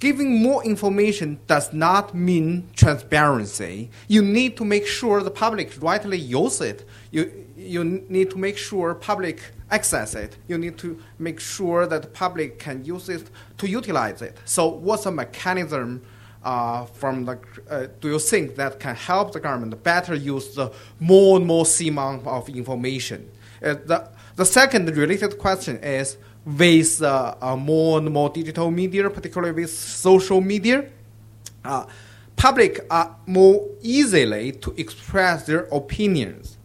Giving 0.00 0.40
more 0.42 0.64
information 0.64 1.40
does 1.48 1.72
not 1.72 2.14
mean 2.14 2.68
transparency. 2.76 3.90
You 4.06 4.22
need 4.22 4.56
to 4.58 4.64
make 4.64 4.86
sure 4.86 5.22
the 5.22 5.30
public 5.30 5.72
rightly 5.80 6.18
use 6.18 6.60
it. 6.60 6.86
You, 7.10 7.46
you 7.56 7.82
need 7.84 8.30
to 8.30 8.38
make 8.38 8.56
sure 8.56 8.94
public 8.94 9.42
access 9.70 10.14
it. 10.14 10.36
You 10.46 10.56
need 10.56 10.78
to 10.78 11.00
make 11.18 11.40
sure 11.40 11.86
that 11.86 12.02
the 12.02 12.08
public 12.08 12.60
can 12.60 12.84
use 12.84 13.08
it 13.08 13.28
to 13.58 13.68
utilize 13.68 14.22
it. 14.22 14.36
So, 14.44 14.68
what's 14.68 15.06
a 15.06 15.10
mechanism 15.10 16.02
uh, 16.44 16.84
from 16.84 17.24
the? 17.24 17.40
Uh, 17.68 17.88
do 18.00 18.08
you 18.08 18.20
think 18.20 18.54
that 18.54 18.78
can 18.78 18.94
help 18.94 19.32
the 19.32 19.40
government 19.40 19.82
better 19.82 20.14
use 20.14 20.54
the 20.54 20.70
more 21.00 21.38
and 21.38 21.46
more 21.46 21.66
amount 21.80 22.24
of 22.24 22.48
information? 22.48 23.28
Uh, 23.60 23.74
the 23.84 24.08
the 24.36 24.44
second 24.44 24.96
related 24.96 25.38
question 25.38 25.78
is 25.78 26.16
with 26.44 27.02
uh, 27.02 27.34
uh, 27.40 27.56
more 27.56 27.98
and 27.98 28.10
more 28.10 28.30
digital 28.30 28.70
media, 28.70 29.08
particularly 29.10 29.52
with 29.52 29.70
social 29.70 30.40
media. 30.40 30.88
Uh, 31.64 31.84
public 32.36 32.86
are 32.90 33.16
more 33.26 33.68
easily 33.82 34.52
to 34.52 34.72
express 34.76 35.46
their 35.46 35.64
opinions. 35.72 36.56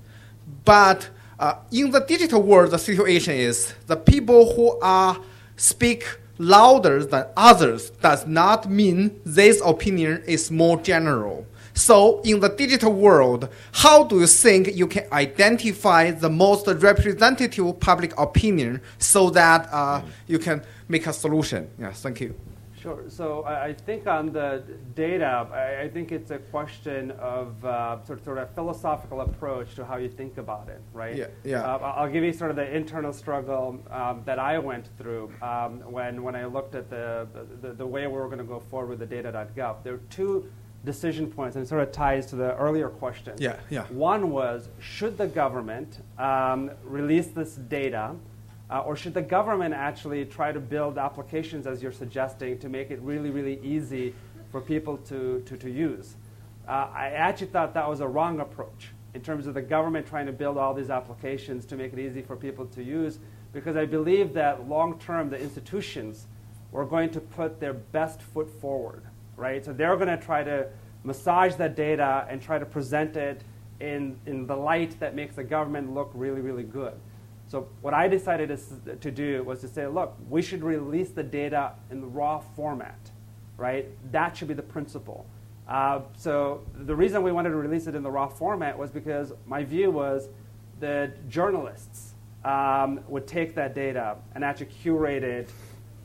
But 0.64 1.10
uh, 1.40 1.56
in 1.72 1.92
the 1.92 2.00
digital 2.00 2.42
world, 2.42 2.72
the 2.72 2.80
situation 2.80 3.34
is 3.34 3.74
the 3.88 3.98
people 3.98 4.54
who 4.56 4.80
are 4.80 5.18
speak 5.58 6.06
louder 6.38 7.04
than 7.04 7.26
others 7.36 7.90
does 7.90 8.26
not 8.26 8.70
mean 8.70 9.20
this 9.26 9.62
opinion 9.64 10.24
is 10.26 10.52
more 10.52 10.80
general. 10.82 11.46
So, 11.74 12.22
in 12.22 12.40
the 12.40 12.50
digital 12.50 12.94
world, 12.94 13.50
how 13.72 14.04
do 14.04 14.20
you 14.20 14.28
think 14.28 14.76
you 14.76 14.88
can 14.88 15.06
identify 15.12 16.12
the 16.12 16.30
most 16.30 16.68
representative 16.68 17.80
public 17.80 18.18
opinion 18.18 18.82
so 19.00 19.30
that 19.32 19.68
uh, 19.72 20.02
you 20.28 20.40
can 20.40 20.64
make 20.88 21.08
a 21.08 21.14
solution? 21.14 21.70
Yes, 21.80 22.02
thank 22.02 22.22
you. 22.22 22.36
Sure. 22.84 23.06
So 23.08 23.46
I 23.46 23.72
think 23.72 24.08
on 24.08 24.34
the 24.34 24.62
data, 24.94 25.48
I 25.54 25.88
think 25.88 26.12
it's 26.12 26.32
a 26.32 26.38
question 26.38 27.12
of 27.12 27.64
uh, 27.64 28.04
sort, 28.04 28.20
of, 28.20 28.26
sort 28.26 28.38
of 28.40 28.50
a 28.50 28.54
philosophical 28.54 29.22
approach 29.22 29.74
to 29.76 29.86
how 29.86 29.96
you 29.96 30.10
think 30.10 30.38
about 30.38 30.68
it, 30.68 30.82
right? 30.92 31.16
Yeah. 31.16 31.28
yeah. 31.46 31.64
Uh, 31.64 31.94
I'll 31.96 32.12
give 32.12 32.26
you 32.26 32.34
sort 32.34 32.50
of 32.50 32.58
the 32.58 32.70
internal 32.76 33.14
struggle 33.14 33.80
um, 33.90 34.22
that 34.26 34.38
I 34.38 34.60
went 34.60 34.90
through 34.98 35.32
um, 35.42 35.80
when, 35.90 36.24
when 36.24 36.36
I 36.36 36.44
looked 36.44 36.76
at 36.76 36.90
the, 36.90 37.26
the, 37.62 37.72
the 37.72 37.88
way 37.88 38.06
we 38.06 38.18
were 38.18 38.26
going 38.26 38.40
to 38.40 38.44
go 38.44 38.60
forward 38.60 38.90
with 38.90 39.00
the 39.00 39.06
data.gov. 39.06 39.82
There 39.84 39.94
are 39.94 40.02
two 40.10 40.52
decision 40.86 41.32
points, 41.32 41.56
and 41.56 41.66
it 41.66 41.68
sort 41.70 41.82
of 41.82 41.92
ties 41.92 42.26
to 42.28 42.36
the 42.36 42.56
earlier 42.56 42.90
question. 42.90 43.34
Yeah, 43.38 43.58
yeah. 43.70 43.86
One 43.88 44.32
was, 44.32 44.70
should 44.80 45.18
the 45.18 45.28
government 45.28 46.00
um, 46.18 46.72
release 46.84 47.28
this 47.28 47.56
data 47.56 48.16
uh, 48.70 48.80
or 48.80 48.96
should 48.96 49.14
the 49.14 49.22
government 49.22 49.74
actually 49.74 50.26
try 50.26 50.52
to 50.52 50.60
build 50.60 50.98
applications, 50.98 51.68
as 51.68 51.84
you're 51.84 51.92
suggesting, 51.92 52.58
to 52.60 52.70
make 52.70 52.92
it 52.92 53.00
really, 53.02 53.30
really 53.30 53.60
easy 53.62 54.16
for 54.52 54.62
people 54.62 54.98
to, 54.98 55.42
to, 55.46 55.58
to 55.58 55.70
use? 55.70 56.16
Uh, 56.68 56.90
I 56.94 57.10
actually 57.10 57.48
thought 57.48 57.74
that 57.74 57.88
was 57.88 58.00
a 58.00 58.08
wrong 58.08 58.40
approach 58.40 58.90
in 59.14 59.22
terms 59.22 59.48
of 59.48 59.54
the 59.54 59.62
government 59.62 60.08
trying 60.08 60.26
to 60.26 60.32
build 60.32 60.58
all 60.58 60.74
these 60.74 60.90
applications 60.90 61.66
to 61.66 61.76
make 61.76 61.94
it 61.94 62.00
easy 62.00 62.22
for 62.22 62.36
people 62.36 62.66
to 62.68 62.84
use, 62.84 63.20
because 63.52 63.76
I 63.78 63.86
believe 63.86 64.34
that 64.34 64.68
long 64.68 64.98
term 64.98 65.30
the 65.30 65.40
institutions 65.40 66.26
were 66.72 66.86
going 66.86 67.12
to 67.12 67.20
put 67.20 67.60
their 67.60 67.74
best 67.74 68.22
foot 68.22 68.50
forward, 68.60 69.04
right? 69.44 69.66
So 69.66 69.74
they're 69.74 69.98
going 69.98 70.08
to 70.08 70.26
try 70.26 70.41
to 70.41 70.70
massage 71.04 71.56
that 71.56 71.76
data 71.76 72.26
and 72.30 72.41
try 72.41 72.58
to 72.58 72.66
present 72.66 73.18
it 73.18 73.44
in, 73.82 74.18
in 74.26 74.48
the 74.48 74.56
light 74.56 74.98
that 75.02 75.16
makes 75.16 75.36
the 75.36 75.44
government 75.44 75.94
look 75.94 76.12
really, 76.14 76.39
really 76.39 76.64
good. 76.64 76.94
So 77.50 77.68
what 77.82 77.94
I 77.94 78.08
decided 78.08 78.58
to 79.02 79.12
do 79.12 79.44
was 79.44 79.60
to 79.60 79.68
say, 79.68 79.86
look, 79.86 80.16
we 80.30 80.41
should 80.41 80.64
release 80.64 81.10
the 81.10 81.24
data 81.24 81.74
in 81.91 82.00
the 82.00 82.08
raw 82.08 82.39
format, 82.56 83.12
right? 83.58 83.89
That 84.14 84.38
should 84.38 84.48
be 84.48 84.54
the 84.54 84.64
principle. 84.64 85.26
Uh, 85.68 86.00
so 86.16 86.64
the 86.74 86.96
reason 86.96 87.22
we 87.22 87.34
wanted 87.34 87.50
to 87.50 87.58
release 87.58 87.86
it 87.88 87.96
in 87.96 88.02
the 88.02 88.10
raw 88.10 88.30
format 88.30 88.78
was 88.78 88.91
because 88.91 89.34
my 89.46 89.66
view 89.66 89.91
was 89.91 90.30
that 90.80 91.28
journalists 91.28 92.14
um, 92.46 93.02
would 93.10 93.28
take 93.28 93.56
that 93.56 93.76
data 93.76 94.16
and 94.36 94.44
actually 94.46 94.68
curate 94.68 95.24
it. 95.24 95.50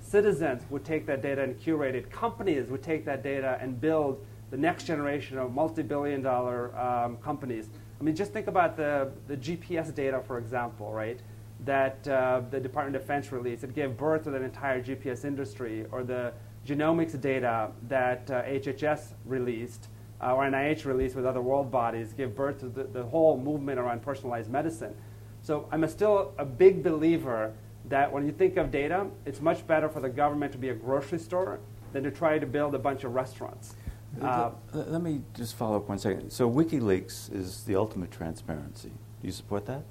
Citizens 0.08 0.62
would 0.70 0.84
take 0.84 1.06
that 1.06 1.20
data 1.20 1.42
and 1.42 1.58
curate 1.58 1.94
it. 1.94 2.10
Companies 2.10 2.70
would 2.70 2.82
take 2.82 3.04
that 3.04 3.22
data 3.22 3.58
and 3.60 3.80
build 3.80 4.24
the 4.50 4.56
next 4.56 4.84
generation 4.84 5.36
of 5.38 5.52
multi-billion 5.52 6.22
dollar 6.22 6.76
um, 6.78 7.18
companies. 7.18 7.68
I 8.00 8.04
mean, 8.04 8.16
just 8.16 8.32
think 8.32 8.46
about 8.46 8.76
the, 8.76 9.10
the 9.26 9.36
GPS 9.36 9.94
data, 9.94 10.22
for 10.26 10.38
example, 10.38 10.92
right? 10.92 11.20
that 11.64 12.06
uh, 12.06 12.42
the 12.50 12.60
Department 12.60 12.96
of 12.96 13.02
Defense 13.02 13.32
released. 13.32 13.64
It 13.64 13.74
gave 13.74 13.96
birth 13.96 14.24
to 14.24 14.34
an 14.34 14.42
entire 14.42 14.82
GPS 14.82 15.24
industry, 15.24 15.86
or 15.90 16.02
the 16.04 16.32
genomics 16.66 17.20
data 17.20 17.70
that 17.88 18.30
uh, 18.30 18.42
HHS 18.44 19.12
released, 19.24 19.88
uh, 20.20 20.34
or 20.34 20.44
NIH 20.44 20.84
released 20.84 21.16
with 21.16 21.26
other 21.26 21.40
world 21.40 21.70
bodies, 21.70 22.12
gave 22.12 22.34
birth 22.34 22.60
to 22.60 22.68
the, 22.68 22.84
the 22.84 23.02
whole 23.02 23.38
movement 23.38 23.78
around 23.78 24.02
personalized 24.02 24.50
medicine. 24.50 24.94
So 25.42 25.68
I'm 25.70 25.84
a 25.84 25.88
still 25.88 26.32
a 26.38 26.44
big 26.44 26.82
believer 26.82 27.54
that 27.88 28.12
when 28.12 28.26
you 28.26 28.32
think 28.32 28.56
of 28.56 28.70
data, 28.70 29.06
it's 29.24 29.40
much 29.40 29.66
better 29.66 29.88
for 29.88 30.00
the 30.00 30.08
government 30.08 30.52
to 30.52 30.58
be 30.58 30.68
a 30.68 30.74
grocery 30.74 31.18
store 31.18 31.60
than 31.92 32.04
to 32.04 32.10
try 32.10 32.38
to 32.38 32.46
build 32.46 32.74
a 32.74 32.78
bunch 32.78 33.04
of 33.04 33.14
restaurants. 33.14 33.74
Uh, 34.20 34.50
let 34.72 35.02
me 35.02 35.22
just 35.34 35.54
follow 35.54 35.76
up 35.76 35.88
one 35.88 35.98
second. 35.98 36.30
So 36.30 36.50
WikiLeaks 36.50 37.32
is 37.34 37.64
the 37.64 37.76
ultimate 37.76 38.10
transparency. 38.10 38.88
Do 38.88 39.26
you 39.26 39.32
support 39.32 39.66
that? 39.66 39.82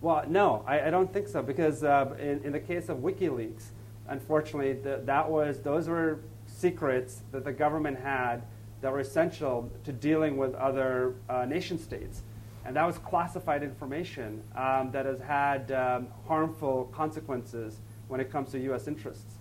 Well, 0.00 0.24
no, 0.28 0.64
I, 0.66 0.88
I 0.88 0.90
don't 0.90 1.12
think 1.12 1.28
so 1.28 1.42
because 1.42 1.82
uh, 1.82 2.14
in, 2.18 2.42
in, 2.44 2.52
the 2.52 2.60
case 2.60 2.88
of 2.88 2.98
WikiLeaks, 2.98 3.70
unfortunately, 4.08 4.74
the, 4.74 5.00
that 5.04 5.28
was 5.28 5.60
those 5.60 5.88
were 5.88 6.20
secrets 6.46 7.22
that 7.32 7.44
the 7.44 7.52
government 7.52 7.98
had 7.98 8.42
that 8.80 8.92
were 8.92 9.00
essential 9.00 9.70
to 9.84 9.92
dealing 9.92 10.36
with 10.36 10.54
other 10.54 11.14
uh, 11.28 11.44
nation 11.46 11.78
states. 11.78 12.22
And 12.64 12.76
that 12.76 12.86
was 12.86 12.98
classified 12.98 13.62
information 13.62 14.42
um, 14.56 14.90
that 14.92 15.04
has 15.04 15.20
had 15.20 15.70
um, 15.72 16.08
harmful 16.26 16.86
consequences 16.94 17.80
when 18.08 18.20
it 18.20 18.30
comes 18.30 18.50
to 18.52 18.58
U.S. 18.60 18.88
interests. 18.88 19.34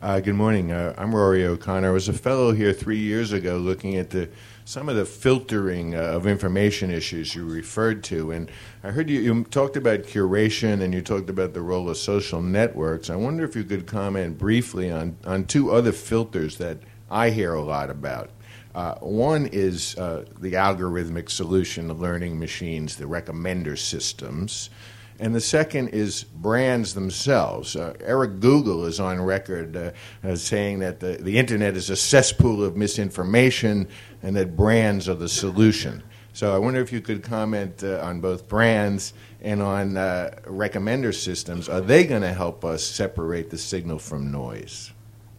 Uh, 0.00 0.18
good 0.18 0.34
morning. 0.34 0.72
Uh, 0.72 0.92
I'm 0.98 1.14
Rory 1.14 1.46
O'Connor. 1.46 1.88
I 1.88 1.92
was 1.92 2.08
a 2.08 2.12
fellow 2.12 2.50
here 2.50 2.72
three 2.72 2.98
years 2.98 3.30
ago 3.32 3.56
looking 3.58 3.94
at 3.96 4.10
the 4.10 4.28
some 4.64 4.88
of 4.88 4.96
the 4.96 5.04
filtering 5.04 5.94
uh, 5.94 5.98
of 5.98 6.26
information 6.26 6.90
issues 6.90 7.34
you 7.34 7.44
referred 7.44 8.02
to. 8.04 8.32
And 8.32 8.50
I 8.82 8.90
heard 8.90 9.08
you, 9.10 9.20
you 9.20 9.44
talked 9.44 9.76
about 9.76 10.00
curation 10.00 10.82
and 10.82 10.94
you 10.94 11.02
talked 11.02 11.30
about 11.30 11.52
the 11.52 11.62
role 11.62 11.88
of 11.88 11.96
social 11.96 12.42
networks. 12.42 13.10
I 13.10 13.16
wonder 13.16 13.44
if 13.44 13.54
you 13.54 13.64
could 13.64 13.86
comment 13.86 14.38
briefly 14.38 14.90
on, 14.90 15.16
on 15.24 15.44
two 15.44 15.70
other 15.70 15.92
filters 15.92 16.58
that 16.58 16.78
I 17.10 17.30
hear 17.30 17.54
a 17.54 17.62
lot 17.62 17.90
about. 17.90 18.30
Uh, 18.74 18.94
one 18.96 19.46
is 19.52 19.96
uh, 19.98 20.24
the 20.40 20.52
algorithmic 20.52 21.28
solution, 21.28 21.88
the 21.88 21.94
learning 21.94 22.38
machines, 22.38 22.96
the 22.96 23.04
recommender 23.04 23.76
systems. 23.78 24.70
And 25.18 25.34
the 25.34 25.40
second 25.40 25.88
is 25.90 26.24
brands 26.24 26.94
themselves. 26.94 27.76
Uh, 27.76 27.94
Eric 28.00 28.40
Google 28.40 28.86
is 28.86 28.98
on 28.98 29.20
record 29.20 29.76
uh, 30.24 30.36
saying 30.36 30.80
that 30.80 31.00
the, 31.00 31.18
the 31.20 31.38
internet 31.38 31.76
is 31.76 31.90
a 31.90 31.96
cesspool 31.96 32.64
of 32.64 32.76
misinformation 32.76 33.88
and 34.22 34.34
that 34.36 34.56
brands 34.56 35.08
are 35.08 35.14
the 35.14 35.28
solution. 35.28 36.02
So 36.32 36.54
I 36.54 36.58
wonder 36.58 36.80
if 36.80 36.92
you 36.92 37.02
could 37.02 37.22
comment 37.22 37.84
uh, 37.84 38.00
on 38.02 38.20
both 38.20 38.48
brands 38.48 39.12
and 39.42 39.60
on 39.60 39.98
uh, 39.98 40.40
recommender 40.46 41.14
systems. 41.14 41.68
Are 41.68 41.82
they 41.82 42.04
going 42.04 42.22
to 42.22 42.32
help 42.32 42.64
us 42.64 42.82
separate 42.82 43.50
the 43.50 43.58
signal 43.58 43.98
from 43.98 44.32
noise? 44.32 44.92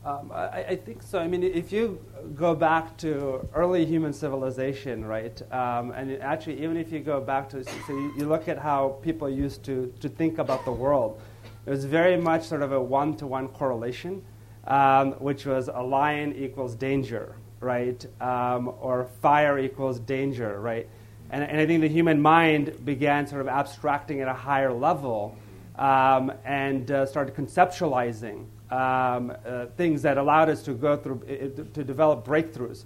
Um, 0.05 0.33
I, 0.33 0.63
I, 0.63 0.75
think 0.75 1.01
so. 1.01 1.17
I 1.17 1.29
mean, 1.29 1.43
if 1.43 1.71
you 1.71 1.97
go 2.35 2.53
back 2.53 2.97
to 2.97 3.47
early 3.53 3.85
human 3.85 4.11
civilization, 4.11 5.05
right, 5.05 5.41
um, 5.53 5.91
and 5.91 6.21
actually, 6.21 6.61
even 6.61 6.75
if 6.75 6.91
you 6.91 6.99
go 6.99 7.21
back 7.21 7.47
to, 7.51 7.63
so 7.63 7.73
you, 7.87 8.13
you, 8.17 8.25
look 8.25 8.49
at 8.49 8.57
how 8.57 8.99
people 9.01 9.29
used 9.29 9.63
to, 9.63 9.93
to 10.01 10.09
think 10.09 10.39
about 10.39 10.65
the 10.65 10.71
world, 10.73 11.21
it 11.65 11.69
was 11.69 11.85
very 11.85 12.17
much 12.17 12.43
sort 12.43 12.61
of 12.63 12.73
a 12.73 12.81
one 12.81 13.15
to 13.15 13.25
one 13.25 13.47
correlation, 13.47 14.21
um, 14.67 15.13
which 15.13 15.45
was 15.45 15.69
a 15.73 15.81
lion 15.81 16.35
equals 16.35 16.75
danger, 16.75 17.37
right, 17.61 18.05
um, 18.19 18.73
or 18.81 19.05
fire 19.21 19.57
equals 19.57 20.01
danger, 20.01 20.59
right. 20.59 20.89
And, 21.29 21.45
and, 21.45 21.61
I 21.61 21.65
think 21.65 21.79
the 21.79 21.87
human 21.87 22.21
mind 22.21 22.83
began 22.83 23.25
sort 23.25 23.39
of 23.39 23.47
abstracting 23.47 24.19
at 24.19 24.27
a 24.27 24.33
higher 24.33 24.73
level 24.73 25.37
um, 25.77 26.29
and 26.43 26.91
uh, 26.91 27.05
started 27.05 27.35
conceptualizing 27.35 28.47
um, 28.73 29.31
uh, 29.45 29.67
things 29.77 30.01
that 30.01 30.17
allowed 30.17 30.49
us 30.49 30.63
to 30.63 30.73
go 30.73 30.97
through, 30.97 31.21
uh, 31.29 31.63
to 31.73 31.83
develop 31.83 32.25
breakthroughs. 32.25 32.85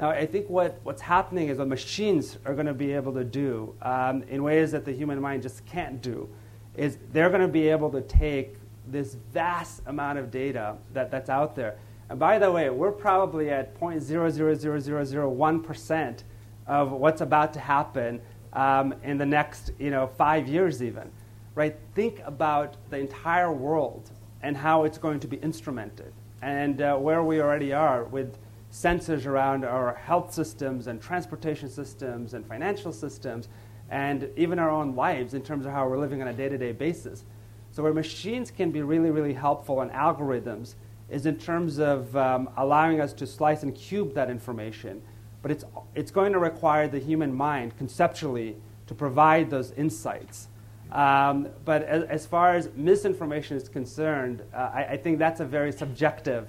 Now, 0.00 0.10
I 0.10 0.26
think 0.26 0.50
what, 0.50 0.80
what's 0.82 1.02
happening 1.02 1.50
is 1.50 1.58
what 1.58 1.68
machines 1.68 2.38
are 2.44 2.54
going 2.54 2.66
to 2.66 2.74
be 2.74 2.92
able 2.92 3.12
to 3.12 3.22
do 3.22 3.72
um, 3.82 4.24
in 4.24 4.42
ways 4.42 4.72
that 4.72 4.84
the 4.84 4.90
human 4.92 5.20
mind 5.20 5.42
just 5.42 5.64
can't 5.66 6.02
do 6.02 6.28
is 6.74 6.98
they're 7.12 7.28
going 7.28 7.42
to 7.42 7.48
be 7.48 7.68
able 7.68 7.90
to 7.90 8.00
take 8.00 8.56
this 8.88 9.14
vast 9.32 9.82
amount 9.86 10.18
of 10.18 10.32
data 10.32 10.76
that, 10.94 11.12
that's 11.12 11.30
out 11.30 11.54
there. 11.54 11.78
And 12.08 12.18
by 12.18 12.40
the 12.40 12.50
way, 12.50 12.68
we're 12.70 12.90
probably 12.90 13.50
at 13.50 13.78
0.000001% 13.78 16.22
of 16.66 16.90
what's 16.90 17.20
about 17.20 17.52
to 17.52 17.60
happen 17.60 18.20
um, 18.52 18.94
in 19.04 19.16
the 19.16 19.26
next 19.26 19.70
you 19.78 19.90
know, 19.90 20.08
five 20.08 20.48
years, 20.48 20.82
even. 20.82 21.08
Right? 21.54 21.76
Think 21.94 22.20
about 22.24 22.74
the 22.90 22.98
entire 22.98 23.52
world 23.52 24.10
and 24.42 24.56
how 24.56 24.84
it's 24.84 24.98
going 24.98 25.20
to 25.20 25.28
be 25.28 25.36
instrumented, 25.38 26.12
and 26.42 26.80
uh, 26.80 26.96
where 26.96 27.22
we 27.22 27.40
already 27.40 27.72
are 27.72 28.04
with 28.04 28.38
sensors 28.72 29.26
around 29.26 29.64
our 29.64 29.94
health 29.94 30.32
systems 30.32 30.86
and 30.86 31.00
transportation 31.00 31.68
systems 31.68 32.34
and 32.34 32.46
financial 32.46 32.92
systems, 32.92 33.48
and 33.90 34.28
even 34.36 34.58
our 34.58 34.70
own 34.70 34.94
lives 34.94 35.34
in 35.34 35.42
terms 35.42 35.66
of 35.66 35.72
how 35.72 35.88
we're 35.88 35.98
living 35.98 36.22
on 36.22 36.28
a 36.28 36.32
day 36.32 36.48
to 36.48 36.56
day 36.56 36.72
basis. 36.72 37.24
So, 37.72 37.82
where 37.82 37.92
machines 37.92 38.50
can 38.50 38.70
be 38.70 38.82
really, 38.82 39.10
really 39.10 39.34
helpful 39.34 39.80
and 39.80 39.90
algorithms 39.90 40.74
is 41.08 41.26
in 41.26 41.36
terms 41.36 41.78
of 41.78 42.16
um, 42.16 42.48
allowing 42.56 43.00
us 43.00 43.12
to 43.14 43.26
slice 43.26 43.62
and 43.62 43.74
cube 43.74 44.14
that 44.14 44.30
information. 44.30 45.02
But 45.42 45.50
it's, 45.50 45.64
it's 45.94 46.10
going 46.10 46.32
to 46.32 46.38
require 46.38 46.86
the 46.86 46.98
human 46.98 47.34
mind 47.34 47.76
conceptually 47.76 48.56
to 48.86 48.94
provide 48.94 49.50
those 49.50 49.72
insights. 49.72 50.48
Um, 50.92 51.48
but 51.64 51.84
as, 51.84 52.02
as, 52.04 52.26
far 52.26 52.56
as 52.56 52.68
misinformation 52.74 53.56
is 53.56 53.68
concerned, 53.68 54.42
uh, 54.52 54.70
I, 54.74 54.84
I, 54.84 54.96
think 54.96 55.20
that's 55.20 55.38
a 55.38 55.44
very 55.44 55.70
subjective 55.70 56.48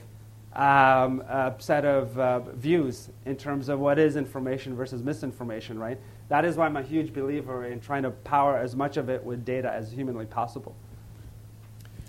um, 0.55 1.23
uh, 1.29 1.51
set 1.59 1.85
of 1.85 2.17
uh, 2.17 2.39
views 2.39 3.09
in 3.25 3.35
terms 3.35 3.69
of 3.69 3.79
what 3.79 3.99
is 3.99 4.15
information 4.15 4.75
versus 4.75 5.03
misinformation, 5.03 5.77
right? 5.77 5.99
That 6.29 6.43
is 6.43 6.57
why 6.57 6.65
I'm 6.65 6.75
a 6.75 6.81
huge 6.81 7.13
believer 7.13 7.65
in 7.65 7.79
trying 7.79 8.01
to 8.01 8.09
power 8.09 8.57
as 8.57 8.75
much 8.75 8.97
of 8.97 9.09
it 9.09 9.23
with 9.23 9.45
data 9.45 9.71
as 9.71 9.91
humanly 9.91 10.25
possible. 10.25 10.75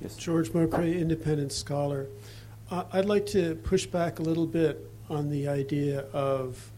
Yes. 0.00 0.16
George 0.16 0.48
Mokray, 0.50 0.98
independent 0.98 1.52
scholar. 1.52 2.06
Uh, 2.70 2.84
I'd 2.92 3.04
like 3.04 3.26
to 3.26 3.56
push 3.56 3.84
back 3.84 4.20
a 4.20 4.22
little 4.22 4.46
bit 4.46 4.90
on 5.10 5.28
the 5.28 5.48
idea 5.48 6.06
of 6.12 6.71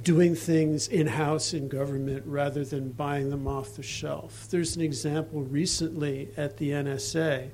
doing 0.00 0.34
things 0.34 0.88
in 0.88 1.06
house 1.06 1.52
in 1.52 1.68
government 1.68 2.22
rather 2.24 2.64
than 2.64 2.90
buying 2.92 3.28
them 3.30 3.46
off 3.46 3.74
the 3.74 3.82
shelf. 3.82 4.46
There's 4.50 4.74
an 4.74 4.82
example 4.82 5.42
recently 5.42 6.30
at 6.36 6.56
the 6.56 6.70
NSA 6.70 7.50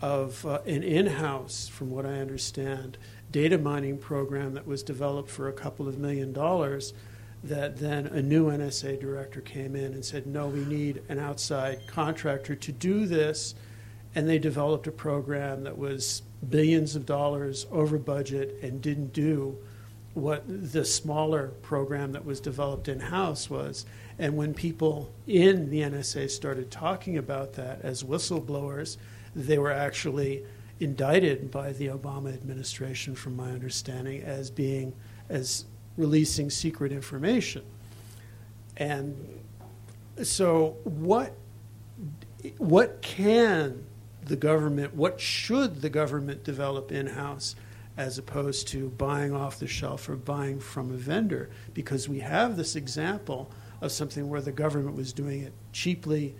of 0.00 0.44
uh, 0.44 0.58
an 0.66 0.82
in 0.82 1.06
house, 1.06 1.68
from 1.68 1.90
what 1.90 2.04
I 2.04 2.18
understand, 2.18 2.98
data 3.30 3.56
mining 3.56 3.98
program 3.98 4.54
that 4.54 4.66
was 4.66 4.82
developed 4.82 5.30
for 5.30 5.48
a 5.48 5.52
couple 5.52 5.86
of 5.86 5.98
million 5.98 6.32
dollars. 6.32 6.92
That 7.44 7.78
then 7.78 8.06
a 8.06 8.22
new 8.22 8.50
NSA 8.50 9.00
director 9.00 9.40
came 9.40 9.74
in 9.74 9.94
and 9.94 10.04
said, 10.04 10.26
No, 10.26 10.48
we 10.48 10.64
need 10.64 11.02
an 11.08 11.18
outside 11.18 11.80
contractor 11.88 12.54
to 12.54 12.72
do 12.72 13.06
this. 13.06 13.54
And 14.14 14.28
they 14.28 14.38
developed 14.38 14.86
a 14.86 14.92
program 14.92 15.64
that 15.64 15.78
was 15.78 16.22
billions 16.48 16.94
of 16.94 17.06
dollars 17.06 17.66
over 17.70 17.98
budget 17.98 18.58
and 18.62 18.82
didn't 18.82 19.12
do 19.12 19.56
what 20.14 20.44
the 20.46 20.84
smaller 20.84 21.48
program 21.62 22.12
that 22.12 22.24
was 22.24 22.40
developed 22.40 22.88
in 22.88 23.00
house 23.00 23.48
was. 23.48 23.86
And 24.18 24.36
when 24.36 24.52
people 24.52 25.10
in 25.26 25.70
the 25.70 25.80
NSA 25.80 26.30
started 26.30 26.70
talking 26.70 27.16
about 27.16 27.54
that 27.54 27.80
as 27.82 28.02
whistleblowers, 28.02 28.98
they 29.34 29.58
were 29.58 29.72
actually 29.72 30.44
indicted 30.80 31.50
by 31.50 31.72
the 31.72 31.86
Obama 31.86 32.32
administration, 32.34 33.14
from 33.14 33.36
my 33.36 33.50
understanding, 33.50 34.22
as 34.22 34.50
being 34.50 34.92
as 35.28 35.64
releasing 35.96 36.50
secret 36.50 36.92
information. 36.92 37.62
And 38.76 39.16
so, 40.22 40.76
what 40.84 41.34
what 42.58 43.00
can 43.02 43.84
the 44.24 44.36
government, 44.36 44.94
what 44.94 45.20
should 45.20 45.80
the 45.80 45.88
government 45.88 46.44
develop 46.44 46.92
in 46.92 47.06
house 47.06 47.54
as 47.96 48.18
opposed 48.18 48.68
to 48.68 48.88
buying 48.90 49.34
off 49.34 49.58
the 49.58 49.66
shelf 49.66 50.08
or 50.08 50.16
buying 50.16 50.58
from 50.58 50.90
a 50.90 50.96
vendor 50.96 51.50
because 51.74 52.08
we 52.08 52.20
have 52.20 52.56
this 52.56 52.74
example 52.74 53.50
of 53.80 53.92
something 53.92 54.28
where 54.28 54.40
the 54.40 54.52
government 54.52 54.96
was 54.96 55.12
doing 55.12 55.42
it 55.42 55.52
cheaply 55.72 56.34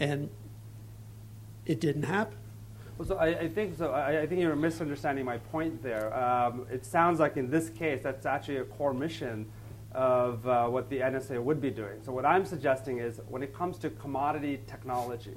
and 0.00 0.28
it 1.66 1.80
didn't 1.80 2.02
happen. 2.04 2.36
Well, 2.96 3.06
so 3.06 3.16
I, 3.16 3.26
I 3.26 3.48
think 3.48 3.78
so. 3.78 3.92
I, 3.92 4.22
I, 4.22 4.26
think 4.26 4.40
you're 4.40 4.56
misunderstanding 4.56 5.24
my 5.24 5.38
point 5.38 5.80
there. 5.82 6.12
Um, 6.18 6.66
it 6.68 6.84
sounds 6.84 7.20
like 7.20 7.36
in 7.36 7.48
this 7.48 7.68
case 7.68 8.02
that's 8.02 8.26
actually 8.26 8.56
a 8.56 8.64
core 8.64 8.92
mission 8.92 9.46
of 9.92 10.46
uh, 10.48 10.66
what 10.66 10.90
the 10.90 10.98
NSA 10.98 11.40
would 11.40 11.60
be 11.60 11.70
doing. 11.70 12.00
So 12.02 12.10
what 12.10 12.26
I'm 12.26 12.44
suggesting 12.44 12.98
is 12.98 13.20
when 13.28 13.42
it 13.42 13.54
comes 13.54 13.78
to 13.78 13.90
commodity 13.90 14.60
technology, 14.66 15.36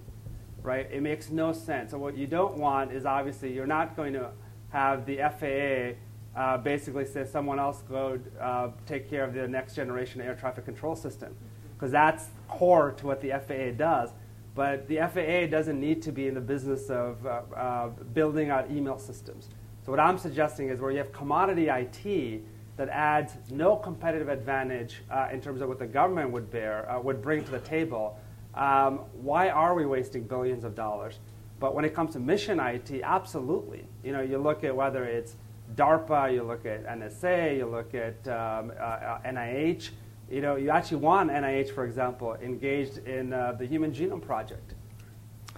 right? 0.64 0.88
It 0.91 1.03
makes 1.03 1.30
no 1.30 1.53
sense. 1.53 1.91
So 1.91 1.99
what 1.99 2.18
you 2.18 2.26
don't 2.26 2.57
want 2.57 2.91
is 2.91 3.05
obviously 3.05 3.53
you're 3.53 3.68
not 3.68 3.95
going 3.95 4.14
to 4.14 4.32
have 4.72 5.05
the 5.05 5.17
FAA 5.17 6.39
uh, 6.39 6.57
basically 6.57 7.05
say 7.05 7.26
someone 7.26 7.59
else 7.59 7.84
go 7.89 8.19
uh, 8.39 8.69
take 8.88 9.09
care 9.09 9.24
of 9.24 9.34
the 9.34 9.47
next 9.47 9.76
generation 9.76 10.22
air 10.22 10.36
traffic 10.36 10.65
control 10.65 10.95
system, 10.95 11.36
because 11.74 11.91
that's 11.91 12.28
core 12.47 12.91
to 12.91 13.05
what 13.05 13.22
the 13.22 13.30
FAA 13.30 13.72
does. 13.78 14.11
But 14.53 14.88
the 14.88 14.97
FAA 14.97 15.49
doesn't 15.49 15.80
need 15.80 16.01
to 16.03 16.11
be 16.11 16.28
in 16.28 16.34
the 16.34 16.41
business 16.41 16.89
of 16.89 17.26
uh, 17.26 17.41
uh, 17.55 17.88
building 18.13 18.49
out 18.49 18.69
email 18.69 18.97
systems. 18.97 19.49
So 19.86 19.91
what 19.91 19.99
I'm 19.99 20.17
suggesting 20.17 20.69
is 20.69 20.80
where 20.80 20.91
you 20.91 20.97
have 20.97 21.11
commodity 21.11 21.69
IT 21.69 22.43
that 22.78 22.89
adds 22.89 23.34
no 23.49 23.76
competitive 23.76 24.30
advantage 24.30 25.03
uh, 25.09 25.30
in 25.32 25.41
terms 25.41 25.61
of 25.61 25.69
what 25.69 25.80
the 25.80 25.88
government 25.88 26.32
would 26.32 26.49
bear 26.49 26.89
uh, 26.89 26.99
would 26.99 27.22
bring 27.22 27.43
to 27.43 27.51
the 27.51 27.59
table. 27.59 28.17
Um, 28.53 28.99
why 29.13 29.49
are 29.49 29.74
we 29.74 29.86
wasting 29.86 30.24
billions 30.24 30.63
of 30.63 30.76
dollars? 30.76 31.19
But 31.62 31.76
when 31.76 31.86
it 31.86 31.93
comes 31.93 32.14
to 32.14 32.20
mission 32.20 32.59
IT, 32.59 33.01
absolutely. 33.03 33.86
You 34.03 34.14
know, 34.14 34.22
you 34.22 34.39
look 34.39 34.64
at 34.64 34.76
whether 34.76 35.05
it's 35.05 35.36
DARPA, 35.76 36.34
you 36.34 36.41
look 36.41 36.66
at 36.66 36.86
NSA, 36.88 37.55
you 37.55 37.68
look 37.68 37.93
at 37.93 38.28
um, 38.28 38.74
uh, 38.78 39.20
NIH. 39.24 39.91
You 40.30 40.41
know, 40.41 40.55
you 40.55 40.72
actually 40.72 40.97
want 40.97 41.30
NIH, 41.30 41.70
for 41.76 41.86
example, 41.86 42.36
engaged 42.41 42.97
in 43.05 43.32
uh, 43.32 43.51
the 43.51 43.66
Human 43.66 43.91
Genome 43.93 44.24
Project. 44.24 44.74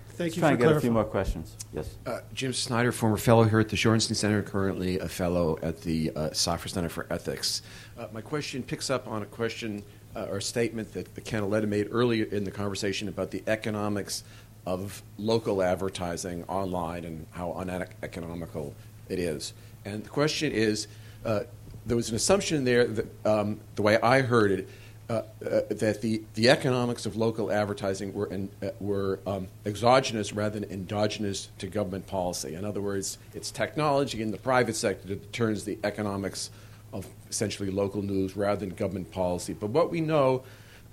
Thank 0.09 0.19
Let's 0.19 0.35
you 0.35 0.41
try 0.41 0.49
and 0.51 0.59
get 0.59 0.71
a 0.73 0.81
few 0.81 0.91
more 0.91 1.05
questions. 1.05 1.55
Yes. 1.71 1.95
Uh, 2.05 2.19
Jim 2.33 2.51
Snyder, 2.51 2.91
former 2.91 3.17
fellow 3.17 3.45
here 3.45 3.61
at 3.61 3.69
the 3.69 3.77
Shorenstein 3.77 4.15
Center, 4.15 4.43
currently 4.43 4.99
a 4.99 5.07
fellow 5.07 5.57
at 5.63 5.81
the 5.81 6.11
uh, 6.11 6.29
Safra 6.31 6.69
Center 6.69 6.89
for 6.89 7.07
Ethics. 7.11 7.61
Uh, 7.97 8.07
my 8.11 8.21
question 8.21 8.61
picks 8.61 8.89
up 8.89 9.07
on 9.07 9.23
a 9.23 9.25
question 9.25 9.83
uh, 10.15 10.27
or 10.29 10.37
a 10.37 10.41
statement 10.41 10.93
that, 10.93 11.13
that 11.15 11.25
Ken 11.25 11.43
Auletta 11.43 11.67
made 11.67 11.87
earlier 11.91 12.25
in 12.25 12.43
the 12.43 12.51
conversation 12.51 13.07
about 13.07 13.31
the 13.31 13.43
economics 13.47 14.23
of 14.65 15.03
local 15.17 15.61
advertising 15.61 16.43
online 16.45 17.03
and 17.03 17.25
how 17.31 17.51
uneconomical 17.53 18.73
it 19.09 19.19
is. 19.19 19.53
And 19.85 20.03
the 20.03 20.09
question 20.09 20.51
is 20.51 20.87
uh, 21.25 21.41
there 21.85 21.97
was 21.97 22.09
an 22.09 22.15
assumption 22.15 22.63
there 22.63 22.85
that, 22.85 23.25
um, 23.25 23.59
the 23.75 23.81
way 23.81 23.99
I 24.01 24.21
heard 24.21 24.51
it, 24.51 24.69
uh, 25.09 25.13
uh, 25.13 25.61
that 25.69 26.01
the, 26.01 26.23
the 26.35 26.49
economics 26.49 27.05
of 27.05 27.17
local 27.17 27.51
advertising 27.51 28.13
were, 28.13 28.27
in, 28.27 28.49
uh, 28.61 28.69
were 28.79 29.19
um, 29.27 29.47
exogenous 29.65 30.31
rather 30.31 30.59
than 30.59 30.71
endogenous 30.71 31.49
to 31.59 31.67
government 31.67 32.07
policy. 32.07 32.55
In 32.55 32.63
other 32.63 32.79
words, 32.79 33.17
it's 33.33 33.51
technology 33.51 34.21
in 34.21 34.31
the 34.31 34.37
private 34.37 34.77
sector 34.77 35.09
that 35.09 35.21
determines 35.21 35.65
the 35.65 35.77
economics 35.83 36.49
of 36.93 37.05
essentially 37.29 37.69
local 37.69 38.01
news 38.01 38.37
rather 38.37 38.65
than 38.65 38.69
government 38.69 39.11
policy. 39.11 39.51
But 39.51 39.71
what 39.71 39.91
we 39.91 39.99
know 39.99 40.43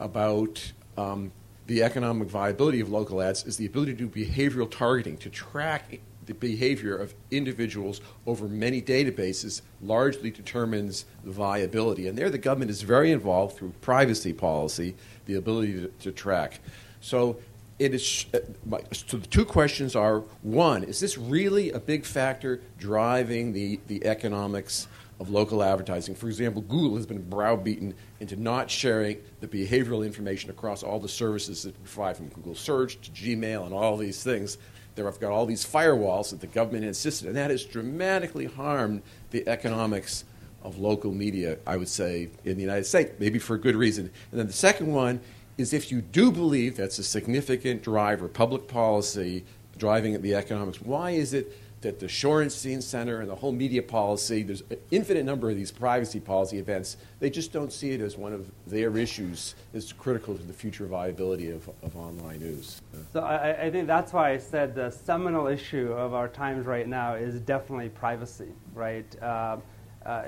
about 0.00 0.72
um, 0.96 1.30
the 1.70 1.84
economic 1.84 2.26
viability 2.26 2.80
of 2.80 2.90
local 2.90 3.22
ads 3.22 3.44
is 3.44 3.56
the 3.56 3.64
ability 3.64 3.94
to 3.94 4.08
do 4.08 4.08
behavioral 4.08 4.68
targeting, 4.68 5.16
to 5.16 5.30
track 5.30 6.00
the 6.26 6.34
behavior 6.34 6.96
of 6.96 7.14
individuals 7.30 8.00
over 8.26 8.48
many 8.48 8.82
databases 8.82 9.62
largely 9.80 10.32
determines 10.32 11.04
the 11.22 11.30
viability. 11.30 12.08
And 12.08 12.18
there, 12.18 12.28
the 12.28 12.38
government 12.38 12.72
is 12.72 12.82
very 12.82 13.12
involved 13.12 13.56
through 13.56 13.72
privacy 13.82 14.32
policy, 14.32 14.96
the 15.26 15.36
ability 15.36 15.74
to, 15.74 15.86
to 16.00 16.10
track. 16.10 16.58
So, 17.00 17.36
it 17.78 17.94
is. 17.94 18.26
Uh, 18.34 18.78
so 18.92 19.16
the 19.18 19.28
two 19.28 19.44
questions 19.44 19.94
are: 19.94 20.24
one, 20.42 20.82
is 20.82 20.98
this 20.98 21.16
really 21.16 21.70
a 21.70 21.78
big 21.78 22.04
factor 22.04 22.60
driving 22.78 23.52
the 23.52 23.78
the 23.86 24.04
economics 24.04 24.88
of 25.20 25.28
local 25.28 25.62
advertising. 25.62 26.14
For 26.14 26.28
example, 26.28 26.62
Google 26.62 26.96
has 26.96 27.04
been 27.04 27.20
browbeaten 27.28 27.94
into 28.20 28.36
not 28.36 28.70
sharing 28.70 29.18
the 29.40 29.46
behavioral 29.46 30.04
information 30.04 30.48
across 30.48 30.82
all 30.82 30.98
the 30.98 31.10
services 31.10 31.62
that 31.62 31.80
provide 31.84 32.16
from 32.16 32.28
Google 32.28 32.54
Search 32.54 32.98
to 33.02 33.10
Gmail 33.10 33.66
and 33.66 33.74
all 33.74 33.98
these 33.98 34.24
things. 34.24 34.56
They've 34.94 35.20
got 35.20 35.30
all 35.30 35.44
these 35.44 35.64
firewalls 35.64 36.30
that 36.30 36.40
the 36.40 36.46
government 36.46 36.84
insisted, 36.84 37.28
and 37.28 37.36
that 37.36 37.50
has 37.50 37.64
dramatically 37.64 38.46
harmed 38.46 39.02
the 39.30 39.46
economics 39.46 40.24
of 40.62 40.78
local 40.78 41.12
media, 41.12 41.58
I 41.66 41.76
would 41.76 41.88
say, 41.88 42.30
in 42.44 42.56
the 42.56 42.62
United 42.62 42.84
States, 42.84 43.12
maybe 43.18 43.38
for 43.38 43.54
a 43.54 43.58
good 43.58 43.76
reason. 43.76 44.10
And 44.30 44.40
then 44.40 44.46
the 44.46 44.52
second 44.52 44.92
one 44.92 45.20
is 45.58 45.74
if 45.74 45.92
you 45.92 46.00
do 46.00 46.32
believe 46.32 46.76
that's 46.76 46.98
a 46.98 47.04
significant 47.04 47.82
driver, 47.82 48.26
public 48.26 48.68
policy 48.68 49.44
driving 49.76 50.20
the 50.20 50.34
economics, 50.34 50.80
why 50.80 51.10
is 51.10 51.34
it 51.34 51.56
that 51.80 51.98
the 51.98 52.06
Shorenstein 52.06 52.82
Center 52.82 53.20
and 53.20 53.30
the 53.30 53.34
whole 53.34 53.52
media 53.52 53.82
policy, 53.82 54.42
there's 54.42 54.62
an 54.70 54.76
infinite 54.90 55.24
number 55.24 55.48
of 55.50 55.56
these 55.56 55.72
privacy 55.72 56.20
policy 56.20 56.58
events, 56.58 56.98
they 57.20 57.30
just 57.30 57.52
don't 57.52 57.72
see 57.72 57.92
it 57.92 58.00
as 58.00 58.18
one 58.18 58.32
of 58.32 58.50
their 58.66 58.96
issues 58.98 59.54
as 59.72 59.92
critical 59.92 60.36
to 60.36 60.42
the 60.42 60.52
future 60.52 60.86
viability 60.86 61.50
of, 61.50 61.68
of 61.82 61.96
online 61.96 62.40
news. 62.40 62.82
So 63.12 63.20
I, 63.20 63.66
I, 63.66 63.70
think 63.70 63.86
that's 63.86 64.12
why 64.12 64.32
I 64.32 64.38
said 64.38 64.74
the 64.74 64.90
seminal 64.90 65.46
issue 65.46 65.92
of 65.92 66.12
our 66.12 66.28
times 66.28 66.66
right 66.66 66.86
now 66.86 67.14
is 67.14 67.40
definitely 67.40 67.88
privacy, 67.88 68.52
right? 68.74 69.22
Uh, 69.22 69.56
uh, 70.04 70.24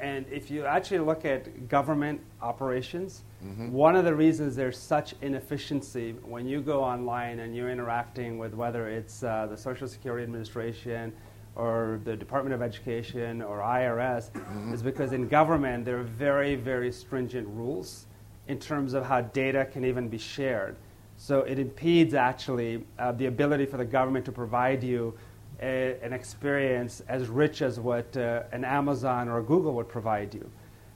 and 0.00 0.26
if 0.30 0.50
you 0.50 0.66
actually 0.66 0.98
look 0.98 1.24
at 1.24 1.68
government 1.68 2.20
operations, 2.42 3.22
mm-hmm. 3.46 3.72
one 3.72 3.96
of 3.96 4.04
the 4.04 4.14
reasons 4.14 4.56
there's 4.56 4.78
such 4.78 5.14
inefficiency 5.22 6.12
when 6.24 6.46
you 6.46 6.60
go 6.60 6.82
online 6.82 7.40
and 7.40 7.54
you're 7.54 7.70
interacting 7.70 8.38
with 8.38 8.54
whether 8.54 8.88
it's 8.88 9.22
uh, 9.22 9.46
the 9.48 9.56
Social 9.56 9.88
Security 9.88 10.24
Administration 10.24 11.12
or 11.54 12.00
the 12.04 12.16
Department 12.16 12.54
of 12.54 12.62
Education 12.62 13.40
or 13.42 13.58
IRS 13.58 14.30
mm-hmm. 14.30 14.74
is 14.74 14.82
because 14.82 15.12
in 15.12 15.26
government 15.26 15.84
there 15.84 15.98
are 15.98 16.04
very, 16.04 16.54
very 16.54 16.92
stringent 16.92 17.48
rules 17.48 18.06
in 18.48 18.58
terms 18.58 18.94
of 18.94 19.04
how 19.04 19.22
data 19.22 19.64
can 19.64 19.84
even 19.84 20.08
be 20.08 20.18
shared. 20.18 20.76
So 21.16 21.40
it 21.40 21.58
impedes 21.58 22.14
actually 22.14 22.84
uh, 22.98 23.12
the 23.12 23.26
ability 23.26 23.66
for 23.66 23.78
the 23.78 23.84
government 23.84 24.24
to 24.26 24.32
provide 24.32 24.84
you 24.84 25.14
a, 25.60 25.96
an 26.02 26.12
experience 26.12 27.02
as 27.08 27.28
rich 27.28 27.62
as 27.62 27.80
what 27.80 28.14
uh, 28.16 28.42
an 28.52 28.64
Amazon 28.64 29.28
or 29.28 29.38
a 29.38 29.42
Google 29.42 29.72
would 29.74 29.88
provide 29.88 30.34
you. 30.34 30.50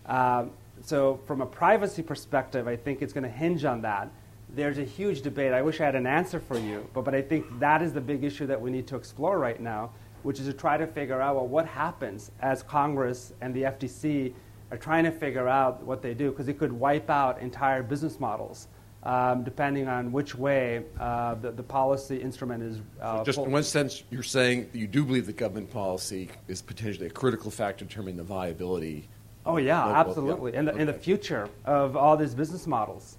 Um, 0.06 0.50
so, 0.82 1.20
from 1.26 1.40
a 1.40 1.46
privacy 1.46 2.02
perspective, 2.02 2.66
I 2.66 2.76
think 2.76 3.02
it's 3.02 3.12
going 3.12 3.24
to 3.24 3.30
hinge 3.30 3.64
on 3.64 3.82
that. 3.82 4.10
There's 4.48 4.78
a 4.78 4.84
huge 4.84 5.22
debate. 5.22 5.52
I 5.52 5.62
wish 5.62 5.80
I 5.80 5.84
had 5.84 5.94
an 5.94 6.06
answer 6.06 6.40
for 6.40 6.58
you, 6.58 6.88
but, 6.92 7.04
but 7.04 7.14
I 7.14 7.22
think 7.22 7.46
that 7.60 7.82
is 7.82 7.92
the 7.92 8.00
big 8.00 8.24
issue 8.24 8.46
that 8.46 8.60
we 8.60 8.70
need 8.70 8.86
to 8.88 8.96
explore 8.96 9.38
right 9.38 9.60
now, 9.60 9.90
which 10.22 10.40
is 10.40 10.46
to 10.46 10.52
try 10.52 10.76
to 10.76 10.86
figure 10.86 11.20
out 11.20 11.36
well, 11.36 11.46
what 11.46 11.66
happens 11.66 12.32
as 12.40 12.62
Congress 12.62 13.32
and 13.40 13.54
the 13.54 13.62
FTC 13.62 14.32
are 14.70 14.76
trying 14.76 15.04
to 15.04 15.10
figure 15.10 15.48
out 15.48 15.82
what 15.82 16.02
they 16.02 16.14
do, 16.14 16.30
because 16.30 16.48
it 16.48 16.58
could 16.58 16.72
wipe 16.72 17.10
out 17.10 17.40
entire 17.40 17.82
business 17.82 18.18
models 18.18 18.68
um, 19.02 19.42
depending 19.42 19.88
on 19.88 20.12
which 20.12 20.34
way 20.34 20.84
uh, 20.98 21.34
the, 21.34 21.50
the, 21.52 21.62
policy 21.62 22.16
instrument 22.16 22.62
is. 22.62 22.78
Uh, 23.00 23.18
so 23.18 23.24
just 23.24 23.36
pulled. 23.36 23.48
in 23.48 23.52
one 23.52 23.62
sense, 23.62 24.02
you're 24.10 24.22
saying 24.22 24.68
you 24.72 24.86
do 24.86 25.04
believe 25.04 25.26
that 25.26 25.36
government 25.36 25.70
policy 25.70 26.28
is 26.48 26.60
potentially 26.60 27.06
a 27.06 27.10
critical 27.10 27.50
factor 27.50 27.84
determining 27.84 28.16
the 28.16 28.22
viability. 28.22 29.08
Oh 29.46 29.56
yeah, 29.56 29.84
of, 29.84 30.08
absolutely, 30.08 30.52
yeah. 30.52 30.58
and 30.58 30.68
the, 30.68 30.72
okay. 30.72 30.84
the 30.84 30.92
future 30.92 31.48
of 31.64 31.96
all 31.96 32.16
these 32.16 32.34
business 32.34 32.66
models. 32.66 33.16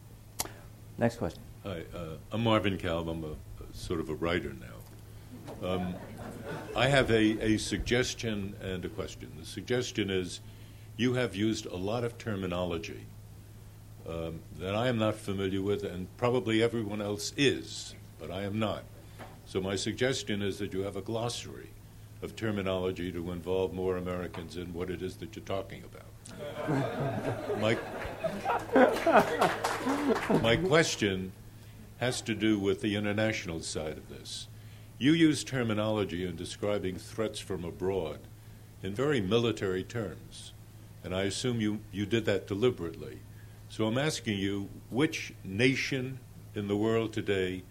Next 0.97 1.17
question. 1.17 1.41
Hi, 1.63 1.83
uh, 1.95 2.15
I'm 2.31 2.43
Marvin 2.43 2.77
Kalb. 2.77 3.07
I'm 3.07 3.23
a, 3.23 3.27
a, 3.27 3.73
sort 3.73 3.99
of 3.99 4.09
a 4.09 4.15
writer 4.15 4.53
now. 4.53 5.67
Um, 5.67 5.95
I 6.75 6.87
have 6.87 7.09
a, 7.09 7.53
a 7.53 7.57
suggestion 7.57 8.55
and 8.61 8.85
a 8.85 8.89
question. 8.89 9.31
The 9.39 9.45
suggestion 9.45 10.09
is, 10.09 10.41
you 10.97 11.13
have 11.13 11.35
used 11.35 11.65
a 11.65 11.75
lot 11.75 12.03
of 12.03 12.17
terminology 12.17 13.05
um, 14.07 14.39
that 14.59 14.75
I 14.75 14.87
am 14.87 14.97
not 14.97 15.15
familiar 15.15 15.61
with, 15.61 15.83
and 15.83 16.07
probably 16.17 16.61
everyone 16.61 17.01
else 17.01 17.33
is, 17.37 17.95
but 18.19 18.29
I 18.29 18.43
am 18.43 18.59
not. 18.59 18.83
So 19.45 19.59
my 19.59 19.75
suggestion 19.75 20.41
is 20.41 20.59
that 20.59 20.73
you 20.73 20.81
have 20.81 20.95
a 20.95 21.01
glossary 21.01 21.69
of 22.21 22.35
terminology 22.35 23.11
to 23.11 23.31
involve 23.31 23.73
more 23.73 23.97
Americans 23.97 24.57
in 24.57 24.73
what 24.73 24.89
it 24.89 25.01
is 25.01 25.17
that 25.17 25.35
you're 25.35 25.45
talking 25.45 25.83
about. 25.83 26.00
My, 27.59 27.77
my 30.41 30.55
question 30.55 31.31
has 31.99 32.21
to 32.21 32.35
do 32.35 32.59
with 32.59 32.81
the 32.81 32.95
international 32.95 33.61
side 33.61 33.97
of 33.97 34.09
this. 34.09 34.47
You 34.97 35.13
use 35.13 35.43
terminology 35.43 36.25
in 36.25 36.35
describing 36.35 36.97
threats 36.97 37.39
from 37.39 37.63
abroad 37.63 38.19
in 38.83 38.93
very 38.93 39.21
military 39.21 39.83
terms, 39.83 40.53
and 41.03 41.15
I 41.15 41.23
assume 41.23 41.61
you, 41.61 41.79
you 41.91 42.05
did 42.05 42.25
that 42.25 42.47
deliberately. 42.47 43.19
So 43.69 43.87
I'm 43.87 43.97
asking 43.97 44.37
you, 44.37 44.69
which 44.89 45.33
nation 45.43 46.19
in 46.55 46.67
the 46.67 46.77
world 46.77 47.13
today 47.13 47.63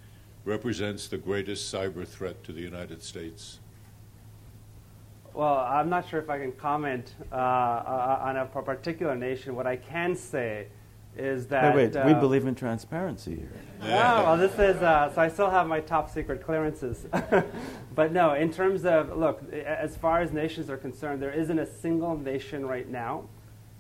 represents 0.45 1.07
the 1.07 1.19
greatest 1.19 1.73
cyber 1.73 2.07
threat 2.07 2.43
to 2.45 2.53
the 2.53 2.63
United 2.63 3.03
States? 3.03 3.59
Well, 5.35 5.59
I'm 5.59 5.89
not 5.89 6.09
sure 6.09 6.21
if 6.21 6.29
I 6.29 6.39
can 6.39 6.53
comment 6.53 7.15
uh, 7.33 7.35
uh 7.35 8.21
on 8.23 8.37
a 8.37 8.47
particular 8.47 9.15
nation. 9.15 9.55
What 9.55 9.67
I 9.67 9.77
can 9.77 10.17
say 10.17 10.67
is 11.17 11.47
that. 11.49 11.75
Wait, 11.75 11.95
wait, 11.95 11.97
uh, 11.97 12.05
we 12.07 12.15
believe 12.15 12.47
in 12.47 12.55
transparency 12.55 13.37
here. 13.37 13.53
Yeah, 13.83 14.23
well, 14.23 14.37
this 14.37 14.53
is. 14.55 14.83
Uh, 14.83 15.13
so 15.15 15.21
I 15.21 15.29
still 15.29 15.51
have 15.51 15.67
my 15.67 15.81
top 15.81 16.11
secret 16.11 16.43
clearances. 16.43 17.07
but 17.95 18.13
no, 18.13 18.35
in 18.35 18.53
terms 18.53 18.85
of, 18.85 19.17
look, 19.17 19.53
as 19.53 19.97
far 19.97 20.21
as 20.21 20.33
nations 20.33 20.71
are 20.71 20.77
concerned, 20.77 21.23
there 21.23 21.33
isn't 21.33 21.59
a 21.59 21.67
single 21.67 22.17
nation 22.17 22.67
right 22.67 22.89
now 22.89 23.25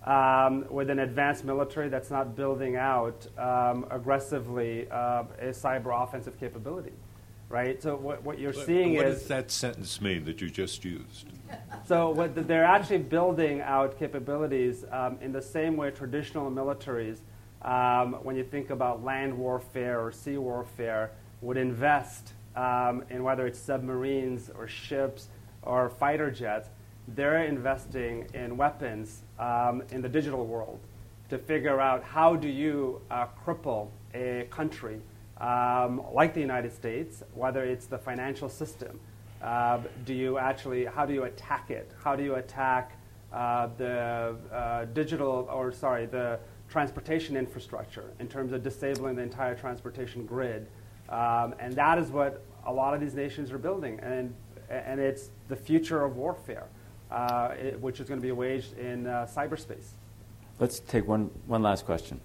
um, 0.04 0.64
with 0.70 0.90
an 0.90 1.00
advanced 1.00 1.44
military 1.44 1.88
that's 1.88 2.10
not 2.10 2.34
building 2.34 2.76
out 2.76 3.26
um, 3.38 3.86
aggressively 3.90 4.88
uh, 4.90 5.24
a 5.38 5.48
cyber 5.48 6.02
offensive 6.02 6.38
capability, 6.38 6.92
right? 7.50 7.82
So 7.82 7.96
what, 7.96 8.22
what 8.22 8.38
you're 8.38 8.52
what, 8.52 8.66
seeing 8.66 8.94
what 8.94 9.04
is 9.06 9.14
what 9.14 9.18
does 9.18 9.28
that 9.28 9.50
sentence 9.50 10.00
mean 10.00 10.24
that 10.24 10.40
you 10.40 10.48
just 10.48 10.84
used? 10.84 11.26
So 11.86 12.10
what 12.10 12.34
the, 12.34 12.40
they're 12.42 12.64
actually 12.64 12.98
building 12.98 13.60
out 13.60 13.98
capabilities 13.98 14.84
um, 14.90 15.18
in 15.20 15.32
the 15.32 15.42
same 15.42 15.76
way 15.76 15.90
traditional 15.90 16.50
militaries, 16.50 17.18
um, 17.62 18.14
when 18.22 18.36
you 18.36 18.44
think 18.44 18.70
about 18.70 19.04
land 19.04 19.36
warfare 19.36 20.00
or 20.00 20.12
sea 20.12 20.38
warfare, 20.38 21.10
would 21.42 21.56
invest 21.56 22.32
um, 22.56 23.04
in 23.10 23.22
whether 23.22 23.46
it's 23.46 23.58
submarines 23.58 24.50
or 24.56 24.66
ships 24.68 25.28
or 25.62 25.90
fighter 25.90 26.30
jets 26.30 26.68
they're 27.14 27.44
investing 27.44 28.26
in 28.34 28.56
weapons 28.56 29.22
um, 29.38 29.82
in 29.90 30.02
the 30.02 30.08
digital 30.08 30.46
world 30.46 30.78
to 31.28 31.38
figure 31.38 31.80
out 31.80 32.02
how 32.02 32.36
do 32.36 32.48
you 32.48 33.00
uh, 33.10 33.26
cripple 33.44 33.88
a 34.14 34.46
country 34.50 35.00
um, 35.40 36.02
like 36.12 36.34
the 36.34 36.40
United 36.40 36.72
States, 36.72 37.22
whether 37.34 37.64
it's 37.64 37.86
the 37.86 37.98
financial 37.98 38.48
system. 38.48 39.00
Uh, 39.42 39.80
do 40.04 40.12
you 40.12 40.38
actually, 40.38 40.84
how 40.84 41.06
do 41.06 41.14
you 41.14 41.24
attack 41.24 41.70
it? 41.70 41.90
How 42.04 42.14
do 42.14 42.22
you 42.22 42.34
attack 42.34 42.98
uh, 43.32 43.68
the 43.78 44.36
uh, 44.52 44.84
digital, 44.86 45.48
or 45.50 45.72
sorry, 45.72 46.06
the 46.06 46.38
transportation 46.68 47.36
infrastructure 47.36 48.12
in 48.20 48.28
terms 48.28 48.52
of 48.52 48.62
disabling 48.62 49.16
the 49.16 49.22
entire 49.22 49.54
transportation 49.54 50.26
grid? 50.26 50.66
Um, 51.08 51.54
and 51.58 51.74
that 51.74 51.98
is 51.98 52.10
what 52.10 52.44
a 52.66 52.72
lot 52.72 52.94
of 52.94 53.00
these 53.00 53.14
nations 53.14 53.50
are 53.50 53.58
building. 53.58 53.98
And, 54.00 54.34
and 54.68 55.00
it's 55.00 55.30
the 55.48 55.56
future 55.56 56.04
of 56.04 56.16
warfare 56.16 56.66
uh, 57.10 57.54
it, 57.58 57.80
which 57.80 57.98
is 57.98 58.08
going 58.08 58.20
to 58.20 58.26
be 58.26 58.32
waged 58.32 58.78
in 58.78 59.06
uh, 59.06 59.26
cyberspace. 59.34 59.92
Let's 60.58 60.80
take 60.80 61.08
one, 61.08 61.30
one 61.46 61.62
last 61.62 61.86
question. 61.86 62.20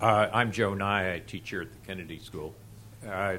Uh, 0.00 0.28
I'm 0.32 0.52
Joe 0.52 0.74
Nye. 0.74 1.14
I 1.14 1.18
teach 1.20 1.50
here 1.50 1.62
at 1.62 1.72
the 1.72 1.78
Kennedy 1.86 2.18
School. 2.18 2.54
Uh, 3.06 3.38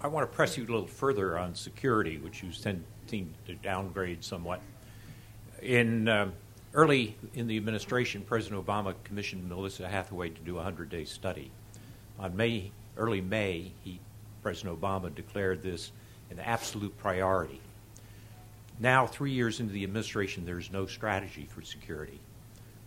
I 0.00 0.06
want 0.06 0.30
to 0.30 0.34
press 0.34 0.56
you 0.56 0.64
a 0.64 0.66
little 0.66 0.86
further 0.86 1.38
on 1.38 1.54
security, 1.54 2.18
which 2.18 2.42
you 2.42 2.50
tend 2.52 2.84
to 3.08 3.54
downgrade 3.62 4.24
somewhat. 4.24 4.60
In 5.62 6.08
um, 6.08 6.32
early 6.74 7.16
in 7.34 7.46
the 7.46 7.56
administration, 7.56 8.22
President 8.22 8.64
Obama 8.64 8.94
commissioned 9.04 9.48
Melissa 9.48 9.88
Hathaway 9.88 10.30
to 10.30 10.40
do 10.42 10.58
a 10.58 10.62
100-day 10.62 11.04
study. 11.04 11.50
On 12.18 12.36
May, 12.36 12.70
early 12.96 13.20
May, 13.20 13.72
he, 13.82 14.00
President 14.42 14.80
Obama 14.80 15.14
declared 15.14 15.62
this 15.62 15.92
an 16.30 16.38
absolute 16.40 16.96
priority 16.98 17.60
now, 18.80 19.06
three 19.06 19.32
years 19.32 19.60
into 19.60 19.74
the 19.74 19.84
administration, 19.84 20.46
there's 20.46 20.72
no 20.72 20.86
strategy 20.86 21.46
for 21.46 21.60
security. 21.60 22.18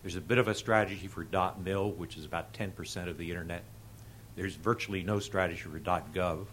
There's 0.04 0.16
a 0.16 0.20
bit 0.20 0.36
of 0.36 0.48
a 0.48 0.54
strategy 0.54 1.06
for 1.06 1.26
.mil, 1.64 1.92
which 1.92 2.18
is 2.18 2.26
about 2.26 2.52
10% 2.52 3.08
of 3.08 3.16
the 3.16 3.30
internet. 3.30 3.64
There's 4.36 4.54
virtually 4.54 5.02
no 5.02 5.18
strategy 5.18 5.62
for 5.62 5.78
.gov, 5.78 6.44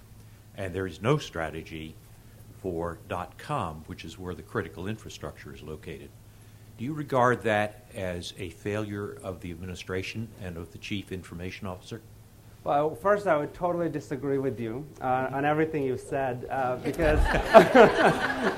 and 0.56 0.74
there 0.74 0.88
is 0.88 1.02
no 1.02 1.18
strategy 1.18 1.94
for 2.62 3.00
.com, 3.38 3.84
which 3.88 4.06
is 4.06 4.18
where 4.18 4.34
the 4.34 4.42
critical 4.42 4.88
infrastructure 4.88 5.54
is 5.54 5.62
located. 5.62 6.10
Do 6.78 6.86
you 6.86 6.94
regard 6.94 7.44
that 7.44 7.88
as 7.94 8.34
a 8.40 8.52
failure 8.52 9.18
of 9.22 9.42
the 9.42 9.52
administration 9.52 10.30
and 10.42 10.56
of 10.56 10.72
the 10.72 10.78
chief 10.78 11.12
information 11.12 11.68
officer? 11.68 12.02
Well, 12.64 12.94
first, 12.94 13.26
I 13.26 13.38
would 13.38 13.56
totally 13.56 13.90
disagree 13.90 14.38
with 14.38 14.60
you 14.60 14.86
uh, 15.02 15.30
on 15.32 15.46
everything 15.46 15.82
you 15.82 15.98
said 15.98 16.46
uh, 16.48 16.76
because, 16.76 17.18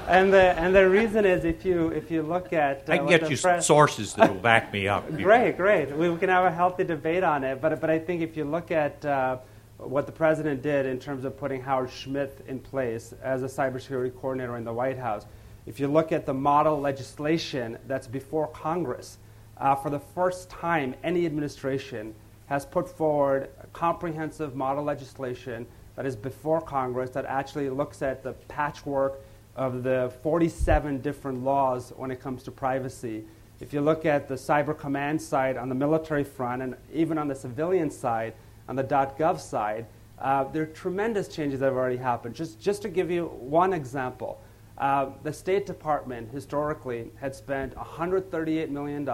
and 0.09 0.33
the 0.33 0.59
and 0.59 0.75
the 0.75 0.89
reason 0.89 1.23
is 1.23 1.45
if 1.45 1.63
you 1.63 1.87
if 1.87 2.11
you 2.11 2.21
look 2.21 2.51
at 2.51 2.89
uh, 2.89 2.93
I 2.93 2.97
can 2.97 3.07
get 3.07 3.29
you 3.29 3.37
sources 3.61 4.13
that 4.15 4.33
will 4.33 4.41
back 4.41 4.73
me 4.73 4.89
up. 4.89 5.09
great, 5.17 5.55
great. 5.55 5.95
We 5.95 6.13
can 6.17 6.27
have 6.27 6.43
a 6.43 6.51
healthy 6.51 6.83
debate 6.83 7.23
on 7.23 7.45
it, 7.45 7.61
but 7.61 7.79
but 7.79 7.89
I 7.89 7.97
think 7.97 8.21
if 8.21 8.35
you 8.35 8.43
look 8.43 8.71
at 8.71 9.05
uh, 9.05 9.37
what 9.77 10.05
the 10.05 10.11
president 10.11 10.61
did 10.61 10.85
in 10.85 10.99
terms 10.99 11.23
of 11.23 11.37
putting 11.37 11.61
Howard 11.61 11.89
Schmidt 11.89 12.43
in 12.45 12.59
place 12.59 13.13
as 13.23 13.41
a 13.41 13.47
cybersecurity 13.47 14.13
coordinator 14.19 14.57
in 14.57 14.65
the 14.65 14.73
White 14.73 14.97
House, 14.97 15.25
if 15.65 15.79
you 15.79 15.87
look 15.87 16.11
at 16.11 16.25
the 16.25 16.33
model 16.33 16.77
legislation 16.77 17.77
that's 17.87 18.07
before 18.07 18.47
Congress, 18.47 19.17
uh, 19.59 19.75
for 19.75 19.89
the 19.89 19.99
first 19.99 20.49
time, 20.49 20.93
any 21.05 21.25
administration 21.25 22.13
has 22.53 22.67
put 22.67 22.87
forward 22.87 23.49
comprehensive 23.73 24.55
model 24.55 24.83
legislation 24.83 25.65
that 25.95 26.05
is 26.05 26.15
before 26.15 26.61
Congress 26.61 27.09
that 27.09 27.25
actually 27.25 27.67
looks 27.67 28.03
at 28.03 28.21
the 28.21 28.33
patchwork 28.47 29.21
of 29.55 29.81
the 29.81 30.13
47 30.21 31.01
different 31.01 31.43
laws 31.43 31.91
when 31.97 32.11
it 32.11 32.21
comes 32.21 32.43
to 32.43 32.51
privacy. 32.51 33.23
If 33.59 33.73
you 33.73 33.81
look 33.81 34.05
at 34.05 34.27
the 34.27 34.35
cyber 34.35 34.77
command 34.77 35.19
side 35.19 35.57
on 35.57 35.67
the 35.67 35.73
military 35.73 36.23
front 36.23 36.61
and 36.61 36.75
even 36.93 37.17
on 37.17 37.27
the 37.27 37.33
civilian 37.33 37.89
side, 37.89 38.35
on 38.69 38.75
the 38.75 38.83
.gov 38.83 39.39
side, 39.39 39.87
uh, 40.19 40.43
there 40.43 40.61
are 40.61 40.67
tremendous 40.67 41.27
changes 41.27 41.59
that 41.59 41.65
have 41.65 41.75
already 41.75 41.97
happened. 41.97 42.35
Just, 42.35 42.61
just 42.61 42.83
to 42.83 42.87
give 42.87 43.09
you 43.09 43.25
one 43.39 43.73
example, 43.73 44.39
uh, 44.77 45.07
the 45.23 45.33
State 45.33 45.65
Department 45.65 46.29
historically 46.31 47.09
had 47.19 47.33
spent 47.33 47.73
$138 47.73 48.69
million 48.69 49.09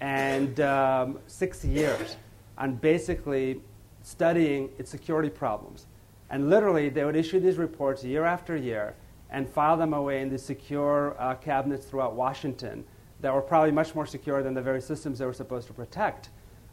and 0.00 0.58
um, 0.58 1.20
six 1.28 1.64
years 1.64 2.16
on 2.58 2.76
basically 2.76 3.60
studying 4.02 4.70
its 4.78 4.90
security 4.90 5.30
problems. 5.30 5.86
And 6.30 6.48
literally, 6.48 6.88
they 6.88 7.04
would 7.04 7.16
issue 7.16 7.40
these 7.40 7.58
reports 7.58 8.04
year 8.04 8.24
after 8.24 8.56
year 8.56 8.94
and 9.30 9.48
file 9.48 9.76
them 9.76 9.94
away 9.94 10.20
in 10.20 10.28
the 10.28 10.38
secure 10.38 11.16
uh, 11.18 11.34
cabinets 11.34 11.86
throughout 11.86 12.14
Washington 12.14 12.84
that 13.20 13.32
were 13.32 13.40
probably 13.40 13.70
much 13.70 13.94
more 13.94 14.06
secure 14.06 14.42
than 14.42 14.54
the 14.54 14.62
very 14.62 14.80
systems 14.80 15.18
they 15.18 15.26
were 15.26 15.32
supposed 15.32 15.66
to 15.68 15.72
protect. 15.72 16.30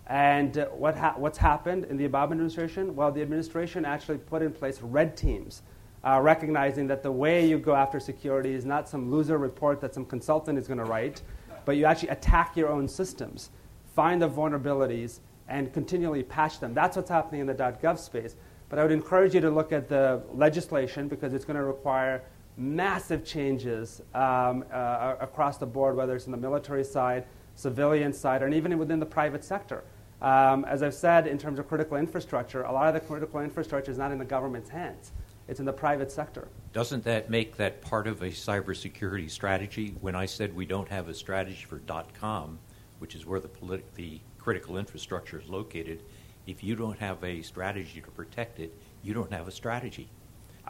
And 0.08 0.58
uh, 0.58 0.66
what 0.68 0.98
ha- 0.98 1.16
what's 1.18 1.38
happened 1.38 1.86
in 1.86 1.98
the 1.98 2.08
Obama 2.08 2.32
administration? 2.32 2.96
Well, 2.96 3.12
the 3.12 3.22
administration 3.22 3.86
actually 3.86 4.18
put 4.18 4.42
in 4.42 4.52
place 4.52 4.82
red 4.82 5.16
teams, 5.16 5.62
uh, 6.04 6.20
recognizing 6.22 6.88
that 6.88 7.04
the 7.04 7.12
way 7.12 7.48
you 7.48 7.60
go 7.60 7.76
after 7.76 8.00
security 8.00 8.54
is 8.54 8.66
not 8.66 8.90
some 8.90 9.12
loser 9.12 9.38
report 9.38 9.80
that 9.82 9.94
some 9.94 10.06
consultant 10.06 10.58
is 10.58 10.68
going 10.68 10.80
to 10.80 10.86
write, 10.86 11.22
but 11.66 11.78
you 11.78 11.86
actually 11.86 12.10
attack 12.10 12.58
your 12.58 12.70
own 12.70 12.88
systems, 12.88 13.52
find 13.94 14.22
the 14.22 14.30
vulnerabilities, 14.30 15.20
and 15.50 15.74
continually 15.74 16.24
patch 16.24 16.60
them. 16.60 16.74
That's 16.74 16.96
what's 16.96 17.10
happening 17.10 17.42
in 17.42 17.48
the 17.48 17.56
.gov 17.56 18.00
space. 18.00 18.36
But 18.70 18.80
I 18.80 18.84
would 18.84 18.92
encourage 18.92 19.34
you 19.34 19.42
to 19.42 19.50
look 19.50 19.72
at 19.72 19.90
the 19.90 20.22
legislation 20.34 21.08
because 21.08 21.34
it's 21.34 21.46
going 21.46 21.58
to 21.58 21.64
require 21.64 22.24
massive 22.56 23.26
changes 23.26 24.02
um, 24.14 24.64
uh, 24.72 25.16
across 25.20 25.58
the 25.58 25.66
board, 25.66 25.96
whether 25.96 26.16
it's 26.16 26.26
in 26.26 26.32
the 26.32 26.38
military 26.38 26.84
side, 26.84 27.26
civilian 27.56 28.14
side, 28.14 28.44
and 28.44 28.54
even 28.54 28.78
within 28.78 29.00
the 29.00 29.06
private 29.06 29.44
sector. 29.44 29.84
Um, 30.22 30.66
as 30.66 30.84
I've 30.84 30.94
said, 30.94 31.28
in 31.28 31.38
terms 31.38 31.60
of 31.60 31.68
critical 31.68 31.98
infrastructure, 31.98 32.64
a 32.64 32.72
lot 32.72 32.88
of 32.88 32.94
the 32.94 33.00
critical 33.00 33.40
infrastructure 33.40 33.92
is 33.92 33.98
not 33.98 34.12
in 34.12 34.20
the 34.20 34.26
government's 34.26 34.70
hands. 34.70 35.14
It's 35.48 35.60
in 35.60 35.66
the 35.66 35.74
private 35.74 36.12
sector. 36.12 36.48
Doesn't 36.74 37.04
that 37.06 37.30
make 37.30 37.58
that 37.58 37.82
part 37.82 38.06
of 38.06 38.22
a 38.22 38.28
cybersecurity 38.28 39.32
strategy? 39.32 39.96
When 40.00 40.16
I 40.16 40.28
said 40.28 40.56
we 40.56 40.68
don't 40.68 40.90
have 40.90 41.08
a 41.08 41.14
strategy 41.14 41.66
for 41.66 41.82
.com, 42.20 42.60
which 43.00 43.16
is 43.16 43.26
where 43.26 43.40
the, 43.40 43.48
politi- 43.48 43.82
the 43.96 44.20
critical 44.50 44.78
infrastructure 44.80 45.40
is 45.40 45.48
located, 45.48 46.02
if 46.48 46.64
you 46.64 46.76
don't 46.76 46.98
have 46.98 47.24
a 47.24 47.40
strategy 47.44 48.02
to 48.02 48.10
protect 48.10 48.60
it, 48.60 48.74
you 49.04 49.14
don't 49.14 49.32
have 49.32 49.48
a 49.48 49.52
strategy. 49.52 50.10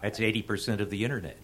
That's 0.01 0.19
80% 0.19 0.81
of 0.81 0.89
the 0.89 1.01
internet. 1.01 1.37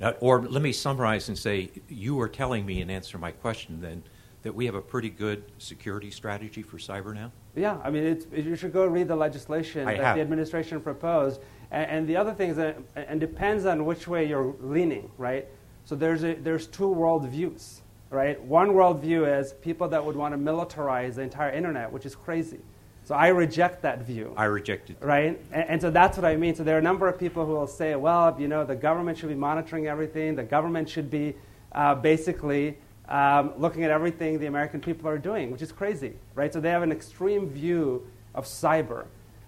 Now, 0.00 0.12
or 0.20 0.40
let 0.40 0.62
me 0.62 0.72
summarize 0.72 1.28
and 1.28 1.36
say, 1.36 1.70
you 1.90 2.18
are 2.22 2.28
telling 2.28 2.64
me 2.64 2.80
and 2.80 2.90
answer 2.90 3.18
my 3.18 3.32
question 3.32 3.82
then 3.82 4.02
that 4.44 4.54
we 4.54 4.64
have 4.64 4.76
a 4.76 4.80
pretty 4.80 5.10
good 5.10 5.44
security 5.58 6.10
strategy 6.10 6.62
for 6.62 6.78
cyber 6.78 7.14
now? 7.14 7.32
Yeah, 7.54 7.76
I 7.84 7.90
mean, 7.90 8.04
it's, 8.04 8.24
you 8.32 8.56
should 8.56 8.72
go 8.72 8.86
read 8.86 9.08
the 9.08 9.16
legislation 9.16 9.86
I 9.86 9.96
that 9.96 10.02
have. 10.02 10.16
the 10.16 10.22
administration 10.22 10.80
proposed. 10.80 11.42
And, 11.70 11.90
and 11.90 12.08
the 12.08 12.16
other 12.16 12.32
thing 12.32 12.48
is 12.48 12.56
that, 12.56 12.78
and 12.96 13.20
depends 13.20 13.66
on 13.66 13.84
which 13.84 14.08
way 14.08 14.26
you're 14.26 14.54
leaning, 14.62 15.10
right? 15.18 15.46
So 15.84 15.94
there's, 15.94 16.24
a, 16.24 16.32
there's 16.32 16.66
two 16.66 16.88
world 16.88 17.28
views, 17.28 17.82
right? 18.10 18.40
One 18.42 18.70
worldview 18.70 19.40
is 19.40 19.52
people 19.54 19.88
that 19.88 20.04
would 20.04 20.16
want 20.16 20.34
to 20.34 20.38
militarize 20.38 21.16
the 21.16 21.22
entire 21.22 21.50
internet, 21.50 21.92
which 21.92 22.06
is 22.06 22.14
crazy. 22.14 22.60
So 23.04 23.14
I 23.14 23.28
reject 23.28 23.82
that 23.82 24.02
view. 24.02 24.34
I 24.36 24.44
reject 24.44 24.90
it. 24.90 24.98
Right? 25.00 25.40
And, 25.52 25.68
and 25.68 25.80
so 25.80 25.90
that's 25.90 26.18
what 26.18 26.26
I 26.26 26.36
mean. 26.36 26.54
So 26.54 26.62
there 26.62 26.76
are 26.76 26.80
a 26.80 26.82
number 26.82 27.08
of 27.08 27.18
people 27.18 27.46
who 27.46 27.52
will 27.52 27.66
say, 27.66 27.96
well, 27.96 28.36
you 28.38 28.48
know, 28.48 28.64
the 28.64 28.76
government 28.76 29.16
should 29.16 29.30
be 29.30 29.34
monitoring 29.34 29.86
everything. 29.86 30.36
The 30.36 30.42
government 30.42 30.88
should 30.88 31.10
be 31.10 31.34
uh, 31.72 31.94
basically 31.94 32.76
um, 33.08 33.54
looking 33.56 33.84
at 33.84 33.90
everything 33.90 34.38
the 34.38 34.46
American 34.46 34.80
people 34.80 35.08
are 35.08 35.18
doing, 35.18 35.50
which 35.50 35.62
is 35.62 35.72
crazy, 35.72 36.12
right? 36.34 36.52
So 36.52 36.60
they 36.60 36.70
have 36.70 36.82
an 36.82 36.92
extreme 36.92 37.48
view 37.48 38.06
of 38.34 38.44
cyber. 38.44 39.06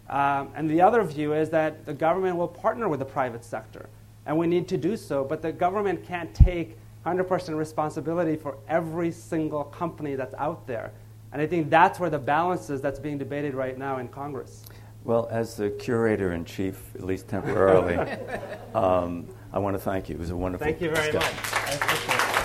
Um, 0.09 0.51
and 0.57 0.69
the 0.69 0.81
other 0.81 1.03
view 1.05 1.35
is 1.35 1.51
that 1.51 1.85
the 1.85 1.95
government 1.95 2.37
will 2.37 2.49
partner 2.49 2.89
with 2.89 2.99
the 2.99 3.07
private 3.07 3.45
sector, 3.45 3.89
and 4.27 4.37
we 4.37 4.47
need 4.47 4.67
to 4.69 4.77
do 4.77 4.97
so, 4.97 5.23
but 5.23 5.43
the 5.43 5.53
government 5.53 6.05
can't 6.05 6.35
take 6.35 6.77
100% 7.07 7.57
responsibility 7.57 8.37
for 8.37 8.59
every 8.69 9.11
single 9.11 9.65
company 9.65 10.15
that's 10.15 10.35
out 10.35 10.67
there. 10.67 10.93
And 11.33 11.41
I 11.41 11.47
think 11.47 11.71
that's 11.71 12.01
where 12.01 12.11
the 12.11 12.19
balance 12.19 12.71
is 12.71 12.81
that's 12.81 12.99
being 12.99 13.19
debated 13.19 13.55
right 13.55 13.79
now 13.79 13.99
in 13.99 14.09
Congress. 14.09 14.65
Well, 15.05 15.29
as 15.31 15.57
the 15.57 15.71
curator 15.71 16.33
in 16.33 16.45
chief, 16.45 16.95
at 16.95 17.05
least 17.05 17.29
temporarily, 17.29 17.97
um, 18.75 19.27
I 19.53 19.59
want 19.59 19.75
to 19.75 19.81
thank 19.81 20.09
you. 20.09 20.17
It 20.17 20.19
was 20.19 20.31
a 20.31 20.37
wonderful 20.37 20.67
Thank 20.67 20.81
you 20.81 20.91
very 20.91 21.11
discussion. 21.11 21.37
much. 21.37 21.55
I 21.55 21.73
appreciate 21.73 22.37
it. 22.37 22.40